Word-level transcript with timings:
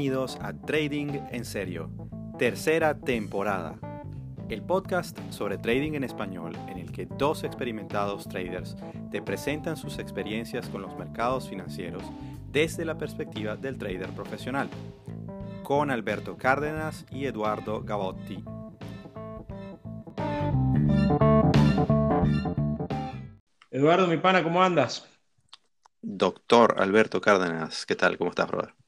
Bienvenidos 0.00 0.38
a 0.40 0.54
Trading 0.54 1.20
en 1.30 1.44
Serio, 1.44 1.90
tercera 2.38 2.98
temporada. 2.98 3.78
El 4.48 4.62
podcast 4.62 5.18
sobre 5.28 5.58
trading 5.58 5.92
en 5.92 6.04
español 6.04 6.56
en 6.68 6.78
el 6.78 6.90
que 6.90 7.04
dos 7.04 7.44
experimentados 7.44 8.26
traders 8.26 8.78
te 9.10 9.20
presentan 9.20 9.76
sus 9.76 9.98
experiencias 9.98 10.70
con 10.70 10.80
los 10.80 10.96
mercados 10.96 11.50
financieros 11.50 12.02
desde 12.50 12.86
la 12.86 12.96
perspectiva 12.96 13.56
del 13.56 13.76
trader 13.76 14.08
profesional, 14.14 14.70
con 15.62 15.90
Alberto 15.90 16.38
Cárdenas 16.38 17.04
y 17.10 17.26
Eduardo 17.26 17.82
Gavotti. 17.82 18.42
Eduardo, 23.70 24.06
mi 24.06 24.16
pana, 24.16 24.42
¿cómo 24.42 24.62
andas? 24.62 25.06
Doctor 26.00 26.76
Alberto 26.78 27.20
Cárdenas, 27.20 27.84
¿qué 27.84 27.96
tal? 27.96 28.16
¿Cómo 28.16 28.30
estás, 28.30 28.48
brother? 28.48 28.79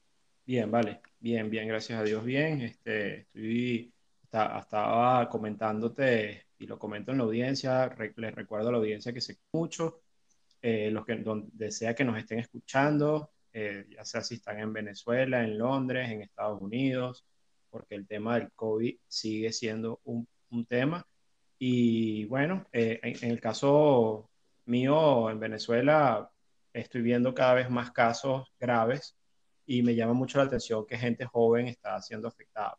Bien, 0.45 0.69
vale, 0.69 1.01
bien, 1.19 1.49
bien, 1.49 1.67
gracias 1.67 1.99
a 1.99 2.03
Dios, 2.03 2.23
bien. 2.25 2.61
Este, 2.61 3.21
estoy, 3.21 3.93
estaba 4.23 5.29
comentándote 5.29 6.47
y 6.57 6.67
lo 6.67 6.77
comento 6.77 7.11
en 7.11 7.19
la 7.19 7.23
audiencia, 7.23 7.95
les 8.17 8.35
recuerdo 8.35 8.69
a 8.69 8.71
la 8.73 8.77
audiencia 8.79 9.13
que 9.13 9.21
sé 9.21 9.37
mucho, 9.53 10.01
eh, 10.61 10.91
los 10.91 11.05
que 11.05 11.15
donde 11.17 11.71
sea 11.71 11.95
que 11.95 12.03
nos 12.03 12.17
estén 12.17 12.39
escuchando, 12.39 13.31
eh, 13.53 13.85
ya 13.89 14.03
sea 14.03 14.21
si 14.21 14.35
están 14.35 14.59
en 14.59 14.73
Venezuela, 14.73 15.43
en 15.43 15.57
Londres, 15.57 16.09
en 16.09 16.21
Estados 16.21 16.61
Unidos, 16.61 17.25
porque 17.69 17.95
el 17.95 18.05
tema 18.07 18.37
del 18.37 18.51
COVID 18.53 18.97
sigue 19.07 19.51
siendo 19.53 20.01
un, 20.03 20.27
un 20.49 20.65
tema. 20.65 21.05
Y 21.57 22.25
bueno, 22.25 22.65
eh, 22.73 22.99
en 23.03 23.31
el 23.31 23.39
caso 23.39 24.29
mío 24.65 25.29
en 25.29 25.39
Venezuela, 25.39 26.29
estoy 26.73 27.01
viendo 27.01 27.33
cada 27.33 27.53
vez 27.55 27.69
más 27.69 27.91
casos 27.91 28.51
graves 28.59 29.15
y 29.65 29.81
me 29.81 29.95
llama 29.95 30.13
mucho 30.13 30.37
la 30.37 30.45
atención 30.45 30.85
que 30.85 30.97
gente 30.97 31.25
joven 31.25 31.67
está 31.67 32.01
siendo 32.01 32.27
afectada. 32.27 32.77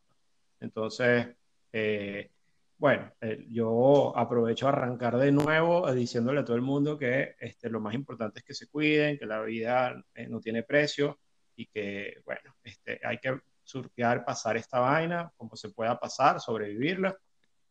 Entonces, 0.59 1.27
eh, 1.71 2.31
bueno, 2.77 3.11
eh, 3.21 3.45
yo 3.49 4.15
aprovecho 4.17 4.67
a 4.67 4.69
arrancar 4.69 5.17
de 5.17 5.31
nuevo 5.31 5.89
eh, 5.89 5.95
diciéndole 5.95 6.41
a 6.41 6.45
todo 6.45 6.55
el 6.55 6.61
mundo 6.61 6.97
que 6.97 7.35
este, 7.39 7.69
lo 7.69 7.79
más 7.79 7.93
importante 7.95 8.39
es 8.39 8.45
que 8.45 8.53
se 8.53 8.67
cuiden, 8.67 9.17
que 9.17 9.25
la 9.25 9.41
vida 9.41 10.03
no 10.29 10.39
tiene 10.39 10.63
precio 10.63 11.19
y 11.55 11.67
que, 11.67 12.21
bueno, 12.25 12.55
este, 12.63 12.99
hay 13.03 13.17
que 13.19 13.39
surfear, 13.63 14.25
pasar 14.25 14.57
esta 14.57 14.79
vaina 14.79 15.31
como 15.37 15.55
se 15.55 15.69
pueda 15.69 15.99
pasar, 15.99 16.39
sobrevivirla. 16.39 17.17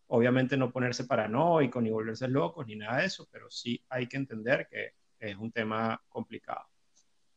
Obviamente 0.08 0.56
no 0.56 0.72
ponerse 0.72 1.04
paranoico 1.04 1.80
ni 1.80 1.90
volverse 1.90 2.28
locos 2.28 2.66
ni 2.66 2.76
nada 2.76 2.98
de 2.98 3.06
eso, 3.06 3.28
pero 3.30 3.50
sí 3.50 3.82
hay 3.88 4.06
que 4.06 4.16
entender 4.16 4.66
que 4.70 4.92
es 5.18 5.36
un 5.36 5.52
tema 5.52 6.02
complicado. 6.08 6.73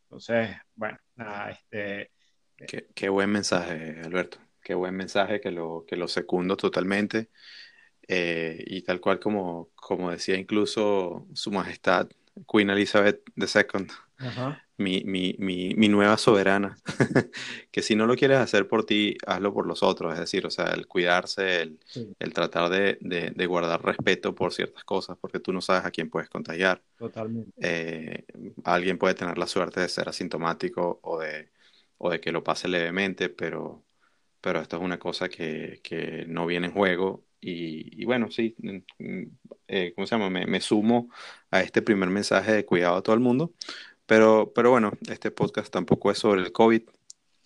Entonces, 0.08 0.56
bueno, 0.76 0.98
nada, 1.16 1.52
este... 1.52 2.12
Qué, 2.56 2.88
qué, 2.96 3.10
buen 3.10 3.30
mensaje, 3.30 4.02
Alberto. 4.04 4.40
Qué 4.64 4.74
buen 4.74 4.96
mensaje 4.96 5.40
que 5.40 5.52
lo, 5.52 5.86
que 5.88 5.96
lo 5.96 6.08
secundo 6.08 6.58
totalmente. 6.58 7.30
Eh, 8.08 8.64
y 8.66 8.82
tal 8.84 9.02
cual 9.02 9.20
como, 9.20 9.70
como 9.76 10.12
decía 10.12 10.38
incluso 10.38 11.28
Su 11.34 11.52
Majestad 11.52 12.08
Queen 12.50 12.70
Elizabeth 12.70 13.22
II, 13.36 13.88
mi, 14.78 15.04
mi, 15.04 15.36
mi, 15.40 15.74
mi, 15.76 15.90
nueva 15.90 16.18
soberana, 16.18 16.78
que 17.72 17.82
si 17.82 17.96
no 17.96 18.06
lo 18.06 18.16
quieres 18.16 18.38
hacer 18.38 18.68
por 18.68 18.86
ti, 18.86 19.18
hazlo 19.26 19.54
por 19.54 19.66
los 19.66 19.82
otros, 19.82 20.14
es 20.14 20.20
decir, 20.20 20.46
o 20.46 20.52
sea, 20.52 20.68
el 20.68 20.88
cuidarse, 20.88 21.62
el, 21.62 21.80
el 22.20 22.34
tratar 22.34 22.70
de, 22.70 22.98
de, 23.02 23.32
de, 23.32 23.46
guardar 23.48 23.84
respeto 23.84 24.36
por 24.36 24.54
ciertas 24.54 24.84
cosas, 24.84 25.18
porque 25.20 25.40
tú 25.40 25.52
no 25.52 25.62
sabes 25.62 25.86
a 25.86 25.92
quién 25.92 26.10
puedes 26.10 26.30
contagiar. 26.30 26.84
Totalmente. 26.98 27.52
Eh, 27.60 28.26
alguien 28.64 28.98
puede 28.98 29.16
tener 29.16 29.38
la 29.38 29.48
suerte 29.48 29.80
de 29.80 29.90
ser 29.90 30.10
asintomático 30.10 31.00
o 31.02 31.20
de, 31.20 31.50
o 31.98 32.12
de 32.12 32.20
que 32.22 32.32
lo 32.32 32.44
pase 32.44 32.68
levemente, 32.68 33.30
pero, 33.30 33.84
pero 34.42 34.62
esto 34.62 34.78
es 34.78 34.84
una 34.84 35.00
cosa 35.00 35.28
que, 35.28 35.80
que 35.84 36.26
no 36.28 36.46
viene 36.46 36.68
en 36.68 36.74
juego 36.74 37.26
y, 37.40 38.02
y, 38.02 38.06
bueno, 38.06 38.32
sí, 38.32 38.56
eh, 39.68 39.94
¿cómo 39.96 40.08
se 40.08 40.16
llama? 40.16 40.30
Me, 40.30 40.46
me, 40.48 40.60
sumo 40.60 41.10
a 41.52 41.62
este 41.62 41.82
primer 41.82 42.10
mensaje 42.10 42.52
de 42.52 42.66
cuidado 42.66 42.96
a 42.98 43.04
todo 43.04 43.14
el 43.16 43.22
mundo. 43.22 43.54
Pero, 44.08 44.54
pero 44.56 44.72
bueno, 44.72 44.94
este 45.10 45.32
podcast 45.32 45.72
tampoco 45.72 46.10
es 46.10 46.18
sobre 46.18 46.42
el 46.42 46.52
COVID, 46.52 46.82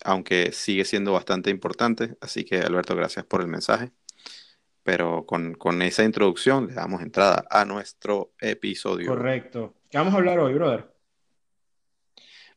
aunque 0.04 0.52
sigue 0.52 0.84
siendo 0.84 1.12
bastante 1.12 1.50
importante. 1.50 2.16
Así 2.20 2.44
que, 2.44 2.60
Alberto, 2.60 2.94
gracias 2.94 3.26
por 3.26 3.42
el 3.42 3.48
mensaje. 3.48 3.90
Pero 4.84 5.26
con, 5.26 5.54
con 5.54 5.82
esa 5.82 6.04
introducción 6.04 6.68
le 6.68 6.74
damos 6.74 7.02
entrada 7.02 7.44
a 7.50 7.64
nuestro 7.64 8.32
episodio. 8.40 9.08
Correcto. 9.08 9.74
¿Qué 9.90 9.98
vamos 9.98 10.14
a 10.14 10.18
hablar 10.18 10.38
hoy, 10.38 10.54
brother? 10.54 10.90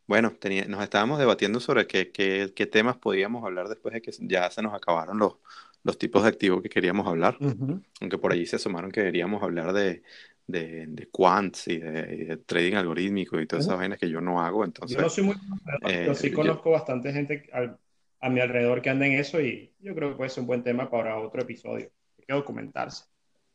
Bueno, 0.08 0.36
tenía, 0.40 0.66
nos 0.66 0.84
estábamos 0.84 1.18
debatiendo 1.18 1.60
sobre 1.60 1.88
qué, 1.88 2.12
qué, 2.12 2.54
qué, 2.56 2.68
temas 2.68 2.98
podíamos 2.98 3.44
hablar 3.44 3.68
después 3.70 3.92
de 3.94 4.04
que 4.04 4.12
ya 4.20 4.52
se 4.52 4.62
nos 4.62 4.76
acabaron 4.76 5.18
los, 5.18 5.38
los 5.84 5.98
tipos 5.98 6.22
de 6.22 6.30
activos 6.30 6.62
que 6.62 6.70
queríamos 6.70 7.08
hablar, 7.08 7.38
uh 7.40 7.46
-huh. 7.46 7.84
aunque 8.02 8.18
por 8.20 8.32
allí 8.32 8.46
se 8.46 8.58
asomaron 8.58 8.92
que 8.92 9.02
queríamos 9.02 9.42
hablar 9.42 9.74
de, 9.74 10.04
de, 10.48 10.86
de 10.88 11.08
quants 11.08 11.68
y 11.68 11.80
de, 11.80 11.92
de, 11.92 12.38
trading 12.38 12.76
algorítmico 12.76 13.40
y 13.40 13.48
todas 13.48 13.66
esas 13.66 13.78
vainas 13.78 14.00
que 14.00 14.10
yo 14.10 14.22
no 14.22 14.42
hago. 14.42 14.64
Entonces, 14.64 14.96
yo 14.96 15.04
no 15.04 15.10
soy 15.10 15.24
muy 15.24 15.36
eh, 15.36 15.40
pero 15.82 16.16
sí 16.16 16.32
conozco 16.32 16.66
yo, 16.66 16.72
bastante 16.72 17.12
gente 17.12 17.50
a, 17.52 17.76
a, 18.20 18.30
mi 18.30 18.40
alrededor 18.40 18.82
que 18.82 18.90
anda 18.90 19.08
en 19.08 19.14
eso 19.14 19.42
y 19.42 19.74
yo 19.80 19.96
creo 19.96 20.10
que 20.10 20.16
puede 20.16 20.30
ser 20.30 20.42
un 20.42 20.48
buen 20.48 20.64
tema 20.64 20.90
para 20.90 21.20
otro 21.20 21.42
episodio. 21.42 21.92
Hay 22.18 22.26
que 22.26 22.34
documentarse. 22.34 23.06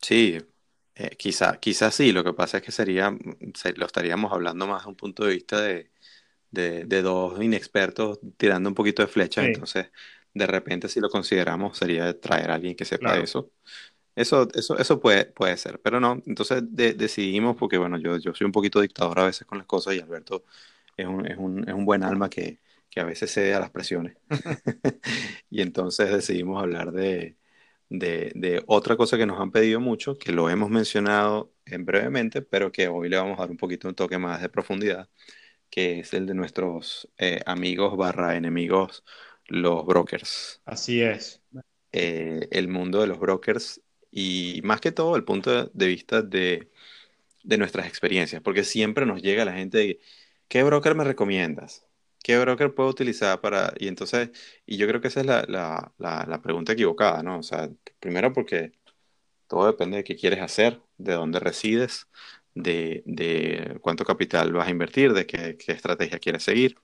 Sí, 0.01 0.39
eh, 0.95 1.11
quizá, 1.17 1.59
quizá 1.59 1.91
sí, 1.91 2.13
lo 2.13 2.25
que 2.25 2.33
pasa 2.33 2.59
es 2.59 2.63
que 2.63 2.73
sería, 2.73 3.11
lo 3.77 3.87
estaríamos 3.87 4.33
hablando 4.33 4.67
más 4.67 4.81
desde 4.81 4.91
un 4.91 4.97
punto 4.97 5.25
de 5.25 5.35
vista 5.35 5.61
de, 5.61 5.91
de, 6.51 6.85
de 6.85 7.03
dos 7.03 7.41
inexpertos 7.43 8.19
tirando 8.37 8.69
un 8.69 8.75
poquito 8.75 9.03
de 9.03 9.09
flecha, 9.09 9.43
sí. 9.43 9.49
entonces 9.49 9.91
de 10.33 10.47
repente 10.47 10.89
si 10.89 11.01
lo 11.01 11.09
consideramos 11.09 11.77
sería 11.77 12.19
traer 12.19 12.51
a 12.51 12.55
alguien 12.55 12.75
que 12.75 12.85
sepa 12.85 13.11
claro. 13.11 13.23
eso. 13.23 13.53
Eso, 14.21 14.49
eso, 14.55 14.79
eso 14.79 15.01
puede, 15.01 15.27
puede 15.27 15.57
ser, 15.57 15.81
pero 15.81 15.99
no, 15.99 16.23
entonces 16.27 16.63
de, 16.67 16.93
decidimos, 16.95 17.57
porque 17.57 17.79
bueno, 17.79 17.99
yo, 17.99 18.19
yo 18.19 18.35
soy 18.35 18.45
un 18.45 18.53
poquito 18.53 18.81
dictador 18.81 19.19
a 19.21 19.25
veces 19.25 19.47
con 19.47 19.59
las 19.59 19.67
cosas 19.67 19.95
y 19.95 20.01
Alberto 20.01 20.45
es 20.97 21.07
un, 21.07 21.27
es 21.27 21.39
un, 21.39 21.67
es 21.69 21.75
un 21.75 21.87
buen 21.87 22.03
alma 22.03 22.29
que, 22.29 22.61
que 22.91 23.01
a 23.01 23.05
veces 23.05 23.33
cede 23.33 23.55
a 23.55 23.61
las 23.61 23.71
presiones. 23.71 24.17
y 25.51 25.63
entonces 25.63 26.11
decidimos 26.11 26.63
hablar 26.63 26.93
de, 26.93 27.37
de, 27.89 28.33
de, 28.35 28.63
otra 28.67 28.97
cosa 28.97 29.17
que 29.17 29.27
nos 29.27 29.41
han 29.41 29.53
pedido 29.53 29.81
mucho, 29.81 30.19
que 30.19 30.33
lo 30.33 30.51
hemos 30.51 30.71
mencionado 30.71 31.55
en 31.65 31.87
brevemente, 31.87 32.43
pero 32.43 32.73
que 32.73 32.89
hoy 32.89 33.09
le 33.09 33.17
vamos 33.17 33.39
a 33.39 33.43
dar 33.43 33.51
un 33.51 33.57
poquito 33.57 33.89
un 33.89 33.95
toque 33.95 34.19
más 34.19 34.43
de 34.43 34.51
profundidad, 34.51 35.09
que 35.71 36.01
es 36.01 36.15
el 36.15 36.27
de 36.27 36.35
nuestros 36.35 37.09
eh, 37.19 37.41
amigos 37.47 37.97
barra 37.97 38.37
enemigos, 38.37 39.05
los 39.47 39.87
brokers. 39.87 40.61
Así 40.67 41.01
es. 41.01 41.43
Eh, 41.93 42.49
el 42.51 42.69
mundo 42.69 43.01
de 43.01 43.07
los 43.09 43.19
brokers 43.19 43.81
y 44.11 44.61
más 44.65 44.81
que 44.81 44.93
todo 44.93 45.17
el 45.17 45.25
punto 45.25 45.67
de 45.67 45.87
vista 45.87 46.23
de, 46.23 46.71
de, 47.45 47.59
nuestras 47.59 47.87
experiencias, 47.87 48.43
porque 48.43 48.65
siempre 48.65 49.07
nos 49.07 49.23
llega 49.23 49.45
la 49.45 49.53
gente 49.55 49.79
de, 49.79 50.01
¿qué 50.49 50.63
broker 50.63 50.95
me 50.95 51.05
recomiendas? 51.05 51.87
¿Qué 52.23 52.39
broker 52.39 52.75
puedo 52.75 52.91
utilizar 52.91 53.41
para...? 53.41 53.73
Y 53.79 53.89
entonces, 53.89 54.31
y 54.67 54.77
yo 54.77 54.87
creo 54.89 55.01
que 55.01 55.09
esa 55.09 55.21
es 55.21 55.27
la, 55.27 55.45
la, 55.49 55.93
la, 55.99 56.27
la 56.29 56.43
pregunta 56.43 56.73
equivocada, 56.73 57.23
¿no? 57.23 57.39
O 57.39 57.43
sea, 57.43 57.71
primero 58.01 58.33
porque 58.33 58.73
todo 59.49 59.67
depende 59.67 59.99
de 59.99 60.05
qué 60.05 60.17
quieres 60.17 60.41
hacer, 60.41 60.81
de 60.99 61.15
dónde 61.15 61.41
resides, 61.41 62.09
de, 62.55 63.03
de 63.07 63.79
cuánto 63.83 64.05
capital 64.05 64.53
vas 64.53 64.69
a 64.69 64.71
invertir, 64.71 65.13
de 65.13 65.27
qué, 65.27 65.57
qué 65.57 65.73
estrategia 65.73 66.19
quieres 66.19 66.45
seguir. 66.45 66.79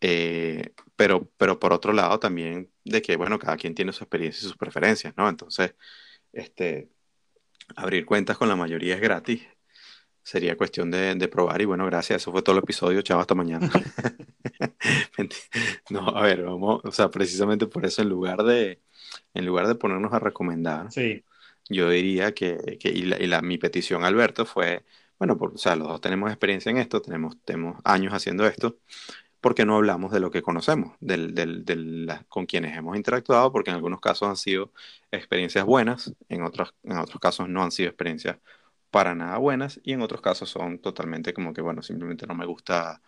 Eh, 0.00 0.72
pero, 0.96 1.30
pero 1.36 1.58
por 1.58 1.72
otro 1.72 1.92
lado 1.92 2.18
también 2.20 2.70
de 2.84 3.02
que, 3.02 3.16
bueno, 3.16 3.38
cada 3.38 3.56
quien 3.56 3.74
tiene 3.74 3.92
su 3.92 4.04
experiencia 4.04 4.40
y 4.40 4.48
sus 4.48 4.56
preferencias, 4.56 5.14
¿no? 5.16 5.28
Entonces, 5.28 5.74
este, 6.32 6.88
abrir 7.76 8.06
cuentas 8.06 8.38
con 8.38 8.48
la 8.48 8.56
mayoría 8.56 8.94
es 8.94 9.00
gratis. 9.00 9.42
Sería 10.22 10.56
cuestión 10.56 10.90
de, 10.90 11.14
de, 11.14 11.28
probar 11.28 11.60
y 11.62 11.64
bueno, 11.64 11.86
gracias. 11.86 12.22
Eso 12.22 12.32
fue 12.32 12.42
todo 12.42 12.56
el 12.56 12.62
episodio. 12.62 13.02
Chao, 13.02 13.20
hasta 13.20 13.34
mañana. 13.34 13.70
no, 15.90 16.08
a 16.08 16.22
ver, 16.22 16.42
vamos, 16.42 16.80
o 16.84 16.92
sea, 16.92 17.10
precisamente 17.10 17.66
por 17.66 17.84
eso 17.86 18.02
en 18.02 18.08
lugar 18.08 18.42
de, 18.42 18.80
en 19.34 19.46
lugar 19.46 19.66
de 19.66 19.74
ponernos 19.74 20.12
a 20.12 20.18
recomendar, 20.18 20.90
sí. 20.92 21.24
yo 21.68 21.90
diría 21.90 22.32
que, 22.32 22.78
que 22.80 22.90
y, 22.90 23.02
la, 23.02 23.42
mi 23.42 23.58
petición 23.58 24.04
a 24.04 24.08
Alberto 24.08 24.44
fue, 24.44 24.84
bueno, 25.18 25.36
por, 25.36 25.54
o 25.54 25.58
sea, 25.58 25.76
los 25.76 25.88
dos 25.88 26.00
tenemos 26.00 26.30
experiencia 26.30 26.70
en 26.70 26.78
esto, 26.78 27.00
tenemos, 27.00 27.36
tenemos 27.44 27.80
años 27.84 28.12
haciendo 28.12 28.46
esto, 28.46 28.78
¿por 29.40 29.54
qué 29.54 29.64
no 29.64 29.76
hablamos 29.76 30.12
de 30.12 30.20
lo 30.20 30.30
que 30.30 30.42
conocemos, 30.42 30.96
del, 31.00 31.34
del, 31.34 32.10
con 32.28 32.46
quienes 32.46 32.76
hemos 32.76 32.96
interactuado? 32.96 33.52
Porque 33.52 33.70
en 33.70 33.76
algunos 33.76 34.00
casos 34.00 34.28
han 34.28 34.36
sido 34.36 34.72
experiencias 35.10 35.64
buenas, 35.64 36.12
en 36.28 36.42
otros, 36.42 36.74
en 36.82 36.98
otros 36.98 37.20
casos 37.20 37.48
no 37.48 37.62
han 37.62 37.70
sido 37.72 37.88
experiencias 37.88 38.38
para 38.90 39.14
nada 39.14 39.38
buenas 39.38 39.80
y 39.82 39.92
en 39.92 40.02
otros 40.02 40.20
casos 40.20 40.50
son 40.50 40.78
totalmente 40.78 41.32
como 41.32 41.52
que, 41.52 41.62
bueno, 41.62 41.82
simplemente 41.82 42.26
no 42.26 42.34
me 42.34 42.44
gusta, 42.46 43.00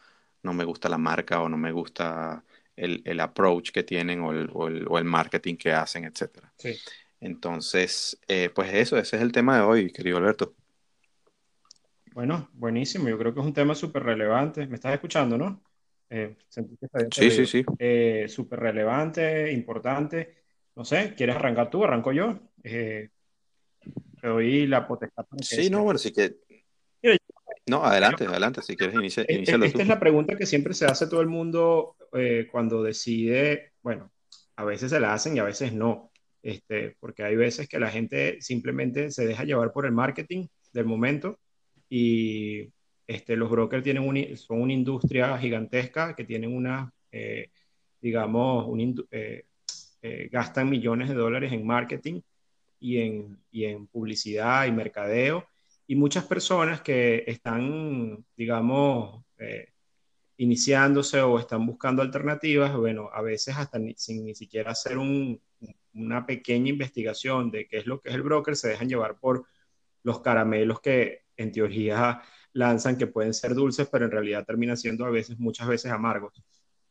no 0.43 0.53
me 0.55 0.65
gusta 0.65 0.89
la 0.89 0.99
marca 0.99 1.41
o 1.41 1.49
no 1.49 1.59
me 1.59 1.73
gusta 1.73 2.45
el, 2.77 3.03
el 3.05 3.21
approach 3.21 3.71
que 3.71 3.83
tienen 3.83 4.21
o 4.21 4.33
el, 4.33 4.49
o, 4.53 4.69
el, 4.69 4.87
o 4.89 4.99
el, 4.99 5.05
marketing 5.05 5.57
que 5.57 5.73
hacen, 5.73 6.05
etc. 6.05 6.31
Sí. 6.57 6.79
Entonces, 7.21 8.19
eh, 8.29 8.51
pues 8.55 8.73
eso, 8.75 8.97
ese 8.97 9.17
es 9.17 9.23
el 9.23 9.33
tema 9.33 9.57
de 9.57 9.63
hoy, 9.63 9.93
querido 9.93 10.19
Alberto. 10.19 10.55
Bueno, 12.15 12.49
buenísimo. 12.53 13.09
Yo 13.09 13.19
creo 13.19 13.33
que 13.33 13.41
es 13.41 13.47
un 13.47 13.55
tema 13.55 13.75
súper 13.75 14.03
relevante. 14.03 14.67
¿Me 14.67 14.75
estás 14.75 14.95
escuchando, 14.95 15.39
no? 15.39 15.63
Eh, 16.15 16.37
sí, 17.11 17.31
sí, 17.31 17.47
sí. 17.47 17.65
Eh, 17.79 18.27
súper 18.29 18.61
relevante, 18.61 19.51
importante. 19.51 20.43
No 20.77 20.85
sé, 20.85 21.15
¿quieres 21.17 21.37
arrancar 21.37 21.71
tú? 21.71 21.83
¿Arranco 21.85 22.13
yo? 22.13 22.39
Eh, 22.63 23.09
te 24.21 24.29
doy 24.29 24.67
la 24.67 24.87
potestad. 24.87 25.25
sí, 25.41 25.71
no, 25.71 25.85
bueno, 25.85 25.99
sí 25.99 26.13
que... 26.13 26.37
no, 27.67 27.83
adelante, 27.83 28.27
adelante, 28.27 28.61
si 28.61 28.77
quieres 28.77 28.95
inicia, 28.95 29.25
e-, 29.27 29.43
Esta 29.43 29.83
es 29.83 29.89
la 29.89 29.99
pregunta 29.99 30.37
que 30.37 30.45
siempre 30.45 30.75
se 30.75 30.85
hace 30.85 31.07
todo 31.07 31.23
el 31.23 31.29
mundo 31.29 31.97
cuando 32.51 32.83
decide, 32.83 33.73
bueno, 33.81 34.13
a 34.57 34.65
veces 34.65 34.91
se 34.91 35.01
la 35.01 35.15
hacen 35.15 35.35
y 35.35 35.39
a 35.39 35.45
veces 35.45 35.73
no, 35.73 36.13
este, 36.43 36.95
porque 37.01 37.23
hay 37.23 37.37
veces 37.37 37.69
que 37.69 37.79
la 37.79 37.91
gente 37.91 38.37
simplemente 38.43 39.11
se 39.11 39.27
deja 39.27 39.45
llevar 39.45 39.73
por 39.73 39.87
el 39.87 39.93
marketing 39.93 40.47
del 40.75 40.85
momento 40.85 41.39
y 41.89 42.71
este, 43.07 43.37
los 43.37 43.51
brokers 43.51 43.83
tienen 43.83 44.37
son 44.37 44.63
una 44.63 44.73
industria 44.73 45.37
gigantesca 45.39 46.15
que 46.15 46.25
tienen 46.25 46.55
una, 46.55 46.93
eh, 47.11 47.51
digamos, 48.01 48.67
eh, 49.11 49.47
eh, 50.03 50.29
gastan 50.31 50.71
millones 50.71 51.09
de 51.09 51.15
dólares 51.15 51.53
en 51.53 51.67
marketing 51.67 52.21
y 52.81 52.99
en, 52.99 53.39
y 53.51 53.65
en 53.65 53.87
publicidad 53.87 54.67
y 54.67 54.73
mercadeo. 54.73 55.47
Y 55.87 55.97
muchas 55.97 56.25
personas 56.25 56.81
que 56.81 57.25
están, 57.27 58.25
digamos, 58.37 59.25
iniciándose 60.37 61.21
o 61.21 61.39
están 61.39 61.67
buscando 61.67 62.03
alternativas, 62.03 62.75
bueno, 62.75 63.11
a 63.13 63.21
veces 63.21 63.57
hasta 63.57 63.79
sin 63.97 64.25
ni 64.25 64.35
siquiera 64.35 64.71
hacer 64.71 64.97
una 64.99 66.27
pequeña 66.27 66.71
investigación 66.71 67.51
de 67.51 67.67
qué 67.67 67.79
es 67.79 67.87
lo 67.87 68.01
que 68.01 68.09
es 68.09 68.15
el 68.15 68.23
broker, 68.23 68.57
se 68.57 68.69
dejan 68.69 68.89
llevar 68.89 69.19
por 69.19 69.45
los 70.03 70.21
caramelos 70.21 70.81
que 70.81 71.23
en 71.37 71.53
teoría 71.53 72.23
lanzan 72.53 72.97
que 72.97 73.07
pueden 73.07 73.35
ser 73.35 73.55
dulces, 73.55 73.89
pero 73.91 74.05
en 74.05 74.11
realidad 74.11 74.45
terminan 74.45 74.77
siendo 74.77 75.05
a 75.05 75.11
veces, 75.11 75.39
muchas 75.39 75.69
veces 75.69 75.93
amargos. 75.93 76.43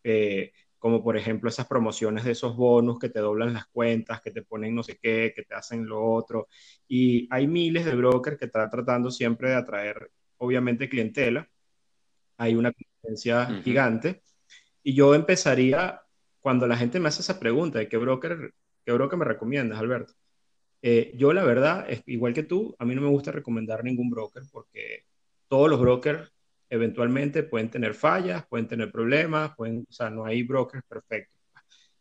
Eh, 0.04 0.52
como 0.82 1.04
por 1.04 1.16
ejemplo 1.16 1.48
esas 1.48 1.68
promociones 1.68 2.24
de 2.24 2.32
esos 2.32 2.56
bonos 2.56 2.98
que 2.98 3.10
te 3.10 3.20
doblan 3.20 3.54
las 3.54 3.68
cuentas, 3.68 4.20
que 4.20 4.32
te 4.32 4.42
ponen 4.42 4.74
no 4.74 4.82
sé 4.82 4.98
qué, 5.00 5.32
que 5.36 5.44
te 5.44 5.54
hacen 5.54 5.86
lo 5.86 6.04
otro. 6.04 6.48
Y 6.88 7.28
hay 7.32 7.46
miles 7.48 7.86
de 7.86 7.96
brokers 7.96 8.40
que 8.40 8.46
están 8.46 8.68
tratando 8.72 9.12
siempre 9.12 9.50
de 9.52 9.58
atraer, 9.58 10.10
obviamente, 10.38 10.90
clientela. 10.90 11.48
Hay 12.38 12.56
una 12.56 12.72
competencia 12.72 13.62
gigante. 13.64 14.24
Y 14.82 14.96
yo 14.96 15.14
empezaría, 15.14 16.02
cuando 16.40 16.66
la 16.68 16.78
gente 16.78 17.00
me 17.00 17.10
hace 17.10 17.22
esa 17.22 17.40
pregunta 17.40 17.78
de 17.78 17.88
qué 17.88 17.98
broker, 17.98 18.54
qué 18.84 18.92
broker 18.92 19.20
me 19.20 19.26
recomiendas, 19.26 19.80
Alberto. 19.80 20.14
Eh, 20.82 21.14
yo 21.16 21.32
la 21.32 21.44
verdad, 21.44 21.86
es, 21.88 22.02
igual 22.08 22.34
que 22.34 22.42
tú, 22.42 22.76
a 22.80 22.86
mí 22.86 22.96
no 22.96 23.02
me 23.02 23.10
gusta 23.10 23.32
recomendar 23.32 23.84
ningún 23.84 24.10
broker 24.10 24.42
porque 24.52 25.06
todos 25.52 25.70
los 25.70 25.82
brokers 25.82 26.32
eventualmente 26.70 27.44
pueden 27.44 27.70
tener 27.70 27.94
fallas, 27.94 28.46
pueden 28.48 28.70
tener 28.70 28.90
problemas, 28.90 29.54
pueden, 29.58 29.86
o 29.90 29.92
sea, 29.92 30.10
no 30.10 30.24
hay 30.24 30.44
brokers 30.44 30.86
perfectos. 30.88 31.38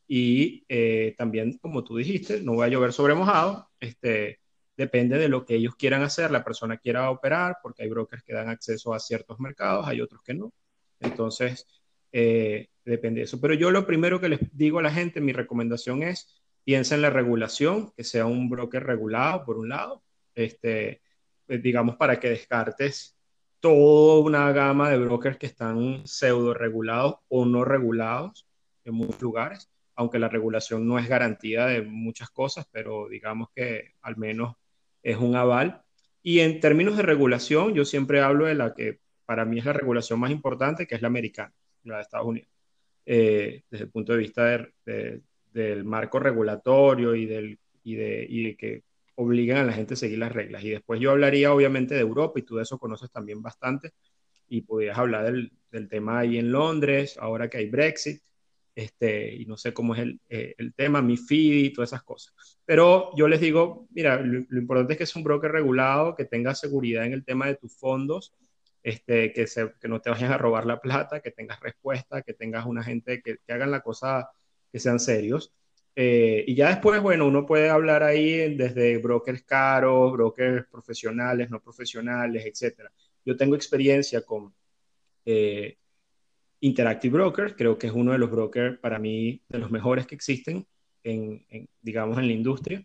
Y 0.06 0.64
eh, 0.69 1.17
también, 1.19 1.58
como 1.58 1.82
tú 1.82 1.97
dijiste, 1.97 2.43
no 2.43 2.55
va 2.55 2.67
a 2.67 2.69
llover 2.69 2.93
sobre 2.93 3.17
mojado, 3.17 3.69
este, 3.81 4.38
depende 4.76 5.19
de 5.19 5.29
lo 5.29 5.44
que 5.44 5.56
ellos 5.56 5.75
quieran 5.75 6.02
hacer, 6.02 6.31
la 6.31 6.44
persona 6.44 6.76
quiera 6.76 7.11
operar, 7.11 7.56
porque 7.61 7.82
hay 7.82 7.88
brokers 7.88 8.23
que 8.23 8.35
dan 8.35 8.49
acceso 8.49 8.94
a 8.94 9.00
ciertos 9.00 9.41
mercados, 9.41 9.85
hay 9.88 10.00
otros 10.00 10.23
que 10.23 10.35
no. 10.35 10.52
Entonces, 11.00 11.67
eh, 12.12 12.69
depende 12.85 13.19
de 13.19 13.25
eso. 13.25 13.41
Pero 13.41 13.55
yo 13.55 13.73
lo 13.73 13.85
primero 13.85 14.20
que 14.20 14.29
les 14.29 14.56
digo 14.56 14.79
a 14.79 14.82
la 14.82 14.93
gente, 14.93 15.20
mi 15.20 15.32
recomendación 15.32 16.05
es, 16.05 16.41
piensa 16.62 16.94
en 16.94 17.02
la 17.02 17.11
regulación, 17.11 17.91
que 17.97 18.05
sea 18.05 18.26
un 18.26 18.49
broker 18.49 18.85
regulado, 18.85 19.44
por 19.44 19.58
un 19.58 19.70
lado, 19.70 20.05
este, 20.37 21.02
digamos, 21.49 21.97
para 21.97 22.20
que 22.20 22.31
descartes 22.31 23.17
toda 23.61 24.21
una 24.21 24.51
gama 24.53 24.91
de 24.91 24.99
brokers 24.99 25.37
que 25.37 25.47
están 25.47 26.07
pseudo 26.07 26.55
regulados 26.55 27.17
o 27.29 27.45
no 27.45 27.65
regulados 27.65 28.47
en 28.85 28.95
muchos 28.95 29.21
lugares, 29.21 29.71
aunque 29.95 30.19
la 30.19 30.29
regulación 30.29 30.89
no 30.89 30.99
es 30.99 31.09
garantía 31.09 31.67
de 31.67 31.83
muchas 31.83 32.31
cosas, 32.31 32.67
pero 32.73 33.09
digamos 33.09 33.49
que 33.55 33.95
al 34.03 34.17
menos 34.17 34.57
es 35.03 35.17
un 35.17 35.37
aval. 35.37 35.83
Y 36.23 36.41
en 36.41 36.61
términos 36.61 36.97
de 36.97 37.03
regulación, 37.03 37.75
yo 37.75 37.85
siempre 37.85 38.21
hablo 38.21 38.47
de 38.47 38.55
la 38.55 38.75
que 38.75 39.01
para 39.27 39.45
mí 39.45 39.59
es 39.59 39.65
la 39.65 39.73
regulación 39.73 40.19
más 40.19 40.31
importante, 40.31 40.87
que 40.87 40.95
es 40.95 41.03
la 41.03 41.09
americana, 41.09 41.53
la 41.85 41.97
de 41.97 42.03
Estados 42.03 42.27
Unidos, 42.27 42.49
eh, 43.07 43.62
desde 43.71 43.85
el 43.85 43.91
punto 43.91 44.12
de 44.12 44.19
vista 44.19 44.69
del 45.53 45.85
marco 45.85 46.19
regulatorio 46.19 47.15
y, 47.15 47.27
del, 47.27 47.59
y, 47.85 47.95
de, 47.95 48.27
y 48.29 48.45
de 48.45 48.57
que 48.57 48.83
obligan 49.21 49.59
a 49.59 49.65
la 49.65 49.73
gente 49.73 49.95
a 49.95 49.97
seguir 49.97 50.19
las 50.19 50.33
reglas. 50.33 50.65
Y 50.65 50.71
después 50.71 50.99
yo 51.01 51.11
hablaría 51.11 51.53
obviamente 51.53 51.95
de 51.95 52.01
Europa 52.01 52.39
y 52.39 52.43
tú 52.43 52.57
de 52.57 52.63
eso 52.63 52.79
conoces 52.79 53.11
también 53.11 53.43
bastante 53.43 53.93
y 54.49 54.63
podrías 54.63 54.99
hablar 54.99 55.33
del, 55.71 55.89
tema 55.89 56.21
ahí 56.21 56.39
en 56.39 56.51
Londres, 56.51 57.17
ahora 57.21 57.49
que 57.49 57.59
hay 57.59 57.71
Brexit, 57.71 58.21
este, 58.75 59.35
y 59.35 59.45
no 59.47 59.57
sé 59.57 59.73
cómo 59.73 59.95
es 59.95 60.01
el, 60.01 60.21
eh, 60.29 60.55
el 60.59 60.75
tema, 60.75 61.03
mi 61.03 61.17
feed 61.17 61.65
y 61.67 61.73
todas 61.73 61.91
esas 61.91 62.03
cosas. 62.03 62.35
Pero 62.65 63.15
yo 63.17 63.29
les 63.29 63.41
digo, 63.41 63.87
mira, 63.91 64.21
lo, 64.21 64.39
importante 64.59 64.95
es 64.95 64.97
que 64.97 65.05
es 65.05 65.15
un 65.15 65.23
broker 65.23 65.53
regulado, 65.53 66.17
que 66.17 66.25
tenga 66.25 66.55
seguridad 66.55 67.05
en 67.05 67.13
el 67.13 67.25
tema 67.25 67.47
de 67.47 67.57
tus 67.57 67.77
fondos, 67.77 68.35
este, 68.83 69.33
que, 69.33 69.47
se, 69.47 69.73
que 69.81 69.89
no 69.89 70.01
te 70.01 70.11
vayan 70.11 70.33
a 70.33 70.39
robar 70.39 70.67
la 70.67 70.81
plata, 70.81 71.21
que 71.21 71.31
tengas 71.31 71.61
respuesta, 71.61 72.23
que 72.23 72.35
tengas 72.35 72.67
una 72.67 72.83
gente 72.83 73.23
que, 73.23 73.37
que 73.47 73.53
hagan 73.53 73.71
la 73.71 73.83
cosa, 73.83 74.31
que 74.73 74.81
sean 74.81 74.99
serios. 74.99 75.53
Eh, 75.95 76.45
y 76.47 76.55
ya 76.55 76.69
después, 76.69 77.03
bueno, 77.03 77.27
uno 77.27 77.45
puede 77.47 77.69
hablar 77.69 78.03
ahí 78.03 78.55
desde 78.55 78.99
brokers 78.99 79.43
caros, 79.43 80.12
brokers 80.12 80.67
profesionales, 80.69 81.50
no 81.50 81.61
profesionales, 81.61 82.45
etc. 82.47 82.88
Yo 83.25 83.37
tengo 83.37 83.55
experiencia 83.55 84.23
con 84.23 84.55
eh, 85.25 85.76
Interactive 86.61 87.14
Brokers, 87.14 87.55
creo 87.57 87.79
que 87.79 87.87
es 87.88 87.93
uno 87.93 88.12
de 88.12 88.19
los 88.19 88.31
brokers 88.31 88.79
para 88.79 88.99
mí 88.99 89.43
de 89.49 89.59
los 89.59 89.71
mejores 89.71 90.07
que 90.07 90.14
existen, 90.14 90.67
en, 91.03 91.45
digamos, 91.81 92.19
en 92.19 92.26
la 92.26 92.33
industria. 92.33 92.85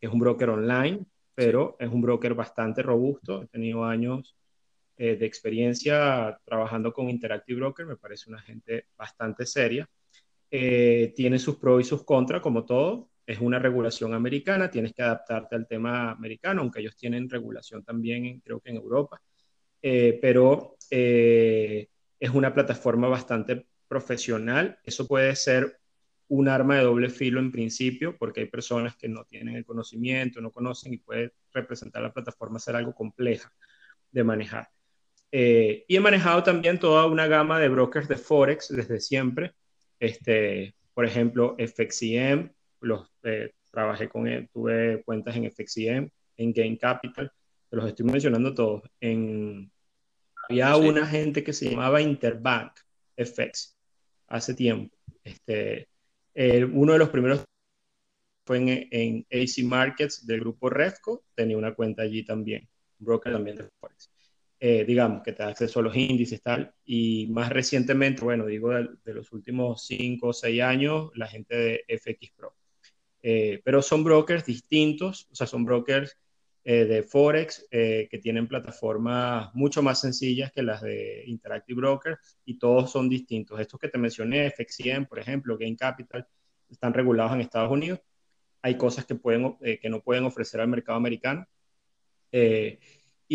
Es 0.00 0.10
un 0.10 0.20
broker 0.20 0.50
online, 0.50 1.04
pero 1.34 1.76
es 1.78 1.88
un 1.88 2.02
broker 2.02 2.34
bastante 2.34 2.82
robusto. 2.82 3.42
He 3.42 3.46
tenido 3.46 3.84
años 3.84 4.36
eh, 4.96 5.16
de 5.16 5.26
experiencia 5.26 6.38
trabajando 6.44 6.92
con 6.92 7.10
Interactive 7.10 7.58
Broker, 7.60 7.86
me 7.86 7.96
parece 7.96 8.30
una 8.30 8.40
gente 8.40 8.86
bastante 8.96 9.46
seria. 9.46 9.88
Eh, 10.56 11.12
tiene 11.16 11.40
sus 11.40 11.56
pros 11.56 11.80
y 11.80 11.84
sus 11.84 12.04
contras, 12.04 12.40
como 12.40 12.64
todo. 12.64 13.10
Es 13.26 13.40
una 13.40 13.58
regulación 13.58 14.14
americana, 14.14 14.70
tienes 14.70 14.92
que 14.94 15.02
adaptarte 15.02 15.56
al 15.56 15.66
tema 15.66 16.12
americano, 16.12 16.60
aunque 16.62 16.78
ellos 16.78 16.96
tienen 16.96 17.28
regulación 17.28 17.82
también, 17.82 18.38
creo 18.38 18.60
que 18.60 18.70
en 18.70 18.76
Europa. 18.76 19.20
Eh, 19.82 20.16
pero 20.22 20.76
eh, 20.92 21.88
es 22.20 22.30
una 22.30 22.54
plataforma 22.54 23.08
bastante 23.08 23.66
profesional. 23.88 24.78
Eso 24.84 25.08
puede 25.08 25.34
ser 25.34 25.80
un 26.28 26.48
arma 26.48 26.76
de 26.76 26.84
doble 26.84 27.10
filo 27.10 27.40
en 27.40 27.50
principio, 27.50 28.16
porque 28.16 28.42
hay 28.42 28.46
personas 28.46 28.94
que 28.94 29.08
no 29.08 29.24
tienen 29.24 29.56
el 29.56 29.64
conocimiento, 29.64 30.40
no 30.40 30.52
conocen 30.52 30.94
y 30.94 30.98
puede 30.98 31.32
representar 31.52 32.00
la 32.00 32.12
plataforma 32.12 32.60
ser 32.60 32.76
algo 32.76 32.94
compleja 32.94 33.52
de 34.12 34.22
manejar. 34.22 34.68
y 35.32 35.96
he 35.96 36.00
manejado 36.00 36.44
también 36.44 36.78
toda 36.78 37.06
una 37.06 37.26
gama 37.26 37.58
de 37.58 37.68
brokers 37.68 38.06
de 38.06 38.16
Forex 38.16 38.68
desde 38.68 39.00
siempre. 39.00 39.52
Este, 39.98 40.74
por 40.92 41.04
ejemplo, 41.04 41.56
FXIM, 41.58 42.50
los, 42.80 43.10
eh, 43.22 43.52
trabajé 43.70 44.08
con 44.08 44.26
él, 44.26 44.48
tuve 44.52 45.02
cuentas 45.04 45.36
en 45.36 45.50
FXIM, 45.50 46.08
en 46.36 46.52
Gain 46.52 46.76
Capital, 46.76 47.30
te 47.70 47.76
los 47.76 47.86
estoy 47.86 48.06
mencionando 48.06 48.54
todos. 48.54 48.82
En, 49.00 49.70
había 50.48 50.76
una 50.76 51.06
gente 51.06 51.42
que 51.42 51.52
se 51.52 51.70
llamaba 51.70 52.00
Interbank 52.00 52.72
FX 53.16 53.76
hace 54.28 54.54
tiempo. 54.54 54.96
Este, 55.22 55.88
eh, 56.34 56.64
uno 56.64 56.92
de 56.92 56.98
los 56.98 57.08
primeros 57.08 57.44
fue 58.46 58.58
en, 58.58 58.88
en, 58.90 59.26
AC 59.30 59.64
Markets 59.64 60.26
del 60.26 60.40
grupo 60.40 60.68
Refco, 60.68 61.24
tenía 61.34 61.56
una 61.56 61.74
cuenta 61.74 62.02
allí 62.02 62.24
también, 62.24 62.68
broker 62.98 63.32
también 63.32 63.56
de 63.56 63.68
Forex. 63.80 64.13
Eh, 64.66 64.82
digamos, 64.86 65.22
que 65.22 65.32
te 65.32 65.42
da 65.42 65.50
acceso 65.50 65.80
a 65.80 65.82
los 65.82 65.94
índices 65.94 66.40
tal. 66.40 66.74
Y 66.86 67.26
más 67.26 67.50
recientemente, 67.50 68.24
bueno, 68.24 68.46
digo 68.46 68.70
de, 68.70 69.12
los 69.12 69.30
últimos 69.32 69.84
5 69.84 70.28
o 70.28 70.32
6 70.32 70.62
años, 70.62 71.10
la 71.16 71.26
gente 71.26 71.54
de 71.54 71.84
FX 71.86 72.30
Pro. 72.34 72.56
Eh, 73.22 73.60
pero 73.62 73.82
son 73.82 74.02
brokers 74.02 74.46
distintos, 74.46 75.28
o 75.30 75.34
sea, 75.34 75.46
son 75.46 75.66
brokers 75.66 76.16
eh, 76.64 76.86
de 76.86 77.02
Forex 77.02 77.66
eh, 77.70 78.08
que 78.10 78.16
tienen 78.16 78.48
plataformas 78.48 79.54
mucho 79.54 79.82
más 79.82 80.00
sencillas 80.00 80.50
que 80.50 80.62
las 80.62 80.80
de 80.80 81.24
Interactive 81.26 81.82
Broker 81.82 82.18
y 82.46 82.58
todos 82.58 82.90
son 82.90 83.10
distintos. 83.10 83.60
Estos 83.60 83.78
que 83.78 83.90
te 83.90 83.98
mencioné, 83.98 84.50
FX100, 84.50 85.06
por 85.06 85.18
ejemplo, 85.18 85.58
Gain 85.58 85.76
Capital, 85.76 86.26
están 86.70 86.94
regulados 86.94 87.34
en 87.34 87.42
Estados 87.42 87.70
Unidos. 87.70 88.00
Hay 88.62 88.78
cosas 88.78 89.04
que, 89.04 89.14
pueden, 89.14 89.58
que 89.58 89.90
no 89.90 90.00
pueden 90.00 90.24
ofrecer 90.24 90.62
al 90.62 90.68
mercado 90.68 90.96
americano. 90.96 91.46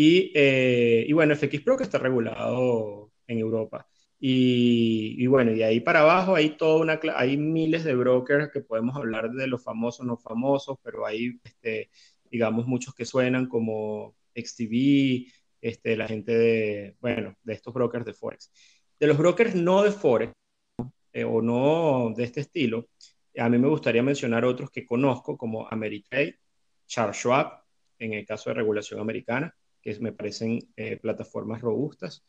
Y, 0.02 0.32
y 0.34 1.12
bueno, 1.12 1.34
FX 1.34 1.64
Broker 1.64 1.84
está 1.84 1.98
regulado 1.98 3.10
en 3.26 3.38
Europa. 3.38 3.86
Y, 4.22 5.26
bueno, 5.26 5.52
y 5.52 5.56
de 5.56 5.64
ahí 5.64 5.80
para 5.80 6.00
abajo 6.00 6.34
hay 6.34 6.50
toda 6.50 6.80
una, 6.80 7.00
hay 7.16 7.38
miles 7.38 7.84
de 7.84 7.94
brokers 7.94 8.50
que 8.52 8.60
podemos 8.60 8.94
hablar 8.96 9.30
de 9.30 9.46
los 9.46 9.64
famosos, 9.64 10.04
no 10.06 10.18
famosos, 10.18 10.78
pero 10.82 11.06
hay, 11.06 11.40
este, 11.42 11.90
digamos, 12.30 12.66
muchos 12.66 12.94
que 12.94 13.06
suenan 13.06 13.46
como 13.46 14.16
XTV, 14.34 15.26
este, 15.62 15.96
la 15.96 16.06
gente 16.06 16.36
de, 16.36 16.96
bueno, 17.00 17.34
de 17.42 17.54
estos 17.54 17.72
brokers 17.72 18.04
de 18.04 18.14
Forex. 18.14 18.52
De 18.98 19.06
los 19.06 19.16
brokers 19.16 19.54
no 19.54 19.82
de 19.82 19.90
Forex 19.92 20.32
eh, 21.12 21.24
o 21.24 21.40
no 21.40 22.12
de 22.14 22.24
este 22.24 22.40
estilo, 22.40 22.88
a 23.38 23.48
mí 23.48 23.58
me 23.58 23.68
gustaría 23.68 24.02
mencionar 24.02 24.44
otros 24.44 24.70
que 24.70 24.84
conozco 24.84 25.38
como 25.38 25.66
Ameritrade, 25.68 26.40
Charles 26.86 27.16
Schwab, 27.16 27.62
en 27.98 28.14
el 28.14 28.26
caso 28.26 28.50
de 28.50 28.54
regulación 28.54 29.00
americana, 29.00 29.54
que 29.82 29.98
me 30.00 30.12
parecen 30.12 30.58
eh, 30.76 30.96
plataformas 30.96 31.60
robustas. 31.60 32.22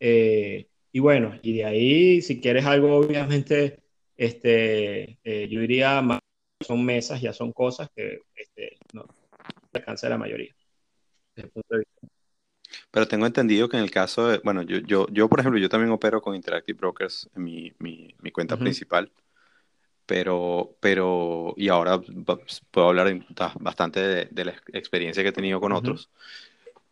Eh, 0.00 0.68
y 0.92 1.00
bueno, 1.00 1.38
y 1.42 1.56
de 1.56 1.64
ahí, 1.64 2.22
si 2.22 2.40
quieres 2.40 2.64
algo, 2.64 2.96
obviamente, 2.96 3.80
este, 4.16 5.18
eh, 5.24 5.48
yo 5.48 5.60
diría 5.60 6.00
más, 6.02 6.20
son 6.60 6.84
mesas, 6.84 7.20
ya 7.20 7.32
son 7.32 7.52
cosas 7.52 7.88
que 7.94 8.20
este, 8.34 8.76
no 8.92 9.06
alcanza 9.72 10.08
la 10.08 10.18
mayoría. 10.18 10.54
Pero 12.90 13.08
tengo 13.08 13.26
entendido 13.26 13.68
que 13.68 13.76
en 13.76 13.82
el 13.82 13.90
caso 13.90 14.28
de, 14.28 14.38
bueno, 14.44 14.62
yo, 14.62 14.78
yo, 14.78 15.06
yo 15.10 15.28
por 15.28 15.40
ejemplo, 15.40 15.60
yo 15.60 15.68
también 15.68 15.90
opero 15.90 16.22
con 16.22 16.34
Interactive 16.34 16.78
Brokers 16.78 17.28
en 17.34 17.44
mi, 17.44 17.72
mi, 17.78 18.14
mi 18.20 18.30
cuenta 18.30 18.56
principal, 18.56 19.10
pero, 20.06 20.76
pero, 20.80 21.54
y 21.56 21.68
ahora 21.68 22.00
puedo 22.70 22.88
hablar 22.88 23.20
bastante 23.58 24.28
de, 24.30 24.44
la 24.44 24.54
experiencia 24.72 25.22
que 25.22 25.30
he 25.30 25.32
tenido 25.32 25.60
con 25.60 25.72
otros, 25.72 26.10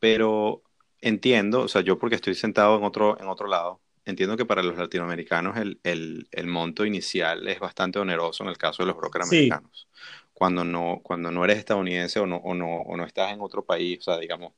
pero 0.02 0.64
entiendo, 1.00 1.60
o 1.60 1.68
sea, 1.68 1.80
yo 1.80 1.96
porque 1.96 2.16
estoy 2.16 2.34
sentado 2.34 2.76
en 2.76 2.82
otro, 2.82 3.20
en 3.20 3.28
otro 3.28 3.46
lado, 3.46 3.80
entiendo 4.04 4.36
que 4.36 4.44
para 4.44 4.60
los 4.64 4.76
latinoamericanos 4.76 5.56
el, 5.56 5.78
el, 5.84 6.26
el, 6.32 6.48
monto 6.48 6.84
inicial 6.84 7.46
es 7.46 7.60
bastante 7.60 8.00
oneroso 8.00 8.42
en 8.42 8.48
el 8.48 8.58
caso 8.58 8.82
de 8.82 8.88
los 8.88 8.96
brokers 8.96 9.28
americanos. 9.28 9.86
Cuando 10.32 10.64
no, 10.64 10.98
cuando 11.04 11.30
no 11.30 11.44
eres 11.44 11.58
estadounidense 11.58 12.18
o 12.18 12.26
no, 12.26 12.38
o, 12.38 12.52
no, 12.52 12.78
o 12.78 12.96
no 12.96 13.04
estás 13.04 13.32
en 13.32 13.40
otro 13.42 13.64
país, 13.64 14.00
o 14.00 14.02
sea, 14.02 14.18
digamos, 14.18 14.54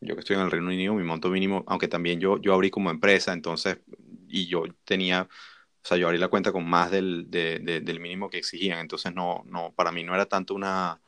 yo 0.00 0.16
que 0.16 0.20
estoy 0.20 0.34
en 0.34 0.42
el 0.42 0.50
Reino 0.50 0.66
Unido, 0.66 0.94
mi 0.94 1.04
monto 1.04 1.28
mínimo, 1.28 1.62
aunque 1.68 1.86
también 1.86 2.18
yo, 2.18 2.40
yo 2.40 2.52
abrí 2.52 2.68
como 2.72 2.90
empresa, 2.90 3.32
entonces, 3.32 3.78
y 4.26 4.48
yo 4.48 4.64
tenía, 4.84 5.28
o 5.30 5.86
sea, 5.86 5.96
yo 5.96 6.08
abrí 6.08 6.18
la 6.18 6.26
cuenta 6.26 6.50
con 6.50 6.68
más 6.68 6.90
del, 6.90 7.30
de, 7.30 7.60
del 7.60 8.00
mínimo 8.00 8.28
que 8.28 8.38
exigían, 8.38 8.80
entonces 8.80 9.14
no, 9.14 9.44
no, 9.46 9.72
para 9.76 9.92
mí 9.92 10.02
no 10.02 10.12
era 10.12 10.26
tanto 10.26 10.54
una, 10.54 11.00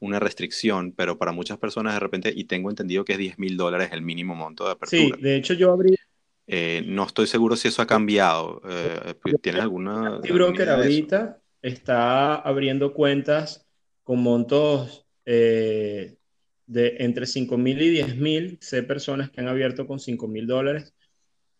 una 0.00 0.20
restricción, 0.20 0.92
pero 0.92 1.18
para 1.18 1.32
muchas 1.32 1.58
personas 1.58 1.94
de 1.94 2.00
repente, 2.00 2.32
y 2.34 2.44
tengo 2.44 2.70
entendido 2.70 3.04
que 3.04 3.12
es 3.12 3.18
10 3.18 3.38
mil 3.38 3.56
dólares 3.56 3.90
el 3.92 4.02
mínimo 4.02 4.34
monto 4.34 4.64
de 4.64 4.72
apertura. 4.72 5.16
Sí, 5.16 5.22
de 5.22 5.36
hecho 5.36 5.54
yo 5.54 5.72
abrí, 5.72 5.96
eh, 6.50 6.82
no 6.86 7.04
estoy 7.04 7.26
seguro 7.26 7.56
si 7.56 7.68
eso 7.68 7.82
ha 7.82 7.86
cambiado. 7.86 8.62
Eh, 8.66 9.14
¿Tienes 9.42 9.60
alguna... 9.60 10.18
Mi 10.20 10.30
broker 10.30 10.70
ahorita 10.70 11.42
está 11.60 12.36
abriendo 12.36 12.94
cuentas 12.94 13.66
con 14.02 14.22
montos 14.22 15.06
eh, 15.26 16.16
de 16.66 16.96
entre 17.00 17.26
5 17.26 17.58
mil 17.58 17.82
y 17.82 17.90
10 17.90 18.16
mil. 18.16 18.58
Sé 18.62 18.82
personas 18.82 19.30
que 19.30 19.42
han 19.42 19.48
abierto 19.48 19.86
con 19.86 20.00
5 20.00 20.26
mil 20.26 20.46
dólares 20.46 20.94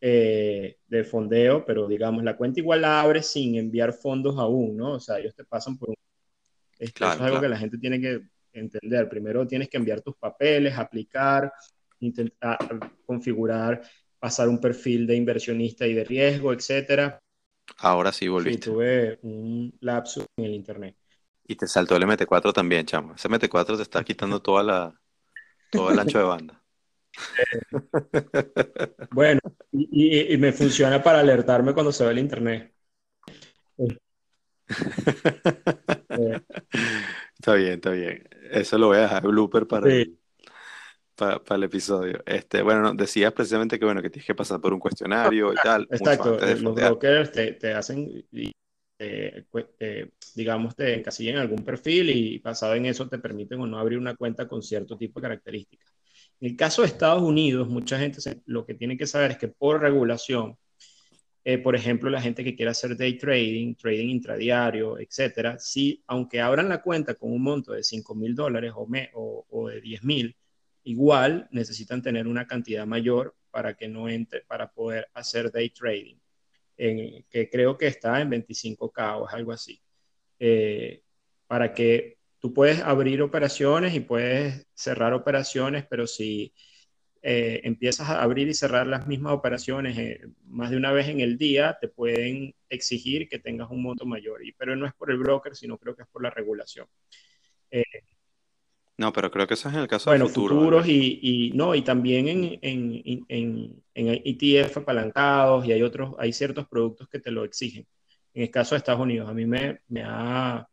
de 0.01 1.05
fondeo, 1.05 1.67
pero 1.67 1.89
digamos, 1.89 2.23
la 2.23 2.37
cuenta 2.37 2.61
igual 2.61 2.83
la 2.83 3.01
abre 3.01 3.23
sin 3.23 3.57
enviar 3.57 3.93
fondos 3.93 4.39
aún, 4.39 4.77
¿no? 4.77 4.93
O 4.93 5.01
sea, 5.01 5.19
ellos 5.19 5.35
te 5.35 5.45
pasan 5.45 5.77
por 5.77 5.91
un... 5.91 5.97
Esto 6.79 7.13
es 7.13 7.21
algo 7.21 7.41
que 7.41 7.49
la 7.49 7.59
gente 7.59 7.79
tiene 7.79 8.01
que 8.01 8.21
entender. 8.53 9.09
Primero 9.09 9.47
tienes 9.47 9.69
que 9.69 9.77
enviar 9.77 10.01
tus 10.01 10.17
papeles, 10.17 10.77
aplicar, 10.77 11.53
intentar 12.01 12.59
configurar 13.05 13.83
pasar 14.19 14.49
un 14.49 14.61
perfil 14.61 15.07
de 15.07 15.17
inversionista 15.17 15.87
y 15.87 15.95
de 15.95 16.05
riesgo, 16.05 16.53
etcétera. 16.53 17.21
Ahora 17.79 18.13
sí 18.13 18.29
volviste. 18.29 18.65
Sí, 18.65 18.71
tuve 18.71 19.19
un 19.23 19.77
lapso 19.81 20.27
en 20.37 20.45
el 20.45 20.55
internet. 20.55 20.97
Y 21.47 21.57
te 21.57 21.67
saltó 21.67 21.97
el 21.97 22.03
MT4 22.03 22.53
también, 22.53 22.85
chamo. 22.85 23.15
Ese 23.15 23.29
MT4 23.29 23.77
te 23.77 23.83
está 23.83 24.05
quitando 24.05 24.43
toda 24.43 24.63
la, 24.63 25.01
todo 25.71 25.91
el 25.91 25.99
ancho 25.99 26.19
de 26.19 26.25
banda. 26.25 26.63
bueno, 29.11 29.41
y, 29.73 30.37
me 30.37 30.53
funciona 30.53 31.03
para 31.03 31.21
alertarme 31.21 31.73
cuando 31.73 31.93
se 31.93 32.05
ve 32.05 32.13
el 32.13 32.19
internet. 32.19 32.75
está 37.39 37.55
bien, 37.55 37.73
está 37.75 37.91
bien. 37.91 38.29
Eso 38.51 38.79
lo 38.79 38.89
voy 38.89 38.99
a 38.99 39.03
dejar 39.03 39.27
blooper 39.27 39.67
para, 39.67 39.87
para, 41.15 41.57
el 41.57 41.63
episodio. 41.65 42.23
Este, 42.27 42.63
bueno, 42.63 42.95
decías 42.95 43.33
precisamente 43.33 43.79
que 43.79 43.85
bueno, 43.85 44.03
que 44.03 44.11
tienes 44.11 44.27
que 44.27 44.35
pasar 44.35 44.61
por 44.61 44.73
un 44.73 44.81
cuestionario 44.81 45.53
y 45.53 45.57
tal. 45.57 45.89
Exacto, 45.91 46.39
los 46.39 46.75
brokers 46.75 47.33
te, 47.33 47.53
te 47.53 47.73
hacen, 47.73 48.25
digamos, 50.35 50.77
te 50.77 50.95
encasillan 50.95 51.37
en 51.37 51.41
algún 51.43 51.65
perfil 51.65 52.11
y 52.11 52.39
basado 52.39 52.75
en 52.75 52.87
eso 52.87 53.09
te 53.09 53.19
permiten 53.19 53.61
o 53.61 53.67
no 53.67 53.79
abrir 53.79 53.99
una 53.99 54.17
cuenta 54.17 54.47
con 54.47 54.63
cierto 54.63 54.97
tipo 54.97 55.21
de 55.21 55.25
características. 55.25 55.95
En 56.41 56.51
el 56.51 56.57
caso 56.57 56.83
de 56.83 56.89
Estados 56.89 57.23
Unidos, 57.23 57.69
mucha 57.69 57.99
gente 57.99 58.21
lo 58.47 58.65
que 58.65 58.75
tiene 58.75 58.97
que 58.97 59.07
saber 59.07 59.33
es 59.33 59.39
que 59.39 59.49
por 59.49 59.81
regulación, 59.81 60.57
eh, 61.51 61.57
por 61.57 61.75
ejemplo, 61.75 62.11
la 62.11 62.21
gente 62.21 62.45
que 62.45 62.55
quiere 62.55 62.73
hacer 62.73 62.95
day 62.95 63.17
trading, 63.17 63.75
trading 63.75 64.11
intradiario, 64.11 64.99
etcétera, 64.99 65.59
si 65.59 66.03
aunque 66.07 66.43
abran 66.43 66.69
la 66.69 66.83
cuenta 66.83 67.15
con 67.15 67.33
un 67.33 67.43
monto 67.43 67.73
de 67.73 67.83
5 67.83 68.15
mil 68.15 68.35
dólares 68.35 68.73
o, 68.77 68.87
o, 69.15 69.47
o 69.49 69.69
de 69.69 69.81
10 69.81 70.05
mil, 70.05 70.37
igual 70.85 71.49
necesitan 71.51 72.03
tener 72.03 72.27
una 72.29 72.47
cantidad 72.47 72.87
mayor 72.87 73.35
para 73.51 73.75
que 73.75 73.89
no 73.89 74.11
entre, 74.11 74.43
para 74.43 74.71
poder 74.71 75.09
hacer 75.15 75.51
day 75.51 75.71
trading, 75.71 76.17
en, 76.77 77.25
que 77.31 77.49
creo 77.49 77.79
que 77.79 77.87
está 77.87 78.21
en 78.21 78.31
25K 78.31 79.19
o 79.19 79.27
es 79.27 79.33
algo 79.33 79.53
así. 79.53 79.81
Eh, 80.39 81.03
para 81.47 81.73
que 81.73 82.19
tú 82.41 82.53
puedes 82.53 82.81
abrir 82.81 83.23
operaciones 83.23 83.95
y 83.95 84.01
puedes 84.01 84.67
cerrar 84.75 85.15
operaciones, 85.15 85.87
pero 85.89 86.07
si 86.07 86.53
eh, 87.23 87.61
empiezas 87.65 88.09
a 88.09 88.23
abrir 88.23 88.49
y 88.49 88.55
cerrar 88.55 88.87
las 88.87 89.07
mismas 89.07 89.33
operaciones 89.33 89.99
eh, 89.99 90.21
más 90.47 90.71
de 90.71 90.77
una 90.77 90.93
vez 90.93 91.09
en 91.09 91.21
el 91.21 91.39
día, 91.39 91.79
te 91.81 91.89
pueden 91.89 92.55
exigir 92.69 93.29
que 93.29 93.39
tengas 93.39 93.71
un 93.71 93.83
monto 93.83 94.07
mayor. 94.07 94.45
Y, 94.45 94.53
pero 94.53 94.77
no 94.77 94.87
es 94.87 94.95
por 94.95 95.11
el 95.11 95.19
broker, 95.19 95.55
sino 95.57 95.79
creo 95.79 95.97
que 95.97 96.03
es 96.03 96.09
por 96.09 96.23
la 96.23 96.31
regulación. 96.31 96.87
No, 98.99 99.13
pero 99.13 99.31
creo 99.31 99.47
que 99.47 99.55
eso 99.55 99.69
es 99.69 99.77
en 99.77 99.83
el 99.83 99.87
caso 99.87 100.11
de 100.11 100.19
futuro, 100.19 100.57
futuros 100.57 100.89
y, 100.89 101.21
y, 101.23 101.51
no, 101.53 101.73
y 101.73 101.83
también 101.83 102.27
en, 102.27 102.59
en, 102.63 103.25
en, 103.29 103.83
en, 103.95 104.23
ETF 104.25 104.79
apalancados 104.79 105.65
y 105.67 105.73
hay 105.73 105.83
otros, 105.83 106.17
hay 106.19 106.33
ciertos 106.33 106.67
productos 106.67 107.09
que 107.09 107.21
te 107.21 107.31
lo 107.31 107.45
exigen. 107.45 107.87
En 108.35 108.43
el 108.43 108.51
caso 108.51 108.75
de 108.75 108.79
Estados 108.79 109.01
Unidos, 109.01 109.29
a 109.29 109.35
mí 109.35 109.47
me, 109.47 109.83
me 109.87 110.03
ha, 110.05 110.69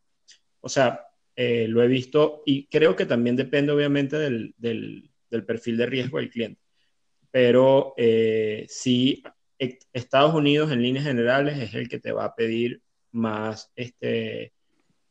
o 0.59 0.67
sea, 0.67 1.05
eh, 1.35 1.67
lo 1.67 1.83
he 1.83 1.87
visto 1.87 2.41
y 2.47 2.65
creo 2.65 2.95
que 2.95 3.05
también 3.05 3.35
depende 3.35 3.71
obviamente 3.71 4.17
del, 4.17 4.55
del, 4.57 5.11
del 5.29 5.45
perfil 5.45 5.77
de 5.77 5.85
riesgo 5.85 6.17
del 6.17 6.29
cliente. 6.29 6.61
Pero 7.31 7.93
eh, 7.97 8.65
sí, 8.69 9.23
e, 9.59 9.79
Estados 9.93 10.33
Unidos 10.33 10.71
en 10.71 10.81
líneas 10.81 11.05
generales 11.05 11.57
es 11.59 11.73
el 11.75 11.89
que 11.89 11.99
te 11.99 12.11
va 12.11 12.25
a 12.25 12.35
pedir 12.35 12.81
más 13.11 13.71
este, 13.75 14.53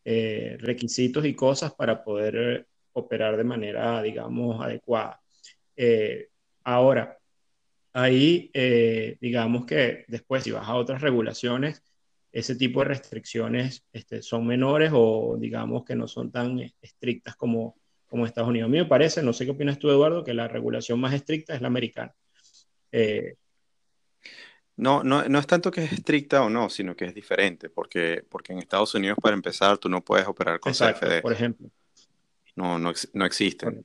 eh, 0.04 0.56
requisitos 0.61 1.25
y 1.25 1.35
cosas 1.35 1.75
para 1.75 2.04
poder 2.04 2.68
operar 2.92 3.37
de 3.37 3.44
manera, 3.44 4.02
digamos, 4.02 4.62
adecuada. 4.64 5.21
Eh, 5.76 6.28
ahora, 6.64 7.18
ahí, 7.92 8.50
eh, 8.54 9.16
digamos 9.21 9.66
que 9.66 10.04
después, 10.09 10.44
si 10.44 10.50
vas 10.50 10.68
a 10.68 10.75
otras 10.75 11.00
regulaciones, 11.02 11.83
ese 12.33 12.56
tipo 12.56 12.80
de 12.80 12.87
restricciones 12.87 13.85
este, 13.92 14.21
son 14.23 14.47
menores 14.47 14.90
o 14.92 15.37
digamos 15.38 15.85
que 15.85 15.94
no 15.97 16.09
son 16.09 16.33
tan 16.33 16.61
estrictas 16.83 17.37
como, 17.37 17.76
como 18.08 18.26
Estados 18.26 18.50
Unidos. 18.50 18.68
A 18.68 18.70
mí 18.70 18.78
me 18.78 18.84
parece, 18.84 19.23
no 19.23 19.32
sé 19.32 19.44
qué 19.44 19.52
opinas 19.52 19.78
tú, 19.78 19.90
Eduardo, 19.90 20.25
que 20.25 20.34
la 20.34 20.49
regulación 20.49 21.00
más 21.00 21.14
estricta 21.14 21.54
es 21.54 21.61
la 21.61 21.68
americana. 21.68 22.14
Eh, 22.92 23.34
no, 24.76 25.04
no, 25.04 25.28
no 25.28 25.38
es 25.38 25.46
tanto 25.46 25.70
que 25.70 25.84
es 25.84 25.92
estricta 25.92 26.42
o 26.42 26.50
no, 26.50 26.68
sino 26.68 26.96
que 26.96 27.04
es 27.04 27.14
diferente, 27.14 27.68
porque, 27.68 28.25
porque 28.28 28.52
en 28.52 28.58
Estados 28.58 28.94
Unidos, 28.94 29.18
para 29.20 29.34
empezar, 29.34 29.78
tú 29.78 29.88
no 29.88 30.00
puedes 30.00 30.26
operar 30.26 30.61
con 30.61 30.70
exacto, 30.70 31.06
Por 31.23 31.32
ejemplo 31.32 31.70
no, 32.56 32.78
no, 32.78 32.92
no 33.12 33.25
existen. 33.25 33.84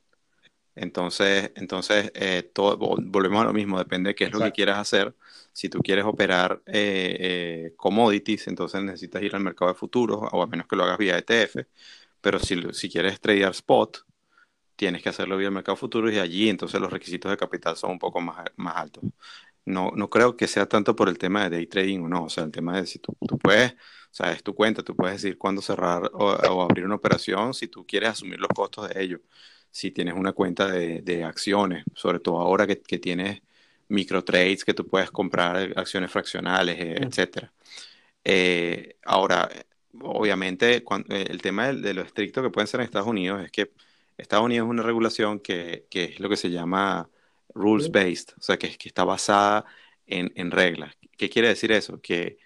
Entonces, 0.74 1.52
entonces 1.56 2.10
eh, 2.14 2.50
todo, 2.54 2.76
volvemos 2.76 3.42
a 3.42 3.44
lo 3.44 3.52
mismo, 3.52 3.78
depende 3.78 4.10
de 4.10 4.14
qué 4.14 4.24
es 4.24 4.32
lo 4.32 4.40
que 4.40 4.52
quieras 4.52 4.78
hacer. 4.78 5.14
Si 5.52 5.68
tú 5.68 5.80
quieres 5.80 6.04
operar 6.04 6.62
eh, 6.66 7.16
eh, 7.20 7.74
commodities, 7.76 8.46
entonces 8.46 8.82
necesitas 8.82 9.22
ir 9.22 9.34
al 9.34 9.42
mercado 9.42 9.72
de 9.72 9.78
futuros, 9.78 10.20
o 10.32 10.42
a 10.42 10.46
menos 10.46 10.66
que 10.66 10.76
lo 10.76 10.84
hagas 10.84 10.98
vía 10.98 11.18
ETF. 11.18 11.66
Pero 12.20 12.38
si, 12.38 12.60
si 12.72 12.88
quieres 12.88 13.20
tradear 13.20 13.50
spot, 13.52 13.98
tienes 14.80 15.02
que 15.02 15.10
hacerlo 15.10 15.36
vía 15.36 15.50
mercado 15.50 15.76
de 15.76 15.80
futuros 15.80 16.12
y 16.12 16.18
allí 16.18 16.48
entonces 16.48 16.80
los 16.80 16.90
requisitos 16.90 17.30
de 17.30 17.36
capital 17.36 17.76
son 17.76 17.92
un 17.92 17.98
poco 17.98 18.20
más, 18.20 18.44
más 18.56 18.76
altos. 18.76 19.04
No, 19.66 19.92
no 19.94 20.08
creo 20.10 20.36
que 20.36 20.48
sea 20.48 20.66
tanto 20.66 20.96
por 20.96 21.08
el 21.08 21.18
tema 21.18 21.44
de 21.44 21.50
day 21.50 21.66
trading 21.66 22.00
o 22.00 22.08
no, 22.08 22.24
o 22.24 22.30
sea, 22.30 22.44
el 22.44 22.50
tema 22.50 22.80
de 22.80 22.86
si 22.86 22.98
tú, 22.98 23.16
tú 23.28 23.38
puedes, 23.38 23.72
o 23.72 23.76
sea, 24.12 24.32
es 24.32 24.42
tu 24.42 24.54
cuenta, 24.54 24.82
tú 24.82 24.96
puedes 24.96 25.22
decir 25.22 25.38
cuándo 25.38 25.62
cerrar 25.62 26.10
o, 26.14 26.32
o 26.32 26.62
abrir 26.62 26.84
una 26.86 26.94
operación 26.96 27.54
si 27.54 27.68
tú 27.68 27.86
quieres 27.86 28.10
asumir 28.10 28.40
los 28.40 28.48
costos 28.48 28.88
de 28.88 29.02
ello 29.02 29.20
si 29.70 29.90
tienes 29.90 30.14
una 30.14 30.32
cuenta 30.32 30.68
de, 30.68 31.24
acciones, 31.24 31.84
sobre 31.94 32.20
todo 32.20 32.40
ahora 32.40 32.66
que, 32.66 32.76
tienes 32.98 33.42
micro 33.88 34.24
trades 34.24 34.64
que 34.64 34.74
tú 34.74 34.86
puedes 34.86 35.10
comprar 35.10 35.72
acciones 35.76 36.10
fraccionales, 36.10 36.78
eh, 36.78 36.96
etcétera. 37.00 37.52
Eh, 38.24 38.96
ahora, 39.04 39.48
obviamente, 40.00 40.76
eh, 40.76 40.84
el 41.28 41.42
tema 41.42 41.72
de, 41.72 41.94
lo 41.94 42.02
estricto 42.02 42.42
que 42.42 42.50
pueden 42.50 42.68
ser 42.68 42.80
en 42.80 42.86
Estados 42.86 43.08
Unidos 43.08 43.42
es 43.44 43.50
que 43.50 43.72
Estados 44.20 44.44
Unidos 44.44 44.66
es 44.66 44.70
una 44.70 44.82
regulación 44.82 45.40
que, 45.40 45.86
es 45.90 46.20
lo 46.20 46.28
que 46.28 46.36
se 46.36 46.50
llama 46.50 47.08
rules-based, 47.54 48.34
o 48.38 48.42
sea, 48.42 48.58
que, 48.58 48.76
que 48.76 48.88
está 48.88 49.04
basada 49.04 49.64
en, 50.06 50.32
en, 50.36 50.50
reglas. 50.50 50.96
¿Qué 51.16 51.28
quiere 51.30 51.48
decir 51.48 51.72
eso? 51.72 52.00
Que 52.00 52.38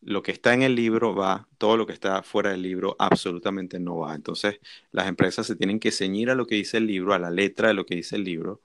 lo 0.00 0.22
que 0.22 0.32
está 0.32 0.54
en 0.54 0.62
el 0.62 0.74
libro 0.74 1.14
va, 1.14 1.48
todo 1.58 1.76
lo 1.76 1.86
que 1.86 1.92
está 1.92 2.22
fuera 2.22 2.50
del 2.50 2.62
libro 2.62 2.96
absolutamente 2.98 3.80
no 3.80 3.98
va. 3.98 4.14
Entonces, 4.14 4.60
las 4.92 5.08
empresas 5.08 5.46
se 5.46 5.56
tienen 5.56 5.80
que 5.80 5.90
ceñir 5.92 6.30
a 6.30 6.34
lo 6.34 6.46
que 6.46 6.54
dice 6.56 6.78
el 6.78 6.86
libro, 6.86 7.14
a 7.14 7.18
la 7.18 7.30
letra 7.30 7.68
de 7.68 7.74
lo 7.74 7.86
que 7.86 7.96
dice 7.96 8.16
el 8.16 8.24
libro, 8.24 8.62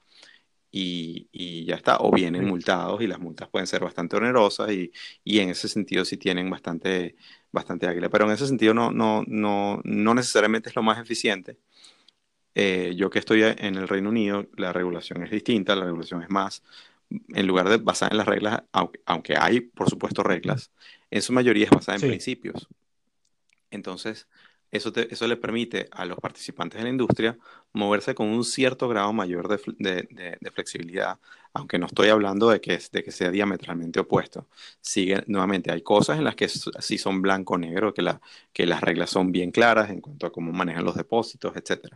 y, 0.73 1.65
ya 1.65 1.75
está. 1.75 1.97
O 1.99 2.11
vienen 2.11 2.45
multados 2.47 3.01
y 3.01 3.07
las 3.07 3.19
multas 3.19 3.47
pueden 3.49 3.67
ser 3.67 3.83
bastante 3.83 4.17
onerosas 4.17 4.71
y, 4.71 4.91
en 5.25 5.49
ese 5.49 5.67
sentido 5.69 6.03
sí 6.05 6.17
tienen 6.17 6.49
bastante, 6.49 7.15
bastante 7.51 7.87
águila. 7.87 8.09
Pero 8.09 8.25
en 8.25 8.31
ese 8.31 8.47
sentido 8.47 8.73
no, 8.73 8.91
no, 8.91 9.23
no, 9.27 9.81
no 9.83 10.13
necesariamente 10.15 10.69
es 10.69 10.75
lo 10.75 10.83
más 10.83 10.99
eficiente. 10.99 11.57
Eh, 12.55 12.93
yo 12.95 13.09
que 13.09 13.19
estoy 13.19 13.43
en 13.43 13.75
el 13.75 13.87
Reino 13.87 14.09
Unido, 14.09 14.47
la 14.57 14.71
regulación 14.73 15.23
es 15.23 15.31
distinta, 15.31 15.75
la 15.75 15.85
regulación 15.85 16.21
es 16.21 16.29
más, 16.29 16.63
en 17.09 17.47
lugar 17.47 17.69
de 17.69 17.77
basada 17.77 18.11
en 18.11 18.17
las 18.17 18.27
reglas, 18.27 18.63
aunque 19.05 19.35
hay, 19.37 19.61
por 19.61 19.89
supuesto, 19.89 20.23
reglas, 20.23 20.71
en 21.11 21.21
su 21.21 21.33
mayoría 21.33 21.65
es 21.65 21.71
basada 21.71 21.97
en 21.97 22.01
principios. 22.01 22.67
Entonces, 23.71 24.27
eso, 24.71 24.91
eso 24.95 25.27
le 25.27 25.37
permite 25.37 25.87
a 25.91 26.05
los 26.05 26.17
participantes 26.17 26.79
de 26.79 26.83
la 26.83 26.89
industria 26.89 27.37
moverse 27.73 28.15
con 28.15 28.27
un 28.27 28.43
cierto 28.43 28.87
grado 28.87 29.13
mayor 29.13 29.47
de, 29.47 30.51
flexibilidad, 30.51 31.19
aunque 31.53 31.77
no 31.77 31.85
estoy 31.85 32.09
hablando 32.09 32.49
de 32.49 32.59
que, 32.59 32.79
de 32.91 33.03
que 33.03 33.11
sea 33.11 33.29
diametralmente 33.29 33.99
opuesto. 33.99 34.47
Sigue, 34.81 35.23
nuevamente, 35.27 35.71
hay 35.71 35.83
cosas 35.83 36.17
en 36.17 36.23
las 36.23 36.35
que 36.35 36.47
sí 36.49 36.97
son 36.97 37.21
blanco-negro, 37.21 37.93
que, 37.93 38.01
la, 38.01 38.19
que 38.51 38.65
las 38.65 38.81
reglas 38.81 39.11
son 39.11 39.31
bien 39.31 39.51
claras 39.51 39.91
en 39.91 40.01
cuanto 40.01 40.25
a 40.25 40.31
cómo 40.31 40.51
manejan 40.51 40.85
los 40.85 40.95
depósitos, 40.95 41.55
etc. 41.55 41.95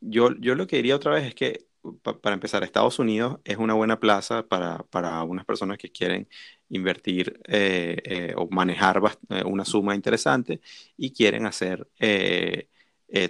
Yo, 0.00 0.34
yo 0.38 0.54
lo 0.54 0.66
que 0.66 0.76
diría 0.76 0.96
otra 0.96 1.12
vez 1.12 1.26
es 1.26 1.34
que, 1.34 1.66
para 2.22 2.34
empezar, 2.34 2.62
Estados 2.62 2.98
Unidos 2.98 3.38
es 3.44 3.56
una 3.56 3.74
buena 3.74 4.00
plaza 4.00 4.46
para, 4.46 4.78
para 4.90 5.22
unas 5.24 5.44
personas 5.44 5.78
que 5.78 5.90
quieren 5.90 6.28
invertir 6.68 7.40
eh, 7.46 7.96
eh, 8.04 8.34
o 8.36 8.48
manejar 8.50 9.00
eh, 9.28 9.42
una 9.44 9.64
suma 9.64 9.94
interesante 9.94 10.60
y 10.96 11.12
quieren 11.12 11.46
hacer 11.46 11.86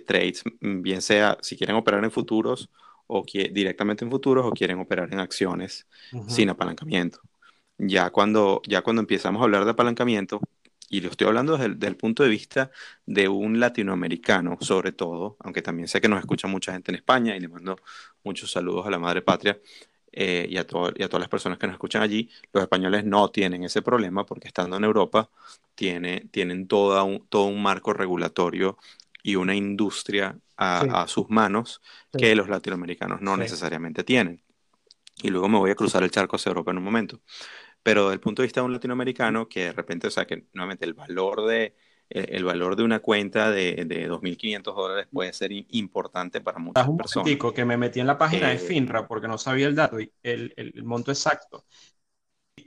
trades, 0.07 0.45
mm, 0.61 0.83
bien 0.83 1.03
sea 1.03 1.39
si 1.41 1.57
quieren 1.57 1.77
operar 1.77 2.05
en 2.05 2.11
futuros 2.11 2.71
o 3.07 3.25
directamente 3.25 4.05
en 4.05 4.11
futuros 4.11 4.47
o 4.47 4.53
quieren 4.53 4.79
operar 4.79 5.13
en 5.13 5.19
acciones 5.21 5.87
sin 6.29 6.49
apalancamiento. 6.51 7.21
Ya 7.79 8.11
cuando, 8.11 8.61
ya 8.69 8.83
cuando 8.83 9.01
empezamos 9.01 9.41
a 9.41 9.45
hablar 9.45 9.65
de 9.65 9.71
apalancamiento, 9.73 10.41
y 10.91 11.01
lo 11.01 11.09
estoy 11.09 11.29
hablando 11.29 11.57
desde 11.57 11.87
el, 11.87 11.97
punto 11.97 12.25
de 12.25 12.29
vista 12.29 12.73
de 13.07 13.29
un 13.29 13.61
latinoamericano, 13.61 14.59
sobre 14.61 14.91
todo, 14.91 15.37
aunque 15.39 15.63
también 15.63 15.87
sé 15.87 16.01
que 16.01 16.09
nos 16.09 16.19
escucha 16.19 16.49
mucha 16.49 16.73
gente 16.73 16.91
en 16.91 16.97
España 16.97 17.37
y 17.37 17.41
le 17.41 17.49
mando 17.49 17.77
muchos 18.25 18.51
saludos 18.51 18.87
a 18.87 18.91
la 18.91 18.99
madre 18.99 19.23
patria, 19.23 19.59
eh, 20.13 20.49
y, 20.51 20.57
a 20.57 20.67
todas 20.67 20.99
las 20.99 21.29
personas 21.29 21.59
que 21.59 21.69
nos 21.69 21.75
escuchan 21.75 22.03
allí, 22.03 22.29
los 22.53 22.65
españoles 22.65 23.05
no 23.05 23.31
tienen 23.31 23.63
ese 23.63 23.83
problema 23.83 24.27
porque 24.27 24.49
estando 24.49 24.77
en 24.77 24.83
Europa 24.83 25.31
tiene, 25.77 26.27
tienen 26.33 26.67
toda 26.67 27.05
un, 27.05 27.25
todo 27.29 27.45
un 27.45 27.63
marco 27.63 27.93
regulatorio 27.93 28.77
y 29.23 29.37
una 29.37 29.55
industria 29.55 30.37
a, 30.57 31.07
sus 31.07 31.31
manos 31.31 31.81
que 32.13 32.35
los 32.35 32.49
latinoamericanos 32.49 33.23
no 33.23 33.37
necesariamente 33.37 34.05
tienen. 34.05 34.43
Y 35.23 35.31
luego 35.31 35.49
me 35.49 35.59
voy 35.59 35.71
a 35.71 35.75
cruzar 35.75 36.03
el 36.03 36.11
charco 36.11 36.37
hacia 36.37 36.51
Europa 36.51 36.73
en 36.73 36.79
un 36.79 36.85
momento. 36.85 37.21
Pero 37.83 38.05
desde 38.05 38.15
el 38.15 38.21
punto 38.21 38.43
de 38.43 38.47
vista 38.47 38.61
de 38.61 38.67
un 38.67 38.73
latinoamericano, 38.73 39.49
que 39.49 39.65
de 39.65 39.73
repente, 39.73 40.07
o 40.07 40.11
sea, 40.11 40.27
que 40.27 40.47
nuevamente 40.53 40.85
el 40.85 40.95
valor 40.95 41.47
de, 41.47 41.75
el 42.11 42.45
valor 42.45 42.77
de 42.77 42.83
una 42.83 42.99
cuenta 42.99 43.51
de, 43.51 43.85
de 43.87 44.09
2.500 44.09 44.75
dólares 44.75 45.07
puede 45.13 45.33
ser 45.33 45.51
importante 45.53 46.41
para 46.41 46.59
muchas 46.59 46.89
un 46.89 46.97
personas. 46.97 47.31
que 47.55 47.65
me 47.65 47.77
metí 47.77 48.01
en 48.01 48.07
la 48.07 48.19
página 48.19 48.49
de 48.49 48.57
eh, 48.57 48.59
FINRA 48.59 49.07
porque 49.07 49.29
no 49.29 49.39
sabía 49.39 49.69
el 49.69 49.77
dato, 49.77 50.01
y 50.01 50.13
el, 50.23 50.53
el, 50.57 50.83
monto 50.83 51.11
exacto. 51.11 51.65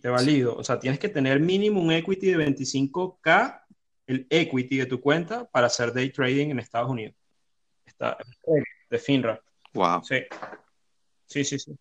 Te 0.01 0.09
valido. 0.09 0.55
O 0.55 0.63
sea, 0.63 0.79
tienes 0.79 0.99
que 0.99 1.09
tener 1.09 1.39
mínimo 1.39 1.81
un 1.81 1.91
equity 1.91 2.31
de 2.31 2.37
25K, 2.37 3.61
el 4.07 4.27
equity 4.29 4.77
de 4.77 4.85
tu 4.85 4.99
cuenta, 4.99 5.45
para 5.45 5.67
hacer 5.67 5.93
day 5.93 6.09
trading 6.09 6.49
en 6.49 6.59
Estados 6.59 6.89
Unidos. 6.89 7.15
Está 7.85 8.17
de 8.89 8.99
FINRA. 8.99 9.41
Wow. 9.73 10.03
Sí. 10.03 10.17
Sí, 11.25 11.43
sí, 11.43 11.59
sí. 11.59 11.77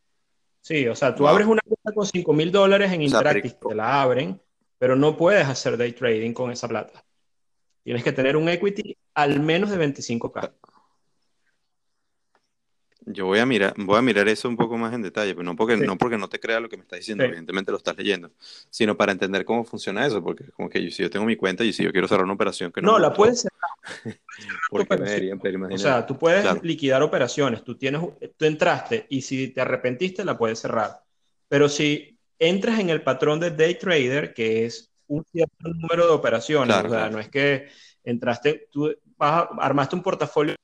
Sí, 0.63 0.87
o 0.87 0.95
sea, 0.95 1.13
tú 1.13 1.27
abres 1.27 1.49
una 1.49 1.61
cuenta 1.61 1.93
con 1.93 2.07
5 2.07 2.33
mil 2.33 2.53
dólares 2.53 2.93
en 2.93 3.03
Interactive, 3.03 3.59
te 3.69 3.75
la 3.75 4.01
abren, 4.01 4.41
pero 4.79 4.95
no 4.95 5.17
puedes 5.17 5.47
hacer 5.47 5.77
day 5.77 5.93
trading 5.93 6.33
con 6.33 6.53
esa 6.53 6.69
plata. 6.69 7.05
Tienes 7.83 8.05
que 8.05 8.13
tener 8.13 8.37
un 8.37 8.49
equity 8.49 8.97
al 9.15 9.41
menos 9.41 9.71
de 9.71 9.77
25K. 9.77 10.53
Yo 13.07 13.27
voy 13.27 13.39
a 13.39 13.47
mirar, 13.47 13.75
voy 13.77 13.99
a 13.99 14.03
mirar 14.03 14.29
eso 14.29 14.49
un 14.49 14.57
poco 14.57 14.77
más 14.79 14.93
en 14.95 15.03
detalle, 15.03 15.35
pero 15.35 15.45
no 15.45 15.57
porque, 15.57 15.77
no 15.77 15.99
porque 15.99 16.19
no 16.19 16.29
te 16.29 16.39
crea 16.39 16.61
lo 16.61 16.69
que 16.69 16.77
me 16.77 16.83
estás 16.83 17.01
diciendo, 17.01 17.25
evidentemente 17.25 17.71
lo 17.71 17.79
estás 17.79 17.97
leyendo, 17.97 18.31
sino 18.71 18.97
para 18.97 19.13
entender 19.13 19.45
cómo 19.45 19.65
funciona 19.65 20.07
eso, 20.07 20.23
porque 20.23 20.45
como 20.53 20.69
que 20.69 20.83
yo, 20.83 20.91
si 20.91 21.03
yo 21.03 21.11
tengo 21.11 21.25
mi 21.25 21.37
cuenta 21.37 21.65
y 21.65 21.73
si 21.73 21.83
yo 21.83 21.93
quiero 21.93 22.07
cerrar 22.07 22.25
una 22.25 22.35
operación 22.35 22.71
que 22.71 22.81
no... 22.81 22.93
No, 22.93 22.99
la 22.99 23.13
puedes 23.13 23.43
cerrar. 23.43 23.63
porque 24.71 25.59
me 25.59 25.75
O 25.75 25.79
sea, 25.79 26.07
tú 26.07 26.19
puedes 26.19 26.63
liquidar 26.63 27.03
operaciones, 27.03 27.65
tú, 27.65 27.77
tienes, 27.77 28.01
tú 28.37 28.45
entraste 28.45 29.07
y 29.09 29.23
si 29.23 29.49
te 29.49 29.61
arrepentiste 29.61 30.25
la 30.25 30.39
puedes 30.39 30.61
cerrar, 30.61 31.03
pero 31.49 31.69
si 31.69 32.19
entras 32.39 32.79
en 32.79 32.91
el 32.91 33.03
patrón 33.03 33.41
de 33.41 33.51
day 33.51 33.77
trader, 33.77 34.35
que 34.35 34.65
es 34.65 34.93
un 35.07 35.25
cierto 35.25 35.69
número 35.69 36.07
de 36.07 36.13
operaciones. 36.13 36.77
o 36.77 36.89
sea, 36.89 37.11
no 37.11 37.19
es 37.19 37.29
que 37.29 37.69
entraste, 38.05 38.69
tú 38.71 38.95
armaste 39.19 39.97
un 39.97 40.03
portafolio 40.03 40.55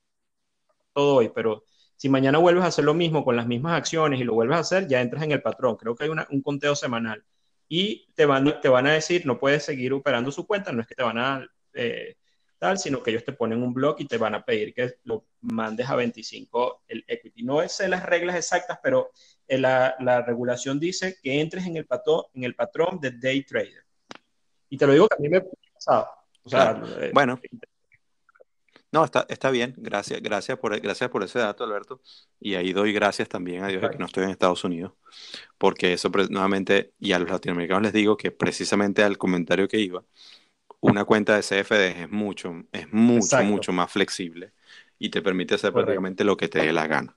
todo 0.93 1.17
hoy, 1.17 1.31
pero 1.33 1.65
si 1.99 2.09
mañana 2.09 2.39
vuelves 2.39 2.63
a 2.63 2.69
hacer 2.69 2.85
lo 2.85 2.95
mismo 2.95 3.25
con 3.25 3.35
las 3.35 3.49
mismas 3.49 3.75
acciones 3.75 4.21
y 4.21 4.25
lo 4.25 4.33
vuelves 4.33 4.57
a 4.57 4.61
hacer, 4.61 4.87
ya 4.87 5.01
entras 5.01 5.25
en 5.25 5.33
el 5.33 5.43
patrón. 5.43 5.77
Creo 5.77 5.97
que 5.97 6.05
hay 6.05 6.11
un 6.11 6.43
conteo 6.43 6.77
semanal. 6.77 7.25
Y 7.69 8.07
te 8.15 8.25
van, 8.25 8.61
te 8.61 8.69
van 8.69 8.87
a 8.87 8.93
decir, 8.93 9.27
no 9.27 9.41
puedes 9.41 9.65
seguir 9.65 9.93
operando 9.93 10.31
su 10.31 10.47
cuenta, 10.47 10.71
no 10.71 10.81
es 10.81 10.87
que 10.87 10.95
te 10.95 11.03
van 11.03 11.19
a 11.19 11.45
eh, 11.75 12.17
tal, 12.57 12.79
sino 12.79 13.03
que 13.03 13.11
ellos 13.11 13.25
te 13.25 13.33
ponen 13.33 13.65
un 13.65 13.75
blog 13.75 13.97
y 13.99 14.07
te 14.07 14.17
van 14.17 14.37
a 14.37 14.45
pedir 14.45 14.73
que 14.73 14.95
lo 15.05 15.27
mandes 15.41 15.91
a 15.91 15.97
25 15.97 16.85
el 16.87 17.05
equity. 17.09 17.43
No 17.43 17.69
sé 17.69 17.89
las 17.89 18.07
reglas 18.07 18.37
exactas, 18.37 18.79
pero 18.81 19.11
eh, 19.49 19.59
la, 19.59 19.97
la 19.99 20.23
regulación 20.23 20.79
dice 20.79 21.17
que 21.21 21.41
entres 21.41 21.67
en 21.67 21.77
el, 21.77 21.85
patrón, 21.85 22.23
en 22.33 22.45
el 22.45 22.55
patrón 22.55 23.01
de 23.01 23.11
day 23.11 23.43
trader. 23.43 23.85
Y 24.69 24.79
te 24.79 24.87
lo 24.87 24.93
digo 24.93 25.09
que 25.09 25.17
a 25.17 25.21
mí 25.21 25.29
me 25.29 25.39
ha 25.39 25.45
pasado. 25.75 26.09
O 26.45 26.49
sea, 26.49 26.81
eh, 27.01 27.11
bueno. 27.13 27.41
No, 28.91 29.05
está, 29.05 29.27
está 29.29 29.51
bien. 29.51 29.75
Gracias, 29.77 30.23
gracias, 30.23 30.59
por, 30.59 30.79
gracias 30.81 31.11
por 31.11 31.23
ese 31.23 31.39
dato, 31.39 31.65
Alberto. 31.65 32.01
Y 32.41 32.55
ahí 32.55 32.73
doy 32.73 32.93
gracias 32.93 33.29
también 33.29 33.65
a 33.65 33.69
Dios 33.69 33.83
de 33.83 33.91
que 33.91 33.99
no 33.99 34.07
estoy 34.07 34.25
en 34.25 34.31
Estados 34.31 34.65
Unidos. 34.65 34.93
Porque 35.59 35.93
eso, 35.93 36.11
nuevamente, 36.31 36.93
y 36.99 37.13
a 37.13 37.19
los 37.19 37.31
latinoamericanos 37.31 37.83
les 37.83 37.93
digo 37.93 38.17
que 38.17 38.31
precisamente 38.31 39.03
al 39.03 39.19
comentario 39.19 39.69
que 39.69 39.79
iba, 39.79 40.03
una 40.81 41.05
cuenta 41.05 41.37
de 41.37 41.43
CFD 41.43 42.03
es 42.03 42.11
mucho, 42.11 42.65
es 42.73 42.93
mucho, 42.93 43.43
mucho 43.43 43.73
más 43.73 43.91
flexible 43.91 44.53
y 44.99 45.11
te 45.11 45.23
permite 45.23 45.55
hacer 45.55 45.73
prácticamente 45.73 46.25
lo 46.25 46.37
que 46.37 46.49
te 46.49 46.61
dé 46.61 46.73
la 46.73 46.87
gana 46.87 47.17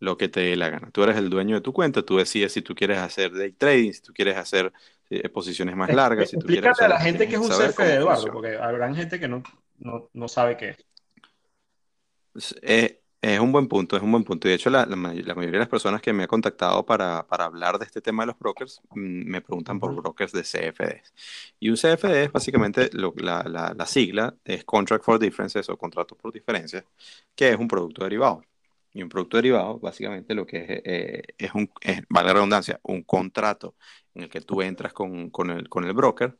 lo 0.00 0.16
que 0.16 0.28
te 0.28 0.40
dé 0.40 0.56
la 0.56 0.68
gana. 0.68 0.90
Tú 0.90 1.02
eres 1.02 1.16
el 1.16 1.30
dueño 1.30 1.56
de 1.56 1.60
tu 1.62 1.72
cuenta, 1.72 2.02
tú 2.02 2.18
decides 2.18 2.52
si 2.52 2.62
tú 2.62 2.74
quieres 2.74 2.98
hacer 2.98 3.32
day 3.32 3.52
trading, 3.52 3.92
si 3.92 4.02
tú 4.02 4.12
quieres 4.12 4.36
hacer 4.36 4.72
eh, 5.10 5.28
posiciones 5.28 5.74
más 5.76 5.92
largas. 5.92 6.30
Si 6.30 6.38
tú 6.38 6.46
quieres 6.46 6.78
a 6.80 6.88
la 6.88 7.00
gente 7.00 7.26
que 7.26 7.34
es 7.34 7.40
un 7.40 7.48
CFD, 7.48 7.94
Eduardo, 7.94 8.30
porque 8.32 8.56
habrá 8.56 8.92
gente 8.94 9.18
que 9.18 9.26
no, 9.26 9.42
no, 9.84 10.10
no 10.12 10.28
sabe 10.28 10.56
qué 10.56 10.70
es. 10.70 12.58
Eh, 12.62 13.00
es 13.22 13.40
un 13.40 13.52
buen 13.52 13.68
punto, 13.68 13.96
es 13.96 14.02
un 14.02 14.12
buen 14.12 14.24
punto. 14.24 14.48
Y 14.48 14.50
de 14.50 14.56
hecho, 14.56 14.70
la, 14.70 14.84
la, 14.86 14.96
mayoría 14.96 15.34
de 15.34 15.58
las 15.58 15.68
personas 15.68 16.02
que 16.02 16.12
me 16.12 16.24
han 16.24 16.28
contactado 16.28 16.84
para, 16.84 17.26
para, 17.26 17.44
hablar 17.46 17.78
de 17.78 17.86
este 17.86 18.00
tema 18.02 18.22
de 18.22 18.28
los 18.28 18.38
brokers 18.38 18.82
mm, 18.90 19.30
me 19.30 19.40
preguntan 19.40 19.78
por 19.80 19.94
brokers 19.94 20.32
de 20.32 20.42
CFDs. 20.42 21.14
Y 21.60 21.70
un 21.70 21.76
CFD 21.76 22.24
es 22.24 22.32
básicamente 22.32 22.90
lo, 22.92 23.14
la, 23.16 23.42
la, 23.44 23.86
sigla, 23.86 24.34
es 24.44 24.64
Contract 24.64 25.04
for 25.04 25.18
Differences 25.18 25.68
o 25.70 25.76
contrato 25.78 26.16
por 26.16 26.32
diferencias, 26.32 26.84
que 27.34 27.50
es 27.50 27.56
un 27.56 27.68
producto 27.68 28.04
derivado. 28.04 28.42
Y 28.92 29.02
un 29.02 29.08
producto 29.08 29.38
derivado, 29.38 29.78
básicamente, 29.78 30.34
lo 30.34 30.46
que 30.46 30.58
es, 30.58 30.82
eh, 30.84 31.22
es 31.38 31.54
un, 31.54 31.70
es, 31.80 32.02
vale 32.08 32.28
la 32.28 32.34
redundancia, 32.34 32.80
un 32.82 33.02
contrato 33.02 33.74
en 34.14 34.24
el 34.24 34.28
que 34.28 34.40
tú 34.40 34.62
entras 34.62 34.92
con, 34.92 35.30
con, 35.30 35.50
el, 35.50 35.68
con 35.68 35.84
el 35.84 35.92
broker 35.94 36.36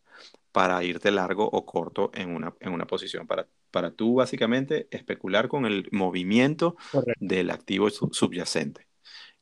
para 0.55 0.85
irte 0.85 1.11
largo 1.11 1.51
o 1.51 1.67
corto 1.67 2.13
en 2.15 2.33
una, 2.33 2.55
en 2.61 2.73
una 2.73 2.87
posición, 2.87 3.27
para, 3.27 3.49
para 3.73 3.91
tú 3.91 4.15
básicamente 4.15 4.87
especular 4.93 5.49
con 5.49 5.67
el 5.67 5.89
movimiento 5.91 6.77
del 7.19 7.51
activo 7.51 7.91
subyacente. 7.91 8.87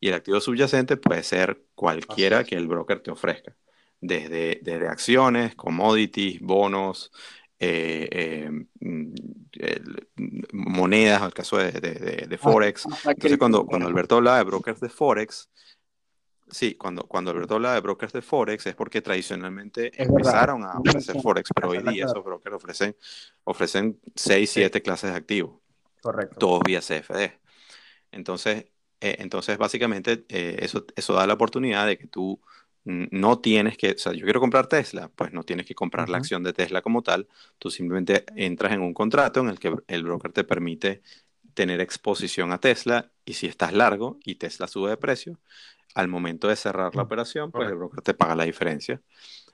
Y 0.01 0.09
el 0.09 0.15
activo 0.15 0.41
subyacente 0.41 0.97
puede 0.97 1.23
ser 1.23 1.67
cualquiera 1.75 2.45
que 2.45 2.55
el 2.55 2.67
broker 2.67 3.01
te 3.01 3.11
ofrezca, 3.11 3.55
desde, 4.01 4.61
desde 4.63 4.89
acciones, 4.89 5.55
commodities, 5.55 6.41
bonos, 6.41 7.13
eh, 7.59 8.09
eh, 8.11 8.51
mm, 8.81 9.15
monedas, 10.55 11.23
el 11.25 11.35
caso 11.35 11.59
de, 11.59 11.73
de, 11.73 12.27
de 12.27 12.39
Forex. 12.39 12.87
Entonces, 13.05 13.37
cuando, 13.37 13.67
cuando 13.67 13.87
Alberto 13.87 14.17
hablaba 14.17 14.39
de 14.39 14.45
brokers 14.45 14.81
de 14.81 14.89
Forex, 14.89 15.51
Sí, 16.53 16.75
cuando, 16.75 17.05
cuando 17.05 17.31
Alberto 17.31 17.55
habla 17.55 17.73
de 17.73 17.81
brokers 17.81 18.13
de 18.13 18.21
Forex 18.21 18.67
es 18.67 18.75
porque 18.75 19.01
tradicionalmente 19.01 19.91
empezaron 20.01 20.63
a 20.65 20.79
ofrecer 20.79 21.21
Forex, 21.21 21.51
pero 21.55 21.71
hoy 21.71 21.83
día 21.83 22.05
esos 22.05 22.23
brokers 22.23 22.57
ofrecen, 22.57 22.97
ofrecen 23.45 23.99
6, 24.15 24.51
7 24.51 24.83
clases 24.83 25.13
de 25.13 25.17
activos. 25.17 25.61
Correcto. 26.03 26.37
Todos 26.39 26.63
vía 26.65 26.81
CFD. 26.81 27.33
Entonces, 28.11 28.67
eh, 29.01 29.17
entonces 29.21 29.57
básicamente, 29.57 30.27
eh, 30.29 30.59
eso, 30.61 30.85
eso 30.95 31.15
da 31.15 31.27
la 31.27 31.35
oportunidad 31.35 31.87
de 31.87 31.97
que 31.97 32.07
tú 32.07 32.39
no 32.85 33.39
tienes 33.39 33.79
que, 33.79 33.93
o 33.93 33.99
sea, 33.99 34.13
yo 34.13 34.25
quiero 34.25 34.41
comprar 34.41 34.67
Tesla, 34.67 35.09
pues 35.15 35.33
no 35.33 35.45
tienes 35.45 35.67
que 35.67 35.75
comprar 35.75 36.09
la 36.09 36.19
acción 36.19 36.43
de 36.43 36.53
Tesla 36.53 36.83
como 36.83 37.03
tal, 37.03 37.29
tú 37.59 37.71
simplemente 37.71 38.25
entras 38.35 38.73
en 38.73 38.81
un 38.81 38.93
contrato 38.93 39.41
en 39.41 39.49
el 39.49 39.59
que 39.59 39.73
el 39.87 40.03
broker 40.03 40.33
te 40.33 40.45
permite 40.45 41.01
tener 41.55 41.81
exposición 41.81 42.53
a 42.53 42.59
Tesla 42.59 43.13
y 43.25 43.35
si 43.35 43.47
estás 43.47 43.73
largo 43.73 44.19
y 44.25 44.37
Tesla 44.37 44.67
sube 44.67 44.91
de 44.91 44.97
precio, 44.97 45.39
al 45.95 46.09
momento 46.09 46.49
de 46.49 46.57
cerrar 46.57 46.95
la 46.95 47.03
operación, 47.03 47.51
pues 47.53 47.69
el 47.69 47.77
broker 47.77 48.01
te 48.03 48.15
paga 48.15 48.35
la 48.35 48.45
diferencia. 48.45 49.01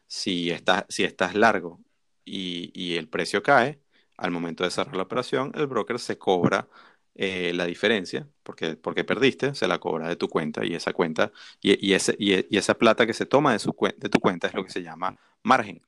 Si, 0.07 0.51
estás, 0.51 0.85
si 0.89 1.05
estás 1.05 1.35
largo 1.35 1.81
y, 2.25 2.97
el 2.97 3.09
precio 3.09 3.43
cae, 3.43 3.81
al 4.17 4.31
momento 4.31 4.65
de 4.65 4.71
cerrar 4.71 4.97
la 4.97 5.03
operación, 5.03 5.53
el 5.55 5.67
broker 5.67 5.99
se 5.99 6.19
cobra 6.19 6.69
eh, 7.15 7.53
la 7.55 7.67
diferencia, 7.67 8.29
porque, 8.43 8.77
porque 8.77 9.05
perdiste, 9.05 9.55
se 9.55 9.67
la 9.69 9.79
cobra 9.79 10.09
de 10.09 10.17
tu 10.17 10.29
cuenta 10.29 10.65
y 10.65 10.75
esa 10.75 10.93
cuenta, 10.93 11.33
y, 11.61 11.93
ese, 11.93 12.17
y, 12.19 12.57
esa 12.57 12.75
plata 12.75 13.07
que 13.07 13.15
se 13.15 13.27
toma 13.27 13.53
de, 13.53 13.59
su, 13.59 13.75
de 13.97 14.09
tu 14.09 14.21
cuenta 14.21 14.47
es 14.47 14.55
lo 14.55 14.65
que 14.65 14.71
se 14.71 14.83
llama 14.83 15.17
margen. 15.43 15.83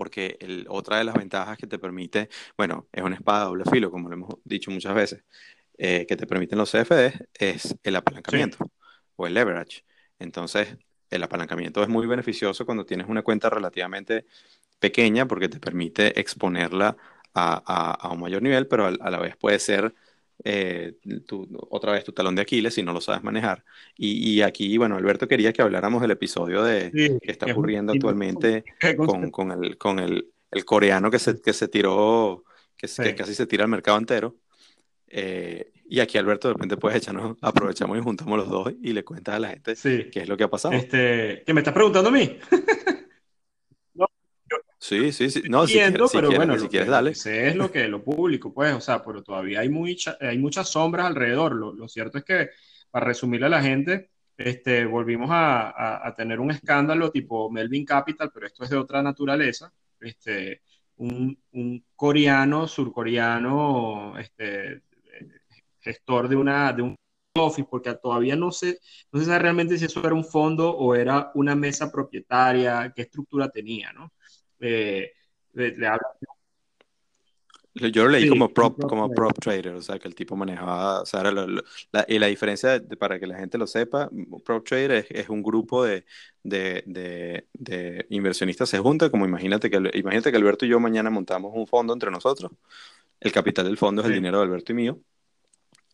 Porque 0.00 0.38
el, 0.40 0.64
otra 0.70 0.96
de 0.96 1.04
las 1.04 1.14
ventajas 1.14 1.58
que 1.58 1.66
te 1.66 1.78
permite, 1.78 2.30
bueno, 2.56 2.88
es 2.90 3.02
una 3.02 3.16
espada 3.16 3.40
de 3.40 3.44
doble 3.44 3.64
filo, 3.70 3.90
como 3.90 4.08
lo 4.08 4.14
hemos 4.14 4.34
dicho 4.44 4.70
muchas 4.70 4.94
veces, 4.94 5.24
eh, 5.76 6.06
que 6.08 6.16
te 6.16 6.26
permiten 6.26 6.56
los 6.56 6.70
CFDs, 6.70 7.28
es 7.34 7.76
el 7.82 7.96
apalancamiento 7.96 8.56
o 9.16 9.26
el 9.26 9.34
leverage. 9.34 9.84
Entonces, 10.18 10.74
el 11.10 11.22
apalancamiento 11.22 11.82
es 11.82 11.90
muy 11.90 12.06
beneficioso 12.06 12.64
cuando 12.64 12.86
tienes 12.86 13.08
una 13.10 13.20
cuenta 13.20 13.50
relativamente 13.50 14.24
pequeña 14.78 15.28
porque 15.28 15.50
te 15.50 15.60
permite 15.60 16.18
exponerla 16.18 16.96
a, 17.34 18.08
un 18.10 18.20
mayor 18.20 18.40
nivel, 18.40 18.68
pero 18.68 18.86
a, 18.86 19.10
la 19.10 19.18
vez 19.18 19.36
puede 19.36 19.58
ser 19.58 19.94
eh, 20.44 20.94
otra 21.70 21.92
vez 21.92 22.04
tu 22.04 22.12
talón 22.12 22.34
de 22.34 22.42
Aquiles 22.42 22.74
si 22.74 22.82
no 22.82 22.92
lo 22.92 23.00
sabes 23.00 23.22
manejar. 23.22 23.64
Y, 23.96 24.40
aquí, 24.42 24.76
bueno, 24.78 24.96
Alberto 24.96 25.28
quería 25.28 25.52
que 25.52 25.62
habláramos 25.62 26.00
del 26.02 26.12
episodio 26.12 26.62
de, 26.62 26.90
que 27.22 27.30
está 27.30 27.46
ocurriendo 27.46 27.92
actualmente 27.92 28.64
con, 28.96 29.30
con, 29.30 29.52
el, 29.52 29.76
con 29.76 29.98
el, 29.98 30.30
el, 30.50 30.64
coreano 30.64 31.10
que 31.10 31.18
se, 31.18 31.40
que 31.40 31.52
se 31.52 31.68
tiró, 31.68 32.44
que, 32.76 32.86
que 32.86 33.14
casi 33.14 33.34
se 33.34 33.46
tira 33.46 33.64
al 33.64 33.70
mercado 33.70 33.98
entero. 33.98 34.36
Eh, 35.08 35.72
y 35.88 35.98
aquí, 35.98 36.18
Alberto, 36.18 36.48
de 36.48 36.54
repente 36.54 36.76
puedes 36.76 36.98
echarnos, 36.98 37.36
aprovechamos 37.40 37.98
y 37.98 38.00
juntamos 38.00 38.38
los 38.38 38.48
dos 38.48 38.72
y 38.80 38.92
le 38.92 39.04
cuentas 39.04 39.34
a 39.34 39.40
la 39.40 39.48
gente 39.48 39.74
qué 39.74 40.20
es 40.20 40.28
lo 40.28 40.36
que 40.36 40.44
ha 40.44 40.48
pasado. 40.48 40.74
Este, 40.74 41.42
¿Qué 41.44 41.52
me 41.52 41.60
estás 41.60 41.74
preguntando 41.74 42.10
a 42.10 42.12
mí? 42.12 42.38
sí, 44.80 45.12
sí, 45.12 45.30
sí. 45.30 45.42
No, 45.48 45.62
entiendo, 45.62 46.08
si 46.08 46.16
pero 46.16 46.32
bueno, 46.32 46.58
si 46.58 46.68
quieres, 46.68 46.88
dale. 46.88 47.10
es 47.10 47.54
lo 47.54 47.70
que 47.70 47.86
lo 47.86 48.02
público, 48.02 48.52
pues, 48.52 48.74
o 48.74 48.80
sea, 48.80 49.04
pero 49.04 49.22
todavía 49.22 49.60
hay, 49.60 49.68
mucha, 49.68 50.16
hay 50.20 50.38
muchas 50.38 50.68
sombras 50.68 51.06
alrededor. 51.06 51.54
Lo, 51.54 51.88
cierto 51.88 52.18
es 52.18 52.24
que, 52.24 52.50
para 52.90 53.06
resumirle 53.06 53.46
a 53.46 53.50
la 53.50 53.62
gente, 53.62 54.10
este, 54.36 54.84
volvimos 54.86 55.30
a, 55.30 56.06
a, 56.06 56.14
tener 56.14 56.40
un 56.40 56.50
escándalo 56.50 57.10
tipo 57.10 57.50
Melvin 57.50 57.84
Capital, 57.84 58.30
pero 58.32 58.46
esto 58.46 58.64
es 58.64 58.70
de 58.70 58.76
otra 58.76 59.02
naturaleza. 59.02 59.72
Este, 60.00 60.62
un, 60.96 61.38
un 61.52 61.84
coreano, 61.94 62.66
surcoreano, 62.66 64.18
este, 64.18 64.82
gestor 65.80 66.28
de, 66.28 66.36
una, 66.36 66.72
de 66.72 66.82
un 66.82 66.96
office, 67.36 67.66
porque 67.70 67.94
todavía 67.94 68.36
no 68.36 68.52
sé, 68.52 68.78
no 69.12 69.20
sé 69.20 69.38
realmente 69.38 69.78
si 69.78 69.86
eso 69.86 70.00
era 70.04 70.14
un 70.14 70.24
fondo 70.24 70.70
o 70.70 70.94
era 70.94 71.30
una 71.34 71.54
mesa 71.54 71.90
propietaria, 71.90 72.92
qué 72.94 73.02
estructura 73.02 73.48
tenía, 73.48 73.92
¿no? 73.92 74.12
Eh, 74.60 75.12
le, 75.52 75.74
Yo 77.92 78.04
lo 78.04 78.10
leí 78.10 78.28
como, 78.28 78.52
prop, 78.52 78.80
como 78.82 79.10
prop 79.10 79.38
trader, 79.38 79.74
o 79.74 79.82
sea, 79.82 79.98
que 79.98 80.08
el 80.08 80.14
tipo 80.14 80.36
manejaba, 80.36 81.02
o 81.02 81.06
sea, 81.06 81.22
la, 81.22 81.46
y 82.08 82.18
la 82.18 82.26
diferencia, 82.26 82.82
para 82.98 83.18
que 83.18 83.26
la 83.26 83.38
gente 83.38 83.58
lo 83.58 83.66
sepa, 83.66 84.10
prop 84.44 84.66
trader 84.66 85.06
es, 85.08 85.28
un 85.28 85.42
grupo 85.42 85.84
de, 85.84 86.04
de, 86.42 86.82
de, 86.86 87.46
de, 87.54 88.06
inversionistas 88.10 88.68
se 88.68 88.78
junta, 88.78 89.10
como 89.10 89.24
imagínate 89.24 89.70
que, 89.70 89.76
imagínate 89.94 90.30
que 90.30 90.36
Alberto 90.36 90.66
y 90.66 90.68
yo 90.68 90.80
mañana 90.80 91.10
montamos 91.10 91.52
un 91.54 91.66
fondo 91.66 91.92
entre 91.92 92.10
nosotros, 92.10 92.52
el 93.20 93.32
capital 93.32 93.66
del 93.66 93.78
fondo 93.78 94.02
es 94.02 94.08
el 94.08 94.14
dinero 94.14 94.38
de 94.38 94.44
Alberto 94.44 94.72
y 94.72 94.74
mío, 94.74 95.00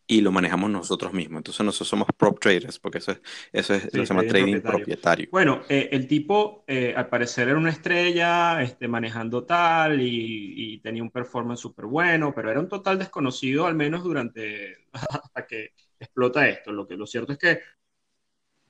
y 0.07 0.21
lo 0.21 0.31
manejamos 0.31 0.71
nosotros 0.71 1.13
mismos. 1.13 1.41
Entonces 1.41 1.65
nosotros 1.65 1.89
somos 1.89 2.09
prop 2.17 2.39
traders, 2.39 2.79
porque 2.79 2.99
eso 2.99 3.13
es, 3.13 3.21
eso 3.53 3.75
es 3.75 3.85
lo 3.85 3.91
que 3.91 4.07
se 4.07 4.15
llama 4.15 4.27
trading 4.27 4.61
propietario. 4.61 5.29
Bueno, 5.31 5.63
eh, 5.69 5.89
el 5.91 6.07
tipo 6.07 6.65
eh, 6.67 6.95
al 6.97 7.09
parecer 7.09 7.49
era 7.49 7.59
una 7.59 7.71
estrella, 7.71 8.63
este, 8.63 8.87
manejando 8.87 9.45
tal 9.45 10.01
y, 10.01 10.81
tenía 10.83 11.03
un 11.03 11.11
performance 11.11 11.61
súper 11.61 11.87
bueno, 11.87 12.33
pero 12.35 12.51
era 12.51 12.61
un 12.61 12.69
total 12.69 12.99
desconocido, 12.99 13.67
al 13.67 13.75
menos 13.75 14.05
durante 14.05 14.77
hasta 14.93 15.47
que 15.47 15.73
explota 15.99 16.49
esto. 16.49 16.71
Lo, 16.71 16.87
que, 16.87 16.97
lo 16.97 17.07
cierto 17.07 17.33
es 17.33 17.39
que 17.39 17.61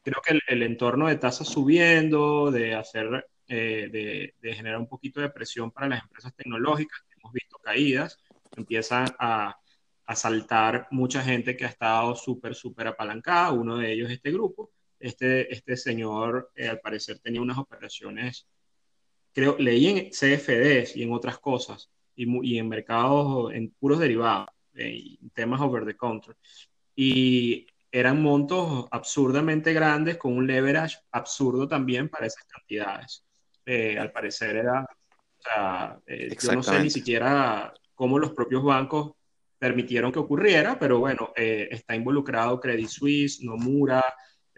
creo 0.02 0.22
que 0.24 0.38
el, 0.46 0.62
entorno 0.62 1.08
de 1.08 1.16
tasas 1.16 1.48
subiendo, 1.48 2.50
de 2.50 2.74
hacer, 2.74 3.28
eh, 3.48 3.88
de, 3.92 4.34
de 4.40 4.54
generar 4.54 4.78
un 4.78 4.88
poquito 4.88 5.20
de 5.20 5.28
presión 5.30 5.70
para 5.70 5.88
las 5.88 6.02
empresas 6.02 6.34
tecnológicas, 6.34 7.02
hemos 7.18 7.32
visto 7.32 7.58
caídas, 7.58 8.18
empiezan 8.56 9.06
a 9.18 9.56
asaltar 10.06 10.86
mucha 10.90 11.22
gente 11.22 11.56
que 11.56 11.64
ha 11.64 11.68
estado 11.68 12.14
súper, 12.14 12.54
súper 12.54 12.86
apalancada. 12.86 13.52
Uno 13.52 13.78
de 13.78 13.92
ellos, 13.92 14.10
este 14.10 14.30
grupo. 14.30 14.70
Este, 14.98 15.52
este 15.52 15.76
señor, 15.76 16.50
eh, 16.54 16.68
al 16.68 16.80
parecer, 16.80 17.18
tenía 17.18 17.42
unas 17.42 17.58
operaciones, 17.58 18.48
creo, 19.32 19.56
leí 19.58 19.86
en 19.88 20.10
CFDs 20.10 20.96
y 20.96 21.02
en 21.02 21.12
otras 21.12 21.38
cosas, 21.38 21.90
y, 22.14 22.26
y 22.48 22.58
en 22.58 22.68
mercados, 22.68 23.52
en 23.52 23.70
puros 23.72 23.98
derivados, 23.98 24.48
eh, 24.74 25.18
temas 25.34 25.60
over 25.60 25.84
the 25.84 25.96
counter. 25.96 26.34
Y 26.94 27.66
eran 27.92 28.22
montos 28.22 28.86
absurdamente 28.90 29.74
grandes 29.74 30.16
con 30.16 30.34
un 30.34 30.46
leverage 30.46 30.96
absurdo 31.10 31.68
también 31.68 32.08
para 32.08 32.26
esas 32.26 32.44
cantidades. 32.44 33.24
Eh, 33.66 33.98
al 33.98 34.12
parecer 34.12 34.56
era, 34.56 34.82
o 34.82 35.42
sea, 35.42 36.00
yo 36.06 36.52
no 36.52 36.62
sé 36.62 36.82
ni 36.82 36.90
siquiera 36.90 37.74
cómo 37.94 38.18
los 38.18 38.32
propios 38.32 38.62
bancos 38.64 39.12
permitieron 39.66 40.12
que 40.12 40.20
ocurriera, 40.20 40.78
pero 40.78 41.00
bueno, 41.00 41.32
eh, 41.34 41.66
está 41.72 41.96
involucrado 41.96 42.60
Credit 42.60 42.88
Suisse, 42.88 43.42
Nomura, 43.42 44.04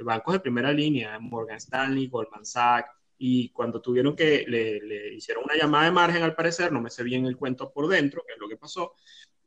bancos 0.01 0.35
de 0.35 0.41
primera 0.41 0.71
línea, 0.71 1.19
Morgan 1.19 1.57
Stanley, 1.57 2.09
Goldman 2.09 2.45
Sachs, 2.45 2.91
y 3.17 3.49
cuando 3.49 3.81
tuvieron 3.81 4.15
que, 4.15 4.45
le, 4.47 5.15
hicieron 5.15 5.45
una 5.45 5.57
llamada 5.57 5.87
de 5.87 5.93
margen 5.93 6.23
al 6.23 6.35
parecer, 6.35 6.71
no 6.73 6.83
me 6.83 6.91
sé 6.91 7.03
bien 7.05 7.25
el 7.25 7.39
cuento 7.39 7.73
por 7.73 7.89
dentro, 7.89 8.23
qué 8.27 8.35
es 8.35 8.39
lo 8.39 8.51
que 8.51 8.59
pasó, 8.59 8.93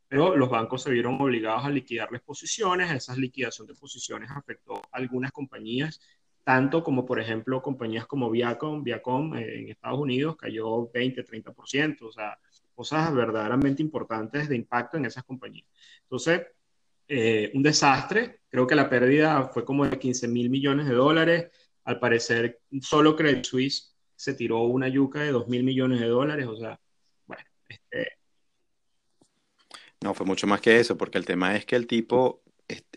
pero 0.08 0.36
los 0.36 0.50
bancos 0.50 0.82
se 0.82 0.90
vieron 0.90 1.20
obligados 1.20 1.64
a 1.64 1.70
liquidarles 1.70 2.22
posiciones, 2.22 2.90
esa 2.90 3.14
liquidación 3.14 3.68
de 3.68 3.74
posiciones 3.74 4.32
afectó 4.32 4.78
a 4.90 4.96
algunas 4.98 5.30
compañías, 5.30 6.00
tanto 6.42 6.82
como 6.82 7.06
por 7.06 7.20
ejemplo 7.20 7.62
compañías 7.62 8.06
como 8.06 8.30
Viacom, 8.30 8.82
Viacom 8.82 9.36
eh, 9.36 9.60
en 9.60 9.68
Estados 9.68 10.00
Unidos 10.00 10.34
cayó 10.36 10.90
20, 10.90 11.24
30%, 11.24 12.02
o 12.02 12.10
sea, 12.10 12.36
cosas 12.82 13.14
verdaderamente 13.14 13.80
importantes 13.80 14.48
de 14.48 14.56
impacto 14.56 14.96
en 14.96 15.04
esas 15.04 15.22
compañías. 15.22 15.68
Entonces, 16.02 16.42
eh, 17.06 17.52
un 17.54 17.62
desastre, 17.62 18.40
creo 18.48 18.66
que 18.66 18.74
la 18.74 18.90
pérdida 18.90 19.48
fue 19.54 19.64
como 19.64 19.86
de 19.86 19.96
15 19.96 20.26
mil 20.26 20.50
millones 20.50 20.88
de 20.88 20.94
dólares, 20.94 21.50
al 21.84 22.00
parecer 22.00 22.60
solo 22.80 23.14
Credit 23.14 23.44
Suisse 23.44 23.94
se 24.16 24.34
tiró 24.34 24.62
una 24.62 24.88
yuca 24.88 25.20
de 25.20 25.30
2 25.30 25.46
mil 25.46 25.62
millones 25.62 26.00
de 26.00 26.06
dólares, 26.06 26.46
o 26.48 26.56
sea, 26.56 26.80
bueno, 27.24 27.44
este... 27.68 28.18
No, 30.02 30.12
fue 30.12 30.26
mucho 30.26 30.48
más 30.48 30.60
que 30.60 30.80
eso, 30.80 30.98
porque 30.98 31.18
el 31.18 31.24
tema 31.24 31.54
es 31.54 31.64
que 31.64 31.76
el 31.76 31.86
tipo, 31.86 32.42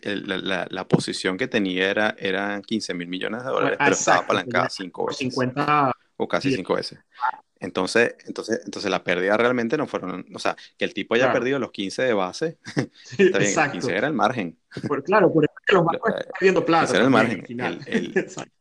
la, 0.02 0.66
la, 0.68 0.88
posición 0.88 1.36
que 1.36 1.46
tenía 1.46 1.88
era, 1.88 2.16
eran 2.18 2.62
15 2.62 2.92
mil 2.94 3.06
millones 3.06 3.44
de 3.44 3.50
dólares, 3.50 3.78
pero 3.78 3.92
estaba 3.92 4.18
apalancada 4.18 4.68
5 4.68 5.06
veces. 5.06 5.18
50... 5.18 5.92
O 6.16 6.26
casi 6.26 6.52
5 6.52 6.74
veces. 6.74 6.98
Entonces, 7.58 8.14
entonces, 8.26 8.60
entonces 8.64 8.90
la 8.90 9.02
pérdida 9.02 9.36
realmente 9.36 9.76
no 9.78 9.86
fueron, 9.86 10.26
o 10.34 10.38
sea, 10.38 10.56
que 10.76 10.84
el 10.84 10.92
tipo 10.92 11.14
haya 11.14 11.32
perdido 11.32 11.58
los 11.58 11.70
15 11.70 12.02
de 12.02 12.12
base, 12.12 12.58
está 13.18 13.38
bien, 13.38 13.58
el 13.58 13.70
15 13.72 13.96
era 13.96 14.08
el 14.08 14.12
margen. 14.12 14.58
claro, 15.04 15.32
por 15.32 15.44
eso 15.44 15.54
los 15.72 15.84
bancos 15.84 16.10
están 16.10 16.32
perdiendo 16.38 16.64
plata. 16.64 16.94
Era 16.94 17.04
el 17.04 17.10
margen. 17.10 17.44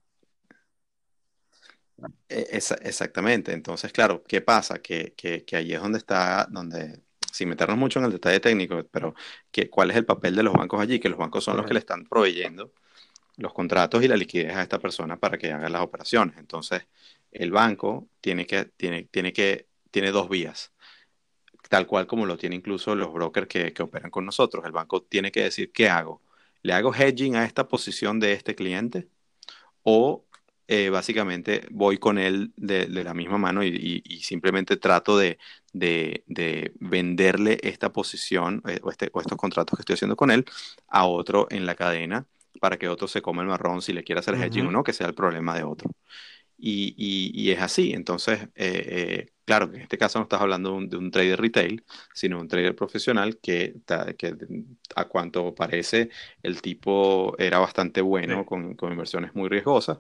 E, 2.27 2.59
exactamente. 2.81 3.53
Entonces, 3.53 3.91
claro, 3.91 4.23
¿qué 4.27 4.41
pasa? 4.41 4.79
Que, 4.79 5.13
que, 5.15 5.45
que, 5.45 5.55
ahí 5.55 5.73
es 5.73 5.81
donde 5.81 5.97
está, 5.97 6.45
donde, 6.49 6.99
sin 7.31 7.49
meternos 7.49 7.77
mucho 7.77 7.99
en 7.99 8.05
el 8.05 8.11
detalle 8.11 8.39
técnico, 8.39 8.83
pero 8.91 9.15
que, 9.51 9.69
¿cuál 9.69 9.91
es 9.91 9.97
el 9.97 10.05
papel 10.05 10.35
de 10.35 10.43
los 10.43 10.53
bancos 10.53 10.81
allí? 10.81 10.99
Que 10.99 11.09
los 11.09 11.17
bancos 11.17 11.43
son 11.43 11.57
los 11.57 11.65
que 11.65 11.73
le 11.73 11.79
están 11.79 12.05
proveyendo 12.05 12.73
los 13.37 13.53
contratos 13.53 14.03
y 14.03 14.07
la 14.07 14.15
liquidez 14.15 14.55
a 14.55 14.61
esta 14.61 14.79
persona 14.79 15.17
para 15.17 15.37
que 15.37 15.51
haga 15.51 15.69
las 15.69 15.81
operaciones. 15.81 16.37
Entonces, 16.37 16.87
el 17.35 17.51
banco 17.51 18.09
tiene 18.21 18.45
que, 18.45 18.65
tiene, 18.65 19.03
tiene 19.03 19.33
que, 19.33 19.67
tiene 19.91 20.11
dos 20.11 20.29
vías, 20.29 20.73
tal 21.69 21.87
cual 21.87 22.07
como 22.07 22.25
lo 22.25 22.37
tienen 22.37 22.59
incluso 22.59 22.95
los 22.95 23.13
brokers 23.13 23.47
que, 23.47 23.73
que 23.73 23.83
operan 23.83 24.11
con 24.11 24.25
nosotros. 24.25 24.65
El 24.65 24.71
banco 24.71 25.03
tiene 25.03 25.31
que 25.31 25.43
decir, 25.43 25.71
¿qué 25.71 25.89
hago? 25.89 26.21
¿Le 26.61 26.73
hago 26.73 26.93
hedging 26.93 27.35
a 27.35 27.45
esta 27.45 27.67
posición 27.67 28.19
de 28.19 28.33
este 28.33 28.55
cliente? 28.55 29.07
¿O 29.83 30.25
eh, 30.67 30.89
básicamente 30.89 31.67
voy 31.69 31.99
con 31.99 32.17
él 32.17 32.51
de, 32.57 32.87
la 32.87 33.13
misma 33.13 33.37
mano 33.37 33.63
y, 33.63 34.01
simplemente 34.23 34.77
trato 34.77 35.15
de, 35.17 35.37
venderle 36.79 37.59
esta 37.61 37.91
posición 37.93 38.63
eh, 38.67 38.79
o, 38.81 38.89
este, 38.89 39.11
o, 39.13 39.21
estos 39.21 39.37
contratos 39.37 39.77
que 39.77 39.81
estoy 39.81 39.93
haciendo 39.93 40.15
con 40.15 40.31
él 40.31 40.43
a 40.87 41.05
otro 41.05 41.47
en 41.51 41.67
la 41.67 41.75
cadena 41.75 42.25
para 42.59 42.77
que 42.77 42.87
otro 42.87 43.07
se 43.07 43.21
coma 43.21 43.43
el 43.43 43.47
marrón 43.47 43.81
si 43.83 43.93
le 43.93 44.03
quiere 44.03 44.19
hacer 44.19 44.35
hedging 44.35 44.65
o 44.67 44.71
no, 44.71 44.83
que 44.83 44.93
sea 44.93 45.07
el 45.07 45.13
problema 45.13 45.55
de 45.55 45.63
otro. 45.63 45.91
Y, 46.57 47.51
es 47.51 47.61
así. 47.61 47.91
Entonces, 47.93 48.47
eh, 48.55 49.27
claro, 49.45 49.65
en 49.73 49.81
este 49.81 49.97
caso 49.97 50.19
no 50.19 50.23
estás 50.23 50.41
hablando 50.41 50.79
de 50.81 50.97
un, 50.97 51.11
trader 51.11 51.39
retail, 51.39 51.83
sino 52.13 52.39
un 52.39 52.47
trader 52.47 52.75
profesional 52.75 53.39
que, 53.39 53.75
que, 54.17 54.35
a 54.95 55.05
cuanto 55.05 55.53
parece 55.55 56.09
el 56.43 56.61
tipo 56.61 57.35
era 57.37 57.59
bastante 57.59 58.01
bueno 58.01 58.45
con, 58.45 58.75
con 58.75 58.91
inversiones 58.91 59.35
muy 59.35 59.49
riesgosas 59.49 59.99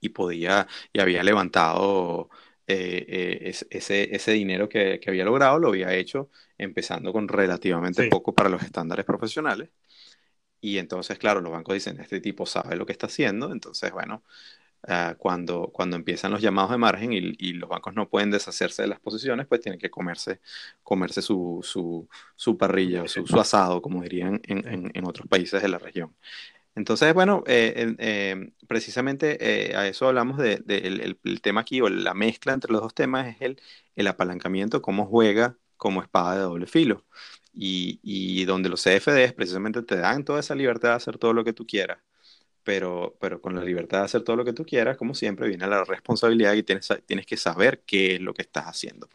y 0.00 0.10
podía 0.10 0.66
y 0.92 1.00
había 1.00 1.22
levantado 1.22 2.28
eh, 2.66 3.04
eh, 3.08 3.54
ese, 3.70 4.14
ese, 4.14 4.32
dinero 4.32 4.68
que, 4.68 4.98
que, 5.00 5.10
había 5.10 5.24
logrado, 5.24 5.58
lo 5.58 5.68
había 5.68 5.92
hecho 5.94 6.30
empezando 6.56 7.12
con 7.12 7.28
relativamente 7.28 8.08
poco 8.08 8.34
para 8.34 8.48
los 8.48 8.62
estándares 8.62 9.04
profesionales. 9.04 9.70
Y 10.60 10.78
entonces, 10.78 11.18
claro, 11.18 11.42
los 11.42 11.52
bancos 11.52 11.74
dicen, 11.74 12.00
este 12.00 12.20
tipo 12.20 12.46
sabe 12.46 12.76
lo 12.76 12.86
que 12.86 12.92
está 12.92 13.06
haciendo, 13.06 13.52
entonces, 13.52 13.92
bueno, 13.92 14.24
ah, 14.88 15.14
cuando, 15.18 15.70
cuando 15.72 15.96
empiezan 15.96 16.32
los 16.32 16.40
llamados 16.42 16.70
de 16.70 16.78
margen 16.78 17.12
y, 17.12 17.34
y, 17.38 17.52
los 17.54 17.68
bancos 17.68 17.94
no 17.94 18.08
pueden 18.08 18.30
deshacerse 18.30 18.82
de 18.82 18.88
las 18.88 19.00
posiciones, 19.00 19.46
pues 19.46 19.60
tienen 19.60 19.78
que 19.80 19.90
comerse, 19.90 20.40
comerse 20.82 21.22
su, 21.22 21.60
su, 21.62 22.08
su 22.36 22.56
parrilla, 22.58 23.06
su, 23.08 23.26
su, 23.26 23.38
asado, 23.40 23.82
como 23.82 24.02
dirían 24.02 24.40
en, 24.44 24.66
en, 24.68 24.90
en, 24.94 25.06
otros 25.06 25.26
países 25.28 25.62
de 25.62 25.68
la 25.68 25.78
región. 25.78 26.14
Entonces, 26.76 27.14
bueno, 27.14 27.44
eh, 27.46 27.94
eh, 27.98 28.52
precisamente 28.66 29.70
eh, 29.70 29.76
a 29.76 29.86
eso 29.86 30.08
hablamos 30.08 30.38
de, 30.38 30.62
el, 30.66 31.40
tema 31.40 31.60
aquí, 31.60 31.80
o 31.80 31.88
la 31.88 32.14
mezcla 32.14 32.52
entre 32.52 32.72
los 32.72 32.82
dos 32.82 32.94
temas 32.94 33.28
es 33.28 33.36
el, 33.40 33.60
el 33.94 34.06
apalancamiento, 34.08 34.82
cómo 34.82 35.06
juega 35.06 35.56
como 35.76 36.02
espada 36.02 36.34
de 36.36 36.40
doble 36.42 36.66
filo. 36.66 37.04
Y, 37.52 38.00
y, 38.02 38.44
donde 38.46 38.68
los 38.68 38.82
CFDs 38.82 39.32
precisamente 39.32 39.82
te 39.82 39.96
dan 39.96 40.24
toda 40.24 40.40
esa 40.40 40.56
libertad 40.56 40.90
de 40.90 40.94
hacer 40.96 41.18
todo 41.18 41.32
lo 41.32 41.44
que 41.44 41.52
tú 41.52 41.66
quieras, 41.66 41.98
pero, 42.64 43.14
pero 43.20 43.40
con 43.40 43.54
la 43.54 43.62
libertad 43.62 43.98
de 43.98 44.04
hacer 44.06 44.22
todo 44.22 44.36
lo 44.36 44.44
que 44.44 44.52
tú 44.52 44.64
quieras, 44.64 44.96
como 44.96 45.14
siempre, 45.14 45.46
viene 45.46 45.66
la 45.66 45.84
responsabilidad 45.84 46.54
y 46.54 46.62
tienes, 46.62 46.88
tienes 47.06 47.26
que 47.26 47.36
saber 47.36 47.82
qué 47.86 48.14
es 48.14 48.20
lo 48.20 48.34
que 48.34 48.42
estás 48.42 48.64
haciendo. 48.64 49.08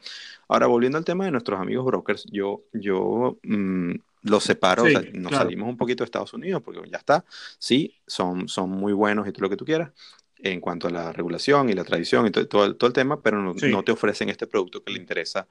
Ahora, 0.48 0.68
volviendo 0.68 0.98
al 0.98 1.06
tema 1.06 1.26
de 1.26 1.32
nuestros 1.32 1.60
amigos 1.60 1.86
brokers, 1.86 2.26
yo, 2.32 2.62
yo 2.74 3.40
mm, 3.44 3.94
los 4.22 4.44
separo, 4.44 4.84
nos 5.14 5.34
salimos 5.34 5.68
un 5.68 5.78
poquito 5.78 6.04
de 6.04 6.06
Estados 6.06 6.34
Unidos 6.34 6.62
porque 6.64 6.88
ya 6.90 6.98
está, 6.98 7.26
sí, 7.58 7.96
son, 8.06 8.48
son 8.48 8.70
muy 8.70 8.94
buenos 8.94 9.28
y 9.28 9.32
todo 9.32 9.44
lo 9.44 9.50
que 9.50 9.58
tú 9.58 9.66
quieras 9.66 9.92
en 10.42 10.62
cuanto 10.62 10.88
a 10.88 10.92
la 10.92 11.12
regulación 11.12 11.70
y 11.70 11.74
la 11.74 11.84
tradición 11.84 12.26
y 12.28 12.32
todo, 12.32 12.76
todo, 12.76 12.88
el 12.88 12.94
tema, 12.94 13.22
pero 13.22 13.42
no, 13.54 13.84
te 13.84 13.92
ofrecen 13.92 14.30
este 14.30 14.48
producto 14.48 14.82
que 14.84 14.94
le 14.94 15.00
interesa 15.00 15.48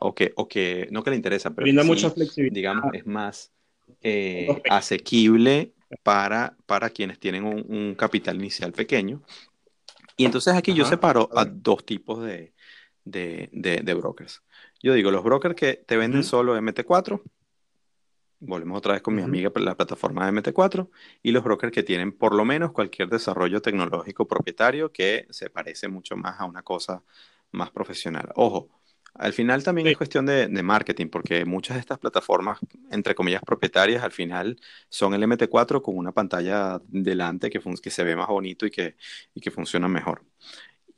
o, 0.00 0.14
que, 0.14 0.32
o 0.34 0.48
que 0.48 0.88
no 0.90 1.04
que 1.04 1.10
le 1.10 1.16
interesa, 1.16 1.50
pero 1.50 1.84
mucha 1.84 2.10
flexibilidad. 2.10 2.54
digamos 2.54 2.94
es 2.94 3.06
más 3.06 3.52
eh, 4.02 4.62
asequible 4.68 5.72
para, 6.02 6.56
para 6.66 6.90
quienes 6.90 7.18
tienen 7.18 7.44
un, 7.44 7.94
capital 7.94 8.36
inicial 8.36 8.72
pequeño. 8.72 9.22
Y 10.16 10.24
entonces 10.24 10.54
aquí 10.54 10.74
yo 10.74 10.84
separo 10.84 11.28
a 11.34 11.44
dos 11.44 11.84
tipos 11.84 12.22
de, 12.24 12.52
de, 13.04 13.48
de, 13.52 13.94
brokers. 13.94 14.42
Yo 14.82 14.94
digo, 14.94 15.10
los 15.10 15.22
brokers 15.22 15.54
que 15.54 15.74
te 15.74 15.96
venden 15.96 16.24
solo 16.24 16.56
MT4, 16.56 17.22
volvemos 18.40 18.78
otra 18.78 18.94
vez 18.94 19.02
con 19.02 19.14
mi 19.14 19.22
amiga, 19.22 19.50
la 19.56 19.76
plataforma 19.76 20.24
de 20.26 20.32
MT4, 20.40 20.88
y 21.22 21.32
los 21.32 21.42
brokers 21.42 21.72
que 21.72 21.82
tienen 21.82 22.12
por 22.12 22.34
lo 22.34 22.44
menos 22.44 22.72
cualquier 22.72 23.08
desarrollo 23.08 23.62
tecnológico 23.62 24.26
propietario 24.26 24.92
que 24.92 25.26
se 25.30 25.50
parece 25.50 25.88
mucho 25.88 26.16
más 26.16 26.40
a 26.40 26.44
una 26.44 26.62
cosa 26.62 27.02
más 27.52 27.70
profesional. 27.70 28.30
Ojo, 28.34 28.77
al 29.14 29.32
final 29.32 29.64
también 29.64 29.88
es 29.88 29.96
cuestión 29.96 30.26
de, 30.26 30.48
marketing, 30.62 31.08
porque 31.08 31.44
muchas 31.44 31.76
de 31.76 31.80
estas 31.80 31.98
plataformas, 31.98 32.58
entre 32.90 33.14
comillas, 33.14 33.42
propietarias, 33.44 34.02
al 34.04 34.12
final 34.12 34.58
son 34.88 35.14
el 35.14 35.22
MT4 35.22 35.82
con 35.82 35.96
una 35.96 36.12
pantalla 36.12 36.80
delante 36.86 37.50
que, 37.50 37.60
que 37.82 37.90
se 37.90 38.04
ve 38.04 38.16
más 38.16 38.28
bonito 38.28 38.66
y 38.66 38.70
que, 38.70 38.96
y 39.34 39.40
que 39.40 39.50
funciona 39.50 39.88
mejor. 39.88 40.22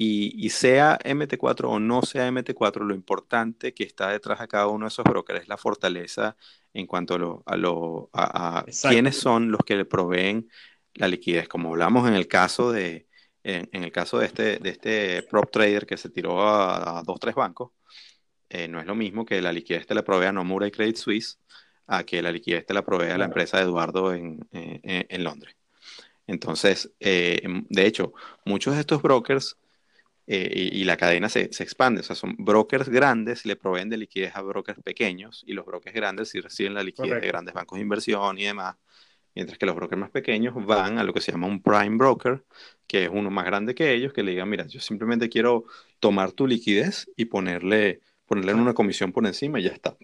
Y, 0.03 0.49
sea 0.49 0.99
MT4 1.05 1.65
o 1.65 1.79
no 1.79 2.01
sea 2.01 2.31
MT4, 2.31 2.87
lo 2.87 2.95
importante 2.95 3.75
que 3.75 3.85
está 3.85 4.09
detrás 4.09 4.41
de 4.41 4.49
cada 4.49 4.67
uno 4.67 4.87
de 4.87 4.89
esos 4.89 5.05
brokers 5.05 5.43
es 5.43 5.49
la 5.49 5.59
fortaleza 5.59 6.37
en 6.73 6.87
cuanto 6.87 7.17
a, 7.17 7.19
lo, 7.19 7.43
a, 7.45 7.57
lo, 7.59 8.09
a, 8.15 8.65
quiénes 8.89 9.19
son 9.19 9.51
los 9.51 9.61
que 9.61 9.77
le 9.77 9.85
proveen 9.85 10.49
la 10.95 11.07
liquidez. 11.07 11.49
Como 11.49 11.69
hablamos 11.69 12.09
en 12.09 12.15
el 12.15 12.29
caso 12.29 12.73
de, 12.73 13.10
en, 13.43 13.85
el 13.85 13.93
caso 13.93 14.19
de 14.19 14.27
este, 14.27 14.59
de 14.59 14.71
este 14.71 15.23
prop 15.23 15.51
trader 15.51 15.87
que 15.87 15.97
se 15.97 16.11
tiró 16.11 16.47
a, 16.47 17.03
dos, 17.05 17.19
tres 17.21 17.35
bancos, 17.35 17.73
eh, 18.49 18.69
no 18.69 18.81
es 18.81 18.87
lo 18.87 18.95
mismo 18.95 19.25
que 19.25 19.41
la 19.41 19.53
liquidez 19.53 19.87
te 19.87 19.95
la 19.95 20.05
provea 20.05 20.33
Nomura 20.33 20.67
y 20.67 20.71
Credit 20.71 20.97
Suisse 20.97 21.39
a 21.87 22.05
que 22.05 22.23
la 22.23 22.33
liquidez 22.33 22.67
te 22.67 22.75
la 22.75 22.85
provea 22.85 23.19
la 23.19 23.27
empresa 23.27 23.59
de 23.59 23.65
Eduardo 23.65 24.15
en, 24.15 24.47
en, 24.53 25.25
Londres. 25.25 25.57
Entonces, 26.27 26.93
eh, 27.01 27.43
de 27.69 27.87
hecho, 27.87 28.13
muchos 28.45 28.75
de 28.75 28.81
estos 28.81 29.03
brokers 29.03 29.57
eh, 30.33 30.71
y, 30.73 30.85
la 30.85 30.97
cadena 30.97 31.29
se, 31.29 31.53
se, 31.53 31.65
expande. 31.65 32.03
O 32.03 32.05
sea, 32.05 32.15
son 32.15 32.37
brokers 32.39 32.89
grandes, 32.89 33.45
le 33.45 33.57
proveen 33.57 33.89
de 33.89 33.97
liquidez 33.97 34.37
a 34.37 34.43
brokers 34.43 34.81
pequeños 34.81 35.43
y 35.45 35.55
los 35.55 35.67
brokers 35.67 35.93
grandes 35.93 36.29
sí 36.29 36.41
reciben 36.41 36.75
la 36.75 36.85
liquidez 36.85 37.21
de 37.21 37.27
grandes 37.27 37.53
bancos 37.53 37.79
de 37.79 37.83
inversión 37.83 38.39
y 38.39 38.45
demás. 38.45 38.77
Mientras 39.35 39.59
que 39.59 39.67
los 39.67 39.77
brokers 39.77 40.01
más 40.01 40.11
pequeños 40.11 40.55
van 40.67 40.99
a 40.99 41.05
lo 41.05 41.13
que 41.13 41.21
se 41.21 41.33
llama 41.33 41.47
un 41.47 41.63
prime 41.63 41.97
broker, 41.97 42.45
que 42.87 43.05
es 43.05 43.11
uno 43.13 43.31
más 43.31 43.45
grande 43.45 43.75
que 43.75 43.93
ellos, 43.93 44.13
que 44.13 44.23
le 44.23 44.33
digan, 44.33 44.49
mira, 44.49 44.67
yo 44.67 44.81
simplemente 44.81 45.29
quiero 45.29 45.65
tomar 46.01 46.33
tu 46.33 46.47
liquidez 46.47 47.11
y 47.17 47.27
ponerle, 47.27 48.01
ponerle 48.27 48.55
una 48.55 48.75
comisión 48.75 49.13
por 49.13 49.27
encima 49.27 49.61
y 49.61 49.65
ya 49.65 49.71
está. 49.71 49.97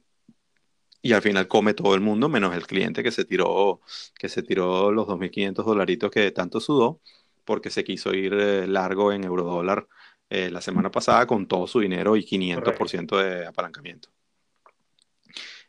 Y 1.03 1.13
al 1.13 1.23
final 1.23 1.47
come 1.49 1.75
todo 1.75 1.95
el 1.95 2.01
mundo, 2.01 2.29
menos 2.29 2.55
el 2.55 2.67
cliente 2.67 3.03
que 3.03 3.13
se 3.13 3.25
tiró, 3.25 3.81
que 4.19 4.29
se 4.29 4.43
tiró 4.43 4.91
los 4.93 5.07
2.500 5.07 5.65
dolaritos 5.65 6.11
que 6.11 6.31
tanto 6.33 6.61
sudó, 6.61 7.01
porque 7.45 7.71
se 7.71 7.85
quiso 7.85 8.13
ir 8.15 8.35
eh, 8.35 8.67
largo 8.67 9.13
en 9.13 9.25
eurodólar 9.25 9.87
eh, 10.31 10.51
la 10.51 10.61
semana 10.61 10.91
pasada 10.91 11.27
con 11.27 11.47
todo 11.47 11.67
su 11.69 11.81
dinero 11.81 12.17
y 12.17 12.25
500% 12.25 13.17
de 13.19 13.47
apalancamiento. 13.47 14.09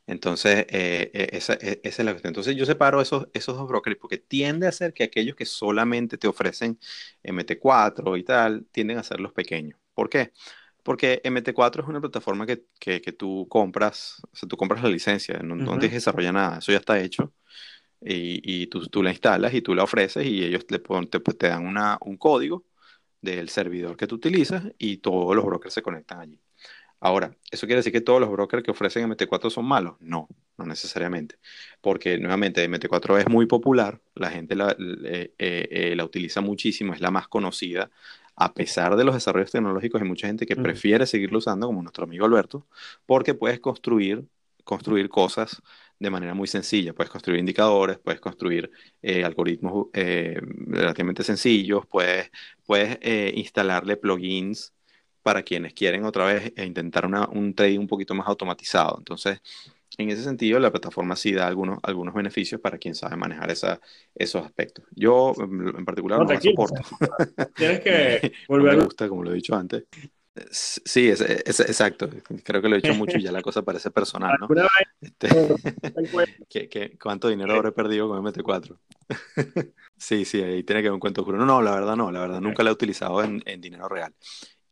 Entonces, 0.08 0.66
eh, 0.70 1.12
eh, 1.14 1.30
esa, 1.34 1.54
es 1.56 2.00
la 2.00 2.12
cuestión. 2.12 2.32
Entonces, 2.32 2.56
yo 2.56 2.66
separo 2.66 3.02
esos, 3.02 3.28
esos 3.34 3.58
dos 3.58 3.68
brokers 3.68 3.98
porque 3.98 4.18
tiende 4.18 4.66
a 4.66 4.72
ser 4.72 4.94
que 4.94 5.04
aquellos 5.04 5.36
que 5.36 5.46
solamente 5.46 6.18
te 6.18 6.28
ofrecen 6.28 6.80
MT4 7.24 8.18
y 8.18 8.24
tal, 8.24 8.66
tienden 8.72 8.98
a 8.98 9.04
ser 9.04 9.20
los 9.20 9.34
pequeños. 9.34 9.78
¿Por 9.94 10.10
qué? 10.10 10.32
Porque 10.84 11.22
MT4 11.26 11.84
es 11.84 11.90
una 11.90 12.00
plataforma 12.00 12.46
que, 12.46 12.64
que, 12.80 13.12
tú 13.12 13.48
compras, 13.50 14.22
o 14.32 14.36
sea, 14.36 14.48
tú 14.48 14.56
compras 14.58 14.82
la 14.82 14.90
licencia, 14.90 15.40
no, 15.40 15.56
tienes 15.72 15.90
que 15.90 15.96
desarrollar 15.96 16.34
nada, 16.34 16.60
eso 16.60 16.72
ya 16.72 16.78
está 16.80 17.00
hecho. 17.00 17.34
Y, 18.02 18.64
y 18.64 18.68
tú, 18.68 18.88
tú, 18.88 19.04
la 19.04 19.12
instalas 19.12 19.54
y 19.54 19.62
tú 19.62 19.76
la 19.76 19.84
ofreces 19.84 20.26
y 20.26 20.44
ellos 20.44 20.66
te, 20.68 20.80
te, 20.80 21.20
te 21.20 21.48
dan 21.50 21.66
una, 21.66 21.98
un 22.02 22.18
código 22.18 22.66
del 23.22 23.50
servidor 23.50 23.98
que 23.98 24.08
tú 24.08 24.16
utilizas 24.16 24.64
y 24.78 24.98
todos 24.98 25.36
los 25.36 25.46
brokers 25.46 25.74
se 25.74 25.82
conectan 25.82 26.20
allí. 26.22 26.40
Ahora, 27.00 27.36
¿eso 27.52 27.68
quiere 27.68 27.80
decir 27.80 27.94
que 27.94 28.02
todos 28.02 28.20
los 28.20 28.30
brokers 28.32 28.64
que 28.64 28.72
ofrecen 28.72 29.10
MT4 29.10 29.50
son 29.50 29.66
malos? 29.66 29.96
No, 30.00 30.28
no 30.58 30.66
necesariamente. 30.66 31.38
Porque 31.82 32.18
nuevamente 32.18 32.68
MT4 32.68 33.20
es 33.20 33.30
muy 33.30 33.46
popular, 33.46 34.02
la 34.16 34.32
gente 34.32 34.56
la, 34.56 34.76
eh, 35.06 35.34
eh, 35.38 35.94
la 35.96 36.06
utiliza 36.06 36.42
muchísimo, 36.42 36.94
es 36.94 37.02
la 37.02 37.12
más 37.12 37.28
conocida, 37.28 37.92
a 38.38 38.54
pesar 38.54 38.96
de 38.96 39.04
los 39.04 39.16
desarrollos 39.16 39.52
tecnológicos, 39.52 40.00
hay 40.00 40.08
mucha 40.08 40.28
gente 40.28 40.46
que 40.46 40.56
prefiere 40.56 41.08
seguirlo 41.08 41.40
usando, 41.40 41.66
como 41.68 41.82
nuestro 41.82 42.04
amigo 42.04 42.26
Alberto, 42.26 42.68
porque 43.08 43.34
puedes 43.34 43.60
construir, 43.60 44.26
construir 44.64 45.10
cosas 45.10 45.62
de 45.98 46.10
manera 46.12 46.36
muy 46.36 46.48
sencilla. 46.48 46.94
Puedes 46.94 47.10
construir 47.10 47.40
indicadores, 47.40 47.98
puedes 47.98 48.22
construir 48.22 48.70
eh, 49.02 49.24
algoritmos 49.24 49.88
eh, 49.94 50.40
relativamente 50.68 51.24
sencillos, 51.24 51.88
puedes, 51.88 52.30
puedes 52.66 53.00
eh, 53.02 53.34
instalarle 53.36 53.98
plugins 53.98 54.74
para 55.28 55.44
quienes 55.44 55.74
quieren 55.74 56.06
otra 56.06 56.24
vez 56.24 56.54
intentar 56.56 57.06
un 57.06 57.54
trading 57.54 57.80
un 57.80 57.88
poquito 57.88 58.16
más 58.16 58.30
automatizado. 58.30 58.96
Entonces, 58.98 59.42
en 59.98 60.10
ese 60.10 60.24
sentido, 60.24 60.58
la 60.58 60.72
plataforma 60.72 61.18
sí 61.18 61.34
da 61.34 61.48
algunos, 61.48 61.80
algunos 61.84 62.14
beneficios 62.14 62.62
para 62.62 62.78
quien 62.78 62.96
sabe 62.96 63.18
manejar 63.18 63.52
esa, 63.52 63.82
esos 64.16 64.46
aspectos. 64.46 64.86
Yo, 64.96 65.34
en 65.38 65.84
particular, 65.84 66.20
no, 66.20 66.24
la 66.24 66.40
soporto. 66.40 66.82
Tienes 67.58 67.82
que 67.82 68.32
volver. 68.48 68.78
me 68.78 68.86
gusta, 68.86 69.10
como 69.10 69.22
lo 69.22 69.32
he 69.32 69.34
dicho 69.34 69.54
antes. 69.54 69.84
Sí, 70.50 71.10
es, 71.10 71.20
exacto. 71.20 72.10
Creo 72.46 72.62
que 72.62 72.70
lo 72.70 72.78
he 72.78 72.82
dicho 72.82 72.94
mucho 72.94 73.18
y 73.18 73.24
ya 73.24 73.34
la 73.34 73.42
cosa 73.42 73.64
parece 73.64 73.92
personal, 73.92 74.38
¿no? 74.40 74.48
Este, 75.02 75.28
¿qué, 76.70 76.98
cuánto 76.98 77.28
dinero 77.28 77.54
habré 77.54 77.74
perdido 77.74 78.08
con 78.08 78.24
MT4? 78.24 78.78
sí, 79.98 80.24
sí, 80.24 80.42
ahí 80.42 80.64
tiene 80.64 80.82
que 80.82 80.88
haber 80.88 80.94
un 80.94 81.02
cuento 81.02 81.20
oscuro. 81.20 81.38
No, 81.38 81.46
no, 81.46 81.62
la 81.62 81.72
verdad 81.72 81.98
no, 81.98 82.14
la 82.14 82.22
verdad 82.22 82.40
nunca 82.40 82.64
la 82.64 82.70
he 82.70 82.74
utilizado 82.74 83.22
en, 83.24 83.42
dinero 83.60 83.90
real. 83.90 84.14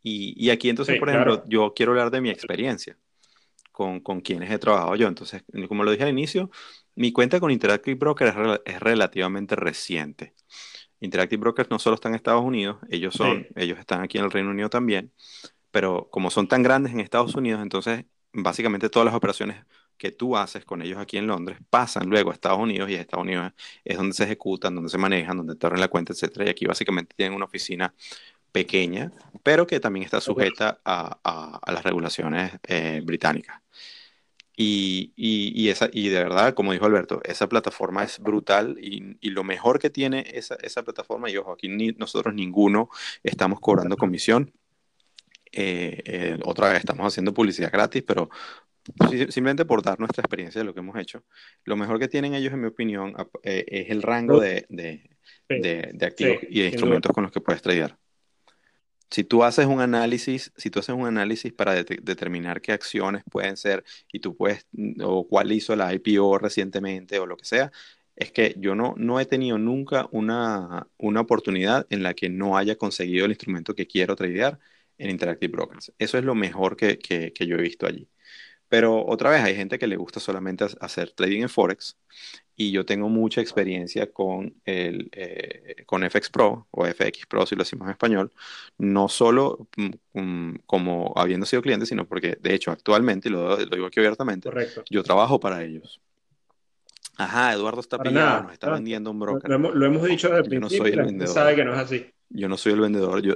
Y, 0.07 0.51
aquí 0.51 0.69
entonces, 0.69 0.99
por 0.99 1.09
ejemplo, 1.09 1.43
yo 1.47 1.73
quiero 1.75 1.91
hablar 1.91 2.11
de 2.11 2.21
mi 2.21 2.29
experiencia 2.29 2.95
con, 3.71 4.01
con, 4.01 4.21
quienes 4.21 4.51
he 4.51 4.59
trabajado 4.59 4.95
yo. 4.95 5.07
Entonces, 5.07 5.43
como 5.67 5.83
lo 5.83 5.89
dije 5.89 6.03
al 6.03 6.11
inicio, 6.11 6.51
mi 6.93 7.11
cuenta 7.11 7.39
con 7.39 7.49
Interactive 7.49 7.95
Broker 7.95 8.61
es, 8.65 8.79
relativamente 8.79 9.55
reciente. 9.55 10.35
Interactive 10.99 11.39
Brokers 11.39 11.71
no 11.71 11.79
solo 11.79 11.95
están 11.95 12.11
en 12.11 12.17
Estados 12.17 12.43
Unidos, 12.43 12.77
ellos 12.87 13.15
son, 13.15 13.47
ellos 13.55 13.79
están 13.79 14.01
aquí 14.01 14.19
en 14.19 14.25
el 14.25 14.31
Reino 14.31 14.51
Unido 14.51 14.69
también, 14.69 15.11
pero 15.71 16.07
como 16.11 16.29
son 16.29 16.47
tan 16.47 16.61
grandes 16.61 16.93
en 16.93 16.99
Estados 16.99 17.33
Unidos, 17.33 17.61
entonces 17.63 18.05
básicamente 18.31 18.89
todas 18.89 19.07
las 19.07 19.15
operaciones 19.15 19.65
que 19.97 20.11
tú 20.11 20.37
haces 20.37 20.65
con 20.65 20.81
ellos 20.81 20.99
aquí 20.99 21.17
en 21.17 21.25
Londres 21.27 21.57
pasan 21.69 22.09
luego 22.09 22.29
a 22.29 22.33
Estados 22.33 22.59
Unidos 22.59 22.89
y 22.89 22.95
Estados 22.95 23.23
Unidos 23.23 23.53
es 23.83 23.97
donde 23.97 24.13
se 24.13 24.23
ejecutan, 24.23 24.75
donde 24.75 24.89
se 24.89 24.97
manejan, 24.97 25.37
donde 25.37 25.55
te 25.55 25.65
abren 25.65 25.81
la 25.81 25.87
cuenta, 25.87 26.13
etcétera. 26.13 26.45
Y 26.45 26.49
aquí 26.49 26.65
básicamente 26.65 27.15
tienen 27.15 27.35
una 27.35 27.45
oficina 27.45 27.93
pequeña, 28.55 29.11
pero 29.43 29.67
que 29.67 29.81
también 29.81 30.05
está 30.05 30.21
sujeta 30.21 30.79
a, 30.85 31.59
las 31.67 31.83
regulaciones 31.83 32.53
eh, 32.65 33.01
británicas. 33.03 33.61
Y, 34.55 35.11
y, 35.17 35.67
esa, 35.67 35.89
y 35.91 36.07
de 36.07 36.23
verdad, 36.23 36.53
como 36.53 36.71
dijo 36.71 36.85
Alberto, 36.85 37.19
esa 37.25 37.49
plataforma 37.49 38.05
es 38.05 38.17
brutal 38.19 38.77
y, 38.79 39.17
y 39.19 39.31
lo 39.31 39.43
mejor 39.43 39.77
que 39.77 39.89
tiene 39.89 40.23
esa, 40.33 40.55
esa 40.61 40.83
plataforma, 40.83 41.29
y 41.29 41.35
ojo, 41.35 41.51
aquí 41.51 41.67
ni, 41.67 41.89
nosotros 41.97 42.33
ninguno 42.33 42.87
estamos 43.23 43.59
cobrando 43.59 43.97
comisión, 43.97 44.53
eh, 45.51 46.01
eh, 46.05 46.39
otra 46.45 46.69
vez 46.69 46.79
estamos 46.79 47.05
haciendo 47.05 47.33
publicidad 47.33 47.73
gratis, 47.73 48.03
pero 48.07 48.29
simplemente 49.03 49.65
por 49.65 49.81
dar 49.81 49.99
nuestra 49.99 50.21
experiencia 50.21 50.61
de 50.61 50.65
lo 50.65 50.73
que 50.73 50.79
hemos 50.79 50.97
hecho. 50.97 51.25
Lo 51.65 51.75
mejor 51.75 51.99
que 51.99 52.07
tienen 52.07 52.33
ellos, 52.35 52.53
en 52.53 52.61
mi 52.61 52.67
opinión, 52.67 53.15
eh, 53.43 53.65
es 53.67 53.89
el 53.89 54.01
rango 54.01 54.39
de, 54.39 54.65
de, 54.69 55.09
de, 55.49 56.05
activos 56.05 56.37
y 56.49 56.61
de 56.61 56.67
instrumentos 56.67 57.11
con 57.11 57.23
los 57.23 57.33
que 57.33 57.41
puedes 57.41 57.61
tradear. 57.61 57.97
Si 59.11 59.23
tú 59.23 59.43
haces 59.43 59.65
un 59.65 59.81
análisis, 59.81 60.51
si 60.57 60.69
tú 60.69 60.79
haces 60.79 60.95
un 60.95 61.07
análisis 61.07 61.53
para 61.53 61.73
determinar 61.75 62.61
qué 62.61 62.71
acciones 62.73 63.23
pueden 63.29 63.57
ser 63.57 63.83
y 64.11 64.19
tú 64.19 64.35
puedes, 64.35 64.67
o 65.01 65.27
cuál 65.27 65.51
hizo 65.51 65.75
la 65.75 65.93
IPO 65.93 66.37
recientemente 66.39 67.19
o 67.19 67.25
lo 67.25 67.37
que 67.37 67.45
sea, 67.45 67.71
es 68.15 68.31
que 68.31 68.55
yo 68.57 68.75
no, 68.75 68.93
no 68.97 69.19
he 69.19 69.25
tenido 69.25 69.57
nunca 69.57 70.07
una, 70.11 70.87
una 70.97 71.21
oportunidad 71.21 71.85
en 71.89 72.03
la 72.03 72.13
que 72.13 72.29
no 72.29 72.57
haya 72.57 72.77
conseguido 72.77 73.25
el 73.25 73.31
instrumento 73.31 73.75
que 73.75 73.87
quiero 73.87 74.15
tradear 74.15 74.59
en 74.97 75.09
Interactive 75.09 75.51
Brokers. 75.51 75.93
Eso 75.99 76.17
es 76.17 76.23
lo 76.23 76.35
mejor 76.35 76.77
que, 76.77 76.97
que, 76.97 77.47
yo 77.47 77.57
he 77.57 77.61
visto 77.61 77.85
allí. 77.85 78.09
Pero 78.67 79.05
otra 79.05 79.29
vez, 79.29 79.43
hay 79.43 79.55
gente 79.55 79.77
que 79.77 79.87
le 79.87 79.95
gusta 79.95 80.19
solamente 80.19 80.65
hacer 80.79 81.11
trading 81.11 81.43
en 81.43 81.49
Forex 81.49 81.97
y 82.55 82.71
yo 82.71 82.85
tengo 82.85 83.09
mucha 83.09 83.41
experiencia 83.41 84.11
con, 84.11 84.55
el, 84.63 85.09
eh, 85.11 85.83
con 85.85 86.09
FX 86.09 86.29
Pro 86.29 86.67
o 86.71 86.85
FX 86.85 87.25
Pro, 87.27 87.45
si 87.45 87.55
lo 87.55 87.63
decimos 87.63 87.85
en 87.85 87.91
español, 87.91 88.31
no 88.77 89.09
solo 89.09 89.67
mm, 89.75 90.19
mm, 90.19 90.59
como 90.65 91.13
habiendo 91.15 91.45
sido 91.45 91.61
cliente, 91.61 91.85
sino 91.85 92.07
porque 92.07 92.37
de 92.39 92.53
hecho 92.53 92.71
actualmente, 92.71 93.29
y 93.29 93.31
lo, 93.31 93.57
digo 93.57 93.87
aquí 93.87 93.99
abiertamente, 93.99 94.49
yo 94.89 95.03
trabajo 95.03 95.39
para 95.39 95.63
ellos. 95.63 96.01
Ajá, 97.17 97.53
Eduardo 97.53 97.79
está 97.79 97.97
pillado, 97.97 98.43
nos 98.43 98.53
está 98.53 98.69
vendiendo 98.69 99.11
un 99.11 99.19
broker. 99.19 99.49
Lo 99.49 99.85
hemos, 99.85 100.03
dicho 100.03 100.27
desde 100.27 100.41
el 100.41 100.49
principio, 100.49 100.59
no 100.59 100.69
soy 100.69 100.91
el 100.91 101.05
vendedor. 101.05 101.33
sabe 101.33 101.55
que 101.55 101.63
no 101.63 101.73
es 101.73 101.79
así. 101.79 102.11
Yo 102.29 102.49
no 102.49 102.57
soy 102.57 102.73
el 102.73 102.81
vendedor, 102.81 103.21
yo, 103.21 103.35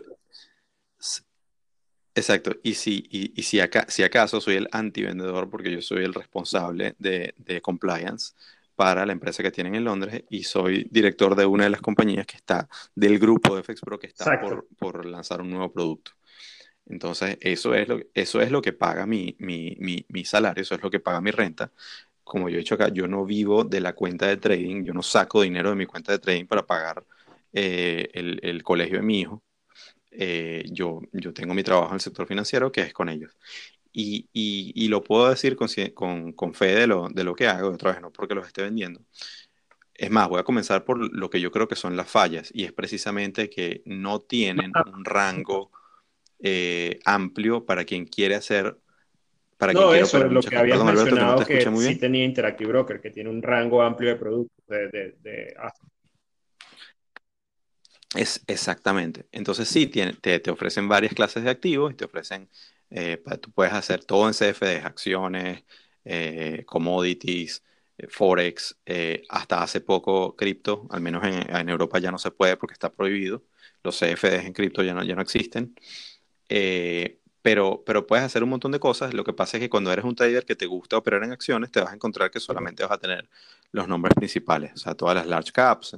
Exacto, 2.19 2.57
y 2.63 2.73
si, 2.73 3.05
y, 3.09 3.41
si, 3.43 3.61
acá, 3.61 3.85
si 3.87 4.03
acaso 4.03 4.41
soy 4.41 4.55
el 4.55 4.67
anti-vendedor 4.73 5.49
porque 5.49 5.71
yo 5.71 5.81
soy 5.81 6.03
el 6.03 6.13
responsable 6.13 6.95
de, 6.99 7.33
compliance 7.61 8.33
para 8.75 9.05
la 9.05 9.13
empresa 9.13 9.41
que 9.41 9.51
tienen 9.51 9.75
en 9.75 9.85
Londres 9.85 10.25
y 10.29 10.43
soy 10.43 10.85
director 10.91 11.35
de 11.35 11.45
una 11.45 11.63
de 11.63 11.69
las 11.69 11.79
compañías 11.79 12.25
que 12.25 12.35
está 12.35 12.67
del 12.93 13.19
grupo 13.19 13.55
de 13.55 13.63
FX 13.63 13.79
Pro 13.81 13.97
que 13.97 14.07
está 14.07 14.37
por, 14.77 15.05
lanzar 15.05 15.41
un 15.41 15.49
nuevo 15.49 15.71
producto. 15.71 16.11
Entonces, 16.87 17.37
eso 17.39 17.73
es 17.73 17.87
lo, 17.87 18.01
eso 18.13 18.41
es 18.41 18.51
lo 18.51 18.61
que 18.61 18.73
paga 18.73 19.05
mi, 19.05 19.35
mi, 19.39 19.77
mi, 20.09 20.25
salario, 20.25 20.61
eso 20.61 20.75
es 20.75 20.81
lo 20.83 20.89
que 20.89 20.99
paga 20.99 21.21
mi 21.21 21.31
renta. 21.31 21.71
Como 22.23 22.49
yo 22.49 22.55
he 22.57 22.59
dicho 22.59 22.75
acá, 22.75 22.89
yo 22.89 23.07
no 23.07 23.23
vivo 23.25 23.63
de 23.63 23.79
la 23.79 23.93
cuenta 23.93 24.27
de 24.27 24.35
trading, 24.35 24.83
yo 24.83 24.93
no 24.93 25.03
saco 25.03 25.41
dinero 25.41 25.69
de 25.69 25.77
mi 25.77 25.85
cuenta 25.85 26.11
de 26.11 26.19
trading 26.19 26.47
para 26.47 26.65
pagar 26.65 27.05
eh, 27.53 28.09
el, 28.13 28.39
el 28.43 28.61
colegio 28.63 28.97
de 28.97 29.03
mi 29.03 29.21
hijo 29.21 29.41
eh, 30.21 30.65
yo, 30.69 30.99
yo 31.13 31.33
tengo 31.33 31.53
mi 31.53 31.63
trabajo 31.63 31.87
en 31.89 31.93
el 31.93 32.01
sector 32.01 32.27
financiero 32.27 32.73
que 32.73 32.81
es 32.81 32.93
con 32.93 33.07
ellos. 33.07 33.37
Y, 33.93 34.27
y, 34.33 34.87
lo 34.89 35.01
puedo 35.01 35.29
decir 35.29 35.55
con, 35.55 35.69
con, 35.93 36.33
con, 36.33 36.53
fe 36.53 36.75
de 36.75 36.87
lo, 36.87 37.07
de 37.09 37.23
lo 37.23 37.33
que 37.33 37.47
hago, 37.47 37.69
otra 37.69 37.93
vez 37.93 38.01
no 38.01 38.11
porque 38.11 38.35
los 38.35 38.45
esté 38.45 38.61
vendiendo. 38.61 39.01
Es 39.95 40.11
más, 40.11 40.27
voy 40.27 40.39
a 40.39 40.43
comenzar 40.43 40.83
por 40.83 40.99
lo 41.13 41.29
que 41.29 41.39
yo 41.39 41.51
creo 41.51 41.67
que 41.67 41.75
son 41.75 41.95
las 41.97 42.09
fallas, 42.09 42.51
y 42.53 42.65
es 42.65 42.73
precisamente 42.73 43.49
que 43.49 43.81
no 43.85 44.19
tienen 44.19 44.71
un 44.93 45.05
rango 45.05 45.71
eh, 46.39 46.99
amplio 47.05 47.65
para 47.65 47.85
quien 47.85 48.05
quiere 48.05 48.35
hacer. 48.35 48.77
Para 49.57 49.73
no, 49.73 49.93
eso 49.93 50.23
es 50.23 50.31
lo 50.31 50.41
que 50.41 50.55
habías 50.55 50.83
mencionado 50.83 51.45
que 51.45 51.61
sí 51.61 51.95
tenía 51.95 52.25
Interactive 52.25 52.69
Broker, 52.69 53.01
que 53.01 53.09
tiene 53.09 53.29
un 53.29 53.41
rango 53.41 53.81
amplio 53.81 54.09
de 54.09 54.15
productos, 54.17 54.67
de, 54.67 54.89
de, 54.89 55.15
de 55.21 55.55
es 58.15 58.43
exactamente. 58.47 59.27
Entonces 59.31 59.67
sí, 59.69 59.87
te, 59.87 60.39
te, 60.39 60.51
ofrecen 60.51 60.87
varias 60.87 61.13
clases 61.13 61.43
de 61.43 61.49
activos 61.49 61.91
y 61.91 61.95
te 61.95 62.05
ofrecen, 62.05 62.49
eh, 62.89 63.21
tú 63.41 63.51
puedes 63.51 63.73
hacer 63.73 64.03
todo 64.05 64.27
en 64.27 64.33
CFDs, 64.33 64.85
acciones, 64.85 65.63
eh, 66.05 66.63
commodities, 66.65 67.63
eh, 67.97 68.07
forex, 68.09 68.77
hasta 69.29 69.61
hace 69.63 69.81
poco 69.81 70.35
cripto, 70.35 70.87
al 70.89 71.01
menos 71.01 71.23
en, 71.25 71.69
Europa 71.69 71.99
ya 71.99 72.11
no 72.11 72.17
se 72.17 72.31
puede 72.31 72.57
porque 72.57 72.73
está 72.73 72.91
prohibido. 72.91 73.43
Los 73.83 73.97
CFDs 73.99 74.45
en 74.45 74.53
cripto 74.53 74.83
ya 74.83 74.93
no, 74.93 75.03
ya 75.03 75.15
no 75.15 75.21
existen. 75.21 75.75
pero, 77.41 77.83
pero 77.85 78.05
puedes 78.05 78.25
hacer 78.25 78.43
un 78.43 78.49
montón 78.49 78.71
de 78.71 78.79
cosas. 78.79 79.13
Lo 79.13 79.23
que 79.23 79.33
pasa 79.33 79.57
es 79.57 79.61
que 79.61 79.69
cuando 79.69 79.91
eres 79.91 80.05
un 80.05 80.15
trader 80.15 80.45
que 80.45 80.55
te 80.55 80.65
gusta 80.65 80.97
operar 80.97 81.23
en 81.23 81.31
acciones, 81.31 81.71
te 81.71 81.79
vas 81.79 81.91
a 81.91 81.95
encontrar 81.95 82.31
que 82.31 82.39
solamente 82.39 82.83
vas 82.83 82.91
a 82.93 82.97
tener 82.97 83.29
los 83.71 83.87
nombres 83.87 84.15
principales, 84.15 84.73
o 84.73 84.77
sea, 84.77 84.95
todas 84.95 85.15
las 85.15 85.27
large 85.27 85.51
caps, 85.51 85.95